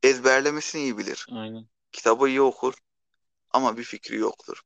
ezberlemesini 0.04 0.82
iyi 0.82 0.98
bilir. 0.98 1.28
Aynen. 1.32 1.68
Kitabı 1.92 2.30
iyi 2.30 2.42
okur 2.42 2.74
ama 3.52 3.78
bir 3.78 3.84
fikri 3.84 4.18
yoktur. 4.18 4.62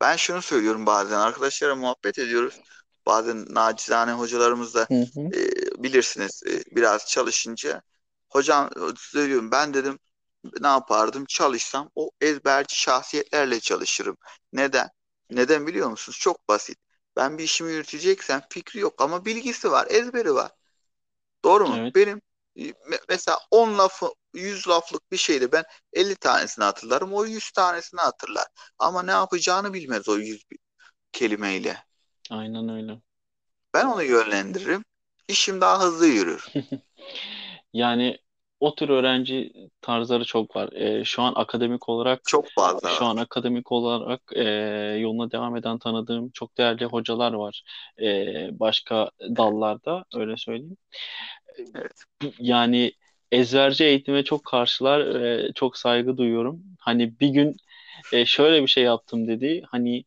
Ben 0.00 0.16
şunu 0.16 0.42
söylüyorum 0.42 0.86
bazen 0.86 1.18
arkadaşlara 1.18 1.76
muhabbet 1.76 2.18
ediyoruz. 2.18 2.60
Bazen 3.06 3.46
nacizane 3.54 4.12
hocalarımız 4.12 4.74
da 4.74 4.88
Hı 4.88 4.94
hı. 4.94 5.20
e, 5.34 5.50
bilirsiniz 5.82 6.42
e, 6.46 6.76
biraz 6.76 7.06
çalışınca 7.06 7.82
hocam 8.28 8.70
söylüyorum 8.98 9.50
ben 9.50 9.74
dedim 9.74 9.98
ne 10.60 10.66
yapardım 10.66 11.24
çalışsam 11.24 11.90
o 11.94 12.10
ezberci 12.20 12.80
şahsiyetlerle 12.80 13.60
çalışırım. 13.60 14.16
Neden? 14.52 14.88
Neden 15.30 15.66
biliyor 15.66 15.90
musunuz? 15.90 16.18
Çok 16.20 16.48
basit. 16.48 16.78
Ben 17.16 17.38
bir 17.38 17.44
işimi 17.44 17.72
yürüteceksem 17.72 18.42
fikri 18.50 18.80
yok 18.80 19.00
ama 19.00 19.24
bilgisi 19.24 19.70
var, 19.70 19.86
ezberi 19.90 20.34
var. 20.34 20.50
Doğru 21.44 21.68
mu? 21.68 21.78
Evet. 21.78 21.94
Benim 21.94 22.22
e, 22.56 22.62
me- 22.62 23.00
mesela 23.08 23.38
10 23.50 23.78
lafı 23.78 24.08
100 24.34 24.68
laflık 24.68 25.12
bir 25.12 25.16
şeyde 25.16 25.52
ben 25.52 25.64
50 25.92 26.16
tanesini 26.16 26.64
hatırlarım. 26.64 27.12
O 27.14 27.24
100 27.24 27.50
tanesini 27.50 28.00
hatırlar. 28.00 28.46
Ama 28.78 29.02
ne 29.02 29.10
yapacağını 29.10 29.74
bilmez 29.74 30.08
o 30.08 30.18
100 30.18 30.50
bi- 30.50 30.58
kelimeyle. 31.12 31.84
Aynen 32.30 32.68
öyle. 32.68 33.00
Ben 33.74 33.86
onu 33.86 34.02
yönlendiririm. 34.02 34.84
İşim 35.28 35.60
daha 35.60 35.80
hızlı 35.80 36.06
yürür. 36.06 36.52
Yani 37.72 38.18
o 38.60 38.74
tür 38.74 38.88
öğrenci 38.88 39.52
tarzları 39.80 40.24
çok 40.24 40.56
var. 40.56 40.72
Ee, 40.72 41.04
şu 41.04 41.22
an 41.22 41.32
akademik 41.36 41.88
olarak 41.88 42.20
Çok 42.24 42.48
fazla 42.50 42.88
şu 42.88 43.04
an 43.04 43.16
akademik 43.16 43.72
olarak 43.72 44.22
e, 44.34 44.44
yoluna 45.00 45.30
devam 45.30 45.56
eden 45.56 45.78
tanıdığım 45.78 46.30
çok 46.30 46.58
değerli 46.58 46.84
hocalar 46.84 47.32
var. 47.32 47.62
Ee, 48.02 48.48
başka 48.52 49.10
dallarda 49.20 50.04
öyle 50.14 50.36
söyleyeyim. 50.36 50.76
Evet. 51.74 52.04
Yani 52.38 52.92
ezberci 53.32 53.84
eğitime 53.84 54.24
çok 54.24 54.44
karşılar, 54.44 55.00
e, 55.00 55.52
çok 55.52 55.76
saygı 55.76 56.16
duyuyorum. 56.16 56.62
Hani 56.78 57.20
bir 57.20 57.28
gün 57.28 57.56
e, 58.12 58.26
şöyle 58.26 58.62
bir 58.62 58.68
şey 58.68 58.84
yaptım 58.84 59.28
dedi. 59.28 59.62
Hani 59.68 60.04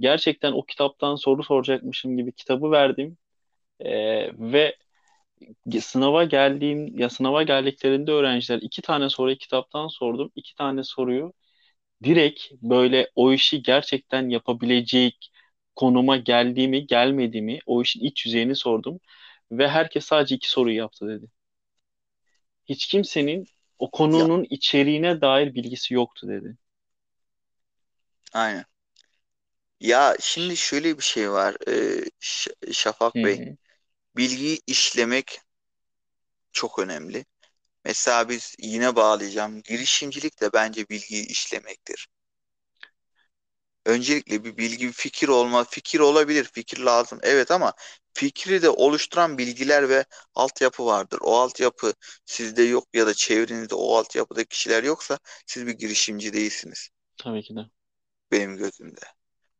gerçekten 0.00 0.52
o 0.52 0.62
kitaptan 0.62 1.16
soru 1.16 1.44
soracakmışım 1.44 2.16
gibi 2.16 2.32
kitabı 2.32 2.70
verdim. 2.70 3.16
E, 3.80 3.92
ve 4.38 4.76
sınava 5.82 6.24
geldiğim 6.24 6.98
ya 6.98 7.10
sınava 7.10 7.42
geldiklerinde 7.42 8.12
öğrenciler 8.12 8.58
iki 8.62 8.82
tane 8.82 9.10
soruyu 9.10 9.36
kitaptan 9.38 9.88
sordum. 9.88 10.32
İki 10.36 10.54
tane 10.54 10.84
soruyu 10.84 11.32
direkt 12.04 12.42
böyle 12.62 13.10
o 13.16 13.32
işi 13.32 13.62
gerçekten 13.62 14.30
yapabilecek 14.30 15.32
konuma 15.76 16.16
geldiğimi, 16.16 16.86
gelmediğimi, 16.88 17.60
o 17.66 17.82
işin 17.82 18.00
iç 18.04 18.26
yüzeyini 18.26 18.56
sordum. 18.56 19.00
Ve 19.52 19.68
herkes 19.68 20.04
sadece 20.06 20.36
iki 20.36 20.50
soruyu 20.50 20.76
yaptı 20.76 21.08
dedi. 21.08 21.26
Hiç 22.66 22.86
kimsenin 22.86 23.48
o 23.78 23.90
Ya 24.02 24.28
konunun 24.30 24.46
içeriğine 24.50 25.20
dair 25.20 25.54
bilgisi 25.54 25.94
yoktu 25.94 26.28
dedi. 26.28 26.56
aynen. 28.32 28.64
Ya 29.80 30.16
şimdi 30.20 30.56
şöyle 30.56 30.98
bir 30.98 31.02
şey 31.02 31.30
var. 31.30 31.56
Ee, 31.68 32.04
Ş- 32.20 32.50
Şafak 32.72 33.24
Bey. 33.24 33.42
Bilgiyi 34.16 34.60
işlemek 34.66 35.40
çok 36.52 36.78
önemli. 36.78 37.26
Mesela 37.84 38.28
biz 38.28 38.56
yine 38.58 38.96
bağlayacağım. 38.96 39.62
Girişimcilik 39.62 40.40
de 40.42 40.52
bence 40.52 40.88
bilgiyi 40.90 41.26
işlemektir. 41.26 42.08
Öncelikle 43.86 44.44
bir 44.44 44.56
bilgi, 44.56 44.86
bir 44.88 44.92
fikir 44.92 45.28
olma, 45.28 45.64
fikir 45.64 46.00
olabilir, 46.00 46.44
fikir 46.54 46.78
lazım. 46.78 47.18
Evet 47.22 47.50
ama 47.50 47.72
fikri 48.14 48.62
de 48.62 48.68
oluşturan 48.70 49.38
bilgiler 49.38 49.88
ve 49.88 50.04
altyapı 50.34 50.86
vardır. 50.86 51.18
O 51.22 51.38
altyapı 51.38 51.94
sizde 52.24 52.62
yok 52.62 52.88
ya 52.94 53.06
da 53.06 53.14
çevrenizde 53.14 53.74
o 53.74 53.96
altyapıda 53.96 54.44
kişiler 54.44 54.84
yoksa 54.84 55.18
siz 55.46 55.66
bir 55.66 55.72
girişimci 55.72 56.32
değilsiniz 56.32 56.88
tabii 57.16 57.42
ki 57.42 57.56
de. 57.56 57.70
benim 58.30 58.56
gözümde. 58.56 59.00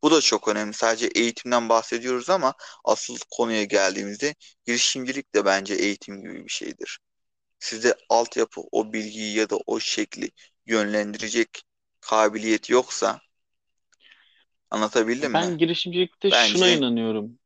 Bu 0.04 0.10
da 0.10 0.22
çok 0.22 0.48
önemli. 0.48 0.74
Sadece 0.74 1.06
eğitimden 1.06 1.68
bahsediyoruz 1.68 2.30
ama 2.30 2.54
asıl 2.84 3.18
konuya 3.30 3.64
geldiğimizde 3.64 4.34
girişimcilik 4.66 5.34
de 5.34 5.44
bence 5.44 5.74
eğitim 5.74 6.22
gibi 6.22 6.44
bir 6.44 6.50
şeydir. 6.50 7.00
Sizde 7.58 7.94
altyapı, 8.08 8.60
o 8.72 8.92
bilgiyi 8.92 9.36
ya 9.36 9.50
da 9.50 9.56
o 9.66 9.80
şekli 9.80 10.30
yönlendirecek 10.66 11.62
kabiliyet 12.00 12.70
yoksa 12.70 13.20
anlatabildim 14.70 15.32
Ben 15.34 15.46
mi? 15.50 15.58
girişimcilikte 15.58 16.30
şuna 16.30 16.64
Bence 16.64 16.78
inanıyorum. 16.78 17.38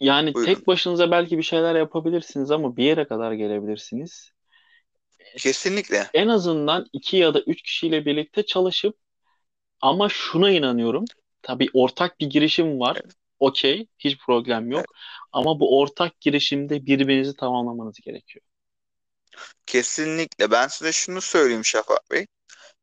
Yani 0.00 0.34
Buyurun. 0.34 0.54
tek 0.54 0.66
başınıza 0.66 1.10
belki 1.10 1.38
bir 1.38 1.42
şeyler 1.42 1.74
yapabilirsiniz 1.74 2.50
ama 2.50 2.76
bir 2.76 2.84
yere 2.84 3.08
kadar 3.08 3.32
gelebilirsiniz. 3.32 4.30
Kesinlikle. 5.38 6.10
En 6.14 6.28
azından 6.28 6.86
iki 6.92 7.16
ya 7.16 7.34
da 7.34 7.40
üç 7.40 7.62
kişiyle 7.62 8.06
birlikte 8.06 8.46
çalışıp 8.46 8.96
ama 9.80 10.08
şuna 10.08 10.50
inanıyorum. 10.50 11.04
Tabii 11.44 11.68
ortak 11.74 12.20
bir 12.20 12.26
girişim 12.30 12.80
var. 12.80 13.02
Evet, 13.04 13.16
Okey, 13.40 13.88
hiç 13.98 14.18
problem 14.26 14.72
evet. 14.74 14.86
yok. 14.86 14.94
Ama 15.32 15.60
bu 15.60 15.78
ortak 15.80 16.22
girişimde 16.22 16.86
birbirinizi 16.86 17.36
tamamlamanız 17.36 17.96
gerekiyor. 18.04 18.44
Kesinlikle. 19.66 20.50
Ben 20.50 20.68
size 20.68 20.92
şunu 20.92 21.20
söyleyeyim 21.20 21.64
Şafak 21.64 22.10
Bey. 22.10 22.26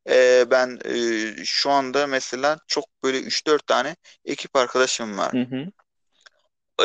Ee, 0.09 0.45
ben 0.51 0.79
e, 0.85 1.45
şu 1.45 1.71
anda 1.71 2.07
mesela 2.07 2.57
çok 2.67 2.85
böyle 3.03 3.21
üç 3.21 3.47
dört 3.47 3.67
tane 3.67 3.97
ekip 4.25 4.57
arkadaşım 4.57 5.19
var. 5.19 5.33
Hı 5.33 5.37
hı, 5.41 5.71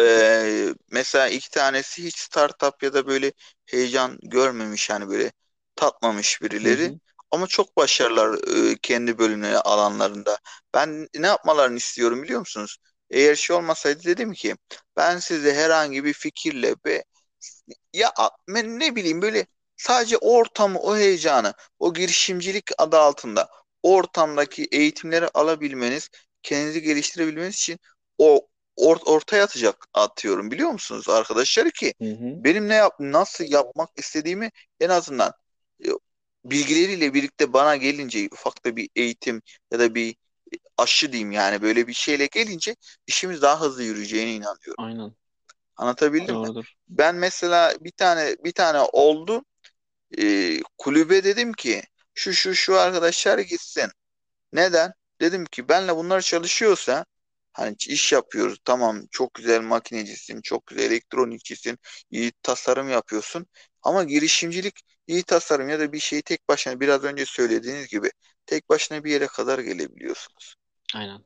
Ee, 0.01 0.74
mesela 0.91 1.29
iki 1.29 1.51
tanesi 1.51 2.05
hiç 2.05 2.18
startup 2.18 2.83
ya 2.83 2.95
da 2.95 3.07
böyle 3.07 3.33
heyecan 3.66 4.18
görmemiş 4.22 4.91
yani 4.91 5.09
böyle 5.09 5.33
tatmamış 5.77 6.43
hı 6.64 6.70
birileri. 6.70 6.83
hı, 6.83 6.99
Ama 7.31 7.47
çok 7.47 7.77
başarılar 7.77 8.39
e, 8.72 8.77
kendi 8.83 9.18
bölümleri 9.18 9.59
alanlarında. 9.59 10.39
Ben 10.74 11.09
ne 11.14 11.27
yapmalarını 11.27 11.77
istiyorum 11.77 12.22
biliyor 12.22 12.41
musunuz? 12.41 12.77
Eğer 13.11 13.35
şey 13.35 13.57
olmasaydı 13.57 14.05
dedim 14.05 14.33
ki 14.33 14.57
ben 14.97 15.18
size 15.18 15.55
herhangi 15.55 16.05
bir 16.05 16.12
fikirle 16.12 16.74
ve 16.87 17.05
ya 17.93 18.12
ben 18.49 18.81
ne 18.81 18.97
bileyim 18.97 19.22
böyle 19.22 19.47
sadece 19.77 20.18
ortamı, 20.18 20.79
o 20.79 20.97
heyecanı, 20.97 21.55
o 21.79 21.95
girişimcilik 21.95 22.70
adı 22.79 22.99
altında 22.99 23.49
ortamdaki 23.83 24.64
eğitimleri 24.72 25.29
alabilmeniz, 25.35 26.09
kendinizi 26.43 26.83
geliştirebilmeniz 26.83 27.55
için 27.55 27.79
o 28.18 28.49
or- 28.77 29.05
ortaya 29.05 29.45
atacak 29.45 29.87
atıyorum 29.95 30.51
biliyor 30.51 30.70
musunuz 30.70 31.09
arkadaşlar 31.09 31.70
ki 31.70 31.95
hı 32.01 32.05
hı. 32.05 32.45
benim 32.45 32.68
ne 32.68 32.74
yap 32.74 32.95
nasıl 33.01 33.45
yapmak 33.45 33.91
istediğimi 33.97 34.51
en 34.81 34.89
azından 34.89 35.33
bilgileriyle 36.51 37.15
birlikte 37.15 37.53
bana 37.53 37.77
gelince 37.77 38.29
ufak 38.33 38.65
da 38.65 38.77
bir 38.77 38.91
eğitim 38.97 39.43
ya 39.73 39.79
da 39.79 39.95
bir 39.95 40.17
aşı 40.79 41.13
diyeyim 41.13 41.33
yani 41.33 41.63
böyle 41.63 41.89
bir 41.89 41.93
şeyle 41.95 42.27
gelince 42.27 42.77
işimiz 43.07 43.43
daha 43.43 43.61
hızlı 43.63 43.83
yürüyeceğine 43.83 44.35
inanıyorum. 44.35 44.79
Aynen, 44.79 45.15
Anlatabildim 45.77 46.37
mi? 46.41 46.49
doğrudur. 46.49 46.77
Ben 46.89 47.15
mesela 47.17 47.75
bir 47.81 47.91
tane 47.93 48.37
bir 48.45 48.53
tane 48.53 48.81
oldu 48.81 49.45
e, 50.19 50.59
kulübe 50.79 51.25
dedim 51.25 51.53
ki 51.53 51.83
şu 52.15 52.33
şu 52.35 52.55
şu 52.55 52.79
arkadaşlar 52.81 53.39
gitsin. 53.39 53.91
Neden? 54.53 54.93
Dedim 55.21 55.45
ki 55.47 55.69
benle 55.69 55.97
bunlar 55.97 56.21
çalışıyorsa 56.21 57.07
hani 57.53 57.77
iş 57.89 58.13
yapıyoruz 58.13 58.59
tamam 58.65 59.03
çok 59.11 59.35
güzel 59.35 59.61
makinecisin, 59.63 60.41
çok 60.43 60.67
güzel 60.67 60.85
elektronikçisin, 60.85 61.79
iyi 62.11 62.33
tasarım 62.43 62.91
yapıyorsun 62.91 63.47
ama 63.83 64.05
girişimcilik 64.05 64.81
iyi 65.07 65.23
tasarım 65.23 65.69
ya 65.69 65.81
da 65.81 65.93
bir 65.93 65.99
şeyi 65.99 66.23
tek 66.23 66.49
başına 66.49 66.81
biraz 66.81 67.05
önce 67.05 67.27
söylediğiniz 67.27 67.89
gibi 67.89 68.11
tek 68.47 68.69
başına 68.69 69.05
bir 69.05 69.11
yere 69.11 69.27
kadar 69.27 69.59
gelebiliyorsunuz. 69.59 70.55
Aynen. 70.95 71.25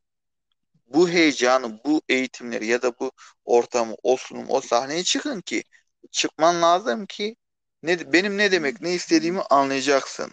Bu 0.86 1.08
heyecanı, 1.08 1.80
bu 1.84 2.02
eğitimleri 2.08 2.66
ya 2.66 2.82
da 2.82 2.98
bu 3.00 3.12
ortamı, 3.44 3.94
o 4.02 4.16
sunum, 4.16 4.46
o 4.48 4.60
sahneye 4.60 5.04
çıkın 5.04 5.40
ki 5.40 5.64
çıkman 6.10 6.62
lazım 6.62 7.06
ki 7.06 7.36
ne, 7.82 8.12
benim 8.12 8.38
ne 8.38 8.52
demek, 8.52 8.80
ne 8.80 8.94
istediğimi 8.94 9.40
anlayacaksın. 9.50 10.32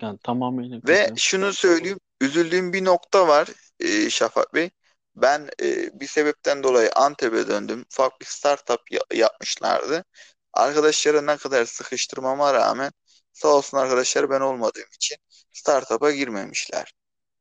Yani 0.00 0.18
tamamıyla 0.18 0.80
Ve 0.88 1.12
şunu 1.16 1.52
söyleyeyim, 1.52 2.00
üzüldüğüm 2.20 2.72
bir 2.72 2.84
nokta 2.84 3.28
var 3.28 3.48
e, 3.80 4.10
Şafak 4.10 4.54
Bey. 4.54 4.70
Ben 5.16 5.48
e, 5.62 6.00
bir 6.00 6.06
sebepten 6.06 6.62
dolayı 6.62 6.90
Antep'e 6.96 7.48
döndüm. 7.48 7.84
Ufak 7.92 8.20
bir 8.20 8.26
startup 8.26 8.80
ya- 8.92 9.18
yapmışlardı. 9.18 10.04
Arkadaşlara 10.52 11.22
ne 11.22 11.36
kadar 11.36 11.64
sıkıştırmama 11.66 12.54
rağmen 12.54 12.92
sağ 13.32 13.48
olsun 13.48 13.78
arkadaşlar 13.78 14.30
ben 14.30 14.40
olmadığım 14.40 14.84
için 14.96 15.16
startup'a 15.52 16.10
girmemişler. 16.12 16.94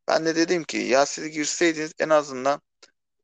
Ben 0.07 0.25
de 0.25 0.35
dedim 0.35 0.63
ki 0.63 0.77
ya 0.77 1.05
siz 1.05 1.29
girseydiniz 1.31 1.93
en 1.99 2.09
azından 2.09 2.61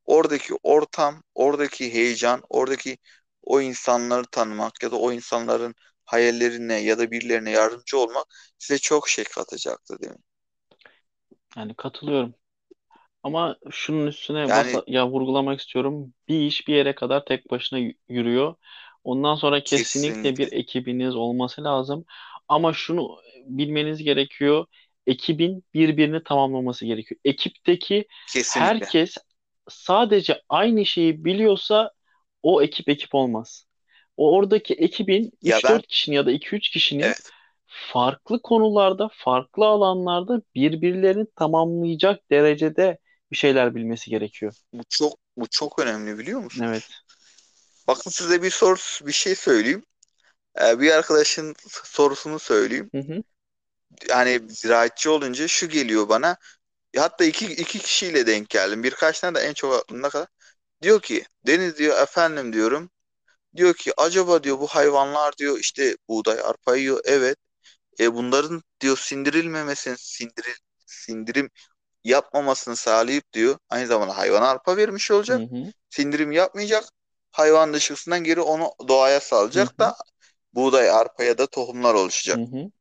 oradaki 0.05 0.53
ortam, 0.63 1.23
oradaki 1.35 1.93
heyecan, 1.93 2.43
oradaki 2.49 2.97
o 3.43 3.61
insanları 3.61 4.25
tanımak 4.31 4.83
ya 4.83 4.91
da 4.91 4.95
o 4.97 5.11
insanların 5.11 5.75
hayallerine 6.05 6.75
ya 6.79 6.99
da 6.99 7.11
birilerine 7.11 7.51
yardımcı 7.51 7.97
olmak 7.99 8.25
size 8.59 8.79
çok 8.79 9.09
şey 9.09 9.23
katacaktı 9.25 9.99
değil 10.01 10.11
mi? 10.13 10.19
Yani 11.57 11.75
katılıyorum. 11.75 12.35
Ama 13.23 13.57
şunun 13.71 14.07
üstüne 14.07 14.53
Yani 14.53 14.53
basa 14.55 14.83
ya 14.88 15.09
vurgulamak 15.09 15.59
istiyorum. 15.61 16.13
Bir 16.29 16.41
iş 16.41 16.67
bir 16.69 16.75
yere 16.75 16.95
kadar 16.95 17.25
tek 17.25 17.51
başına 17.51 17.79
yürüyor. 18.09 18.55
Ondan 19.08 19.36
sonra 19.36 19.64
kesinlikle 19.64 20.38
bir 20.38 20.49
kesinlikle, 20.49 20.53
ekibiniz 20.53 21.16
olması 21.16 21.66
lazım. 21.66 22.05
Ama 22.49 22.74
şunu 22.74 23.18
bilmeniz 23.45 24.03
gerekiyor. 24.03 24.68
Ekibin 25.08 25.66
birbirini 25.74 26.24
tamamlaması 26.24 26.86
gerekiyor. 26.86 27.22
Ekipteki 27.26 28.08
kesinlikle. 28.26 28.93
herkes 28.93 29.16
sadece 29.70 30.41
aynı 30.49 30.86
şeyi 30.86 31.26
biliyorsa 31.26 31.91
o 32.43 32.62
ekip 32.64 32.89
ekip 32.89 33.16
olmaz. 33.16 33.68
O 34.18 34.36
oradaki 34.38 34.74
ekibin 34.74 35.32
Ya 35.41 35.60
üç 35.60 35.64
ben 35.64 35.70
dört 35.70 35.88
kişinin 35.88 36.16
ya 36.16 36.26
da 36.26 36.32
iki 36.32 36.55
üç 36.55 36.70
kişinin 36.70 37.16
evet 37.16 37.34
farklı 37.68 38.41
konularda, 38.41 39.10
farklı 39.14 39.66
alanlarda 39.68 40.41
birbirlerini 40.55 41.26
tamamlayacak 41.36 42.32
derecede 42.32 42.97
bir 43.32 43.38
şeyler 43.38 43.76
bilmesi 43.76 44.10
gerekiyor. 44.10 44.53
bu 44.74 44.84
çok 44.89 45.20
bu 45.38 45.47
çok 45.49 45.80
önemli 45.80 46.18
biliyor 46.18 46.39
musunuz? 46.39 46.64
Evet. 46.64 47.07
Bakın 47.88 48.09
size 48.11 48.41
bir 48.43 48.51
soru 48.51 48.77
bir 49.07 49.11
şey 49.11 49.35
söyleyeyim. 49.35 49.83
Ee, 50.61 50.79
bir 50.79 50.91
arkadaşın 50.91 51.55
sorusunu 51.69 52.39
söyleyeyim. 52.39 52.91
Hı 52.93 52.97
hı. 52.99 53.23
Yani 54.09 54.41
ziraatçı 54.49 55.11
olunca 55.11 55.47
şu 55.47 55.69
geliyor 55.69 56.09
bana. 56.09 56.38
Hatta 56.97 57.25
iki, 57.25 57.45
iki 57.53 57.79
kişiyle 57.79 58.27
denk 58.27 58.49
geldim. 58.49 58.83
Birkaç 58.83 59.19
tane 59.19 59.35
de 59.39 59.41
en 59.41 59.53
çok 59.53 59.73
aklımda 59.75 60.09
kadar. 60.09 60.27
Diyor 60.81 61.01
ki 61.01 61.25
Deniz 61.47 61.77
diyor 61.77 62.03
efendim 62.03 62.53
diyorum. 62.53 62.91
Diyor 63.55 63.73
ki 63.73 63.93
acaba 63.97 64.43
diyor 64.43 64.59
bu 64.59 64.67
hayvanlar 64.67 65.38
diyor 65.38 65.59
işte 65.59 65.97
buğday 66.09 66.39
arpa 66.41 66.77
yiyor. 66.77 67.01
Evet. 67.05 67.38
E 67.99 68.13
bunların 68.15 68.63
diyor 68.81 68.97
sindirilmemesini 68.97 69.97
sindiril 69.97 70.55
sindirim 70.85 71.49
yapmamasını 72.03 72.75
sağlayıp 72.75 73.33
diyor 73.33 73.57
aynı 73.69 73.88
zamanda 73.88 74.17
hayvana 74.17 74.49
arpa 74.49 74.77
vermiş 74.77 75.11
Hı 75.11 75.15
olacak. 75.15 75.39
hı. 75.41 75.71
Sindirim 75.89 76.31
yapmayacak. 76.31 76.83
Hayvan 77.38 77.73
dışkısından 77.73 78.23
geri 78.23 78.41
onu 78.41 78.71
doğaya 78.88 79.19
salacak 79.19 79.79
hı. 79.79 79.79
da 79.79 79.95
buğday 80.53 80.91
arpa 80.91 81.23
ya 81.23 81.38
da 81.38 81.47
tohumlar 81.47 81.93
oluşacak. 81.93 82.41
hı. 82.41 82.71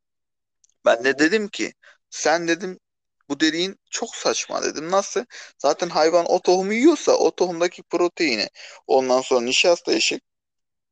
Ben 0.85 1.05
de 1.05 1.19
dedim 1.19 1.49
ki 1.49 1.73
sen 2.11 2.49
dedim 2.49 2.81
bu 3.29 3.41
dediğin 3.41 3.77
çok 3.91 4.17
saçma 4.17 4.63
dedim. 4.63 4.91
Nasıl? 4.91 5.25
Zaten 5.59 5.89
hayvan 5.89 6.27
o 6.29 6.41
tohumu 6.43 6.73
yiyorsa 6.73 7.13
o 7.13 7.35
tohumdaki 7.35 7.83
proteini 7.83 8.49
ondan 8.87 9.21
sonra 9.21 9.41
nişasta 9.41 9.93
eşik 9.93 10.23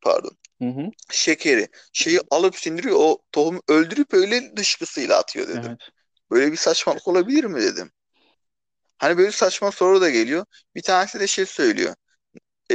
pardon 0.02 0.38
Hı 0.60 0.64
hı. 0.68 0.92
şekeri 1.12 1.68
şeyi 1.92 2.20
alıp 2.30 2.56
sindiriyor 2.56 2.96
o 3.00 3.18
tohumu 3.32 3.62
öldürüp 3.68 4.14
öyle 4.14 4.56
dışkısıyla 4.56 5.18
atıyor 5.18 5.48
dedim. 5.48 5.72
Evet. 5.72 5.78
Böyle 6.30 6.52
bir 6.52 6.58
saçmalık 6.58 7.08
olabilir 7.08 7.44
mi 7.44 7.62
dedim. 7.62 7.92
Hani 8.98 9.18
böyle 9.18 9.32
saçma 9.32 9.72
soru 9.72 10.00
da 10.00 10.10
geliyor. 10.10 10.46
Bir 10.74 10.82
tanesi 10.82 11.20
de 11.20 11.26
şey 11.26 11.46
söylüyor. 11.46 11.94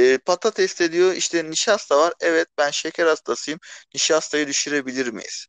E, 0.00 0.18
patateste 0.18 0.92
diyor 0.92 1.14
işte 1.14 1.50
nişasta 1.50 1.98
var. 1.98 2.14
Evet 2.20 2.48
ben 2.58 2.70
şeker 2.70 3.06
hastasıyım. 3.06 3.60
Nişastayı 3.94 4.48
düşürebilir 4.48 5.06
miyiz? 5.06 5.46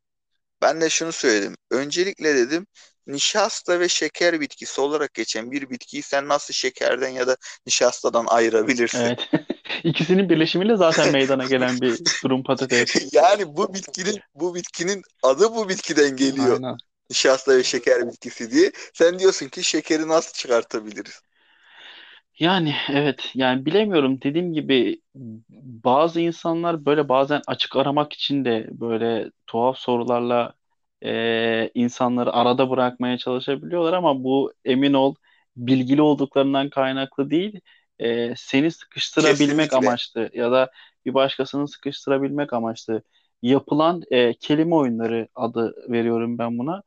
Ben 0.62 0.82
de 0.82 0.90
şunu 0.90 1.12
söyledim. 1.12 1.56
Öncelikle 1.72 2.36
dedim 2.36 2.68
nişasta 3.08 3.80
ve 3.80 3.88
şeker 3.88 4.42
bitkisi 4.42 4.82
olarak 4.82 5.14
geçen 5.14 5.52
bir 5.52 5.70
bitkiyi 5.70 6.04
sen 6.04 6.28
nasıl 6.28 6.54
şekerden 6.54 7.10
ya 7.10 7.28
da 7.28 7.38
nişastadan 7.66 8.26
ayırabilirsin? 8.28 9.00
Evet. 9.00 9.30
İkisinin 9.84 10.30
birleşimiyle 10.30 10.76
zaten 10.76 11.12
meydana 11.14 11.46
gelen 11.46 11.82
bir 11.82 12.00
durum 12.24 12.44
patates. 12.44 13.14
Yani 13.14 13.58
bu 13.58 13.74
bitkinin 13.74 14.20
bu 14.36 14.56
bitkinin 14.56 15.02
adı 15.24 15.56
bu 15.56 15.70
bitkiden 15.70 16.16
geliyor. 16.16 16.54
Aynen. 16.54 16.78
Nişasta 17.10 17.58
ve 17.58 17.64
şeker 17.64 18.08
bitkisi 18.08 18.52
diye. 18.52 18.72
Sen 18.94 19.20
diyorsun 19.20 19.48
ki 19.48 19.64
şekeri 19.64 20.08
nasıl 20.08 20.34
çıkartabiliriz? 20.34 21.22
Yani 22.42 22.76
evet 22.92 23.32
yani 23.36 23.66
bilemiyorum 23.66 24.22
dediğim 24.22 24.54
gibi 24.54 25.02
bazı 25.84 26.22
insanlar 26.22 26.86
böyle 26.86 27.10
bazen 27.10 27.42
açık 27.48 27.76
aramak 27.76 28.14
için 28.14 28.46
de 28.46 28.68
böyle 28.72 29.32
tuhaf 29.48 29.78
sorularla 29.78 30.54
e, 31.06 31.72
insanları 31.74 32.34
arada 32.34 32.70
bırakmaya 32.70 33.18
çalışabiliyorlar 33.18 33.94
ama 33.94 34.24
bu 34.24 34.54
emin 34.66 34.94
ol 34.94 35.16
bilgili 35.58 36.02
olduklarından 36.02 36.70
kaynaklı 36.70 37.30
değil 37.30 37.60
e, 38.00 38.34
seni 38.38 38.72
sıkıştırabilmek 38.72 39.74
Kesinlikle. 39.74 39.74
amaçlı 39.74 40.30
ya 40.34 40.52
da 40.52 40.72
bir 41.06 41.14
başkasını 41.14 41.68
sıkıştırabilmek 41.68 42.54
amaçlı 42.54 43.04
yapılan 43.42 44.02
e, 44.12 44.34
kelime 44.34 44.76
oyunları 44.76 45.28
adı 45.36 45.76
veriyorum 45.92 46.38
ben 46.38 46.60
buna. 46.60 46.84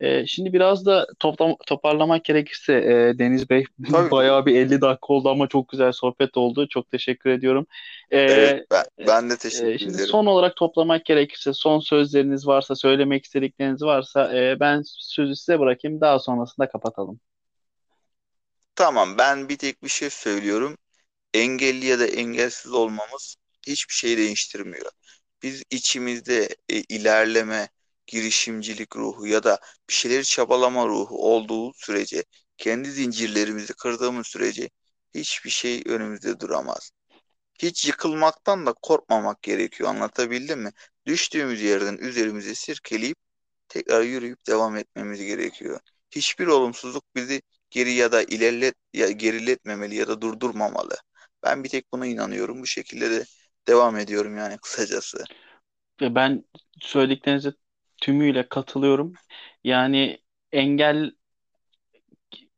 E, 0.00 0.26
şimdi 0.26 0.52
biraz 0.52 0.86
da 0.86 1.06
toplam, 1.18 1.56
toparlamak 1.66 2.24
gerekirse 2.24 2.72
e, 2.74 3.18
Deniz 3.18 3.50
Bey 3.50 3.64
Tabii 3.90 4.10
bayağı 4.10 4.46
bir 4.46 4.54
50 4.56 4.80
dakika 4.80 5.12
oldu 5.12 5.28
ama 5.30 5.48
çok 5.48 5.68
güzel 5.68 5.92
sohbet 5.92 6.36
oldu. 6.36 6.68
Çok 6.68 6.90
teşekkür 6.90 7.30
ediyorum. 7.30 7.66
E, 8.10 8.18
evet 8.20 8.66
ben, 8.70 8.84
e, 9.00 9.06
ben 9.06 9.30
de 9.30 9.34
e, 9.34 9.36
teşekkür 9.36 9.78
şimdi 9.78 9.94
ederim. 9.94 10.06
son 10.06 10.26
olarak 10.26 10.56
toplamak 10.56 11.04
gerekirse 11.04 11.52
son 11.52 11.80
sözleriniz 11.80 12.46
varsa, 12.46 12.76
söylemek 12.76 13.24
istedikleriniz 13.24 13.82
varsa 13.82 14.36
e, 14.38 14.60
ben 14.60 14.82
sözü 14.86 15.36
size 15.36 15.60
bırakayım. 15.60 16.00
Daha 16.00 16.18
sonrasında 16.18 16.68
kapatalım. 16.68 17.20
Tamam 18.74 19.18
ben 19.18 19.48
bir 19.48 19.58
tek 19.58 19.82
bir 19.82 19.88
şey 19.88 20.10
söylüyorum. 20.10 20.78
Engelli 21.34 21.86
ya 21.86 21.98
da 21.98 22.06
engelsiz 22.06 22.72
olmamız 22.72 23.36
hiçbir 23.66 23.94
şey 23.94 24.16
değiştirmiyor. 24.18 24.90
Biz 25.42 25.62
içimizde 25.70 26.48
e, 26.68 26.76
ilerleme, 26.80 27.68
girişimcilik 28.08 28.96
ruhu 28.96 29.26
ya 29.26 29.44
da 29.44 29.60
bir 29.88 29.94
şeyleri 29.94 30.24
çabalama 30.24 30.86
ruhu 30.86 31.32
olduğu 31.32 31.72
sürece, 31.74 32.24
kendi 32.58 32.90
zincirlerimizi 32.90 33.74
kırdığımız 33.74 34.26
sürece 34.26 34.70
hiçbir 35.14 35.50
şey 35.50 35.82
önümüzde 35.86 36.40
duramaz. 36.40 36.90
Hiç 37.58 37.86
yıkılmaktan 37.86 38.66
da 38.66 38.72
korkmamak 38.72 39.42
gerekiyor. 39.42 39.90
Anlatabildim 39.90 40.60
mi? 40.60 40.70
Düştüğümüz 41.06 41.62
yerden 41.62 41.96
üzerimize 41.96 42.54
sirkeleyip 42.54 43.16
tekrar 43.68 44.02
yürüyüp 44.02 44.46
devam 44.46 44.76
etmemiz 44.76 45.20
gerekiyor. 45.22 45.80
Hiçbir 46.10 46.46
olumsuzluk 46.46 47.04
bizi 47.16 47.42
geri 47.70 47.92
ya 47.92 48.12
da 48.12 48.22
ilerlet 48.22 48.74
ya 48.92 49.10
geriletmemeli 49.10 49.94
ya 49.94 50.08
da 50.08 50.20
durdurmamalı. 50.20 50.96
Ben 51.42 51.64
bir 51.64 51.68
tek 51.68 51.92
buna 51.92 52.06
inanıyorum. 52.06 52.62
Bu 52.62 52.66
şekilde 52.66 53.10
de 53.10 53.24
devam 53.68 53.96
ediyorum 53.96 54.36
yani 54.36 54.58
kısacası. 54.58 55.24
Ben 56.00 56.44
söylediklerinize 56.80 57.52
tümüyle 58.00 58.48
katılıyorum. 58.48 59.18
Yani 59.64 60.18
engel 60.52 61.12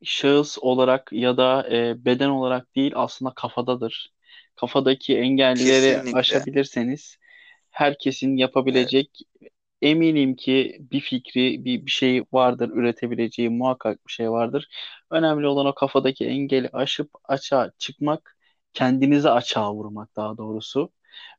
şahıs 0.05 0.59
olarak 0.59 1.09
ya 1.13 1.37
da 1.37 1.69
e, 1.77 2.05
beden 2.05 2.29
olarak 2.31 2.77
değil 2.77 2.93
aslında 2.97 3.33
kafadadır. 3.37 4.13
Kafadaki 4.57 5.19
engelleri 5.19 6.03
Kesinlikle. 6.03 6.11
aşabilirseniz 6.13 7.17
herkesin 7.71 8.37
Evet, 8.69 8.95
yapabilecek 8.97 9.21
eminim 9.83 10.37
ki 10.37 10.79
bir 10.81 11.01
fikri, 11.01 11.65
bir, 11.65 11.87
bir 11.87 11.91
şey 11.91 12.25
vardır, 12.33 12.71
üretebileceği 12.75 13.49
muhakkak 13.51 14.07
bir 14.09 14.13
şey 14.13 14.31
vardır. 14.31 14.69
Önemli 15.11 15.47
olan 15.47 15.67
o 15.67 15.75
kafadaki 15.75 16.27
engeli 16.27 16.71
aşıp 16.73 17.11
açığa 17.25 17.73
çıkmak, 17.79 18.37
kendinizi 18.75 19.31
açığa 19.31 19.75
vurmak 19.75 20.17
daha 20.17 20.39
doğrusu 20.39 20.93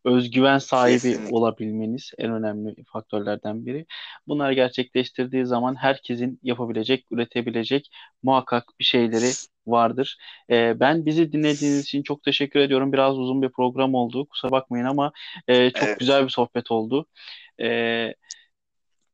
özgüven 0.06 0.58
sahibi 0.58 0.98
kesinlikle. 0.98 1.36
olabilmeniz 1.36 2.12
en 2.18 2.32
önemli 2.32 2.76
faktörlerden 2.94 3.66
biri. 3.66 3.86
Bunlar 4.28 4.52
gerçekleştirdiği 4.52 5.46
zaman 5.46 5.76
herkesin 5.76 6.40
yapabilecek, 6.44 7.06
üretebilecek 7.12 7.92
muhakkak 8.24 8.64
bir 8.80 8.86
şeyleri 8.86 9.32
vardır. 9.68 10.18
Ee, 10.50 10.80
ben 10.80 11.06
bizi 11.06 11.32
dinlediğiniz 11.32 11.84
için 11.84 12.04
çok 12.04 12.24
teşekkür 12.24 12.60
ediyorum. 12.60 12.94
Biraz 12.94 13.18
uzun 13.18 13.42
bir 13.42 13.50
program 13.50 13.96
oldu. 13.96 14.26
Kusura 14.26 14.52
bakmayın 14.52 14.86
ama 14.86 15.12
e, 15.48 15.72
çok 15.72 15.84
Evet. 15.88 16.00
güzel 16.00 16.24
bir 16.24 16.30
sohbet 16.30 16.72
oldu. 16.72 17.06
Ee, 17.62 18.14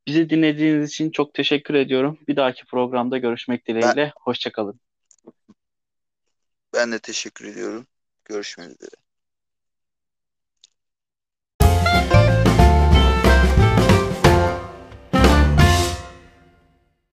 bizi 0.08 0.30
dinlediğiniz 0.30 0.90
için 0.90 1.12
çok 1.12 1.34
teşekkür 1.34 1.74
ediyorum. 1.74 2.20
Bir 2.28 2.36
dahaki 2.36 2.66
programda 2.66 3.18
görüşmek 3.18 3.68
Ben 3.76 3.76
dileğiyle. 3.76 4.14
Hoşça 4.22 4.52
kalın. 4.52 4.80
ben 6.74 6.92
de 6.92 7.00
teşekkür 7.00 7.46
ediyorum. 7.46 7.88
Görüşmek 8.26 8.70
üzere. 8.72 9.07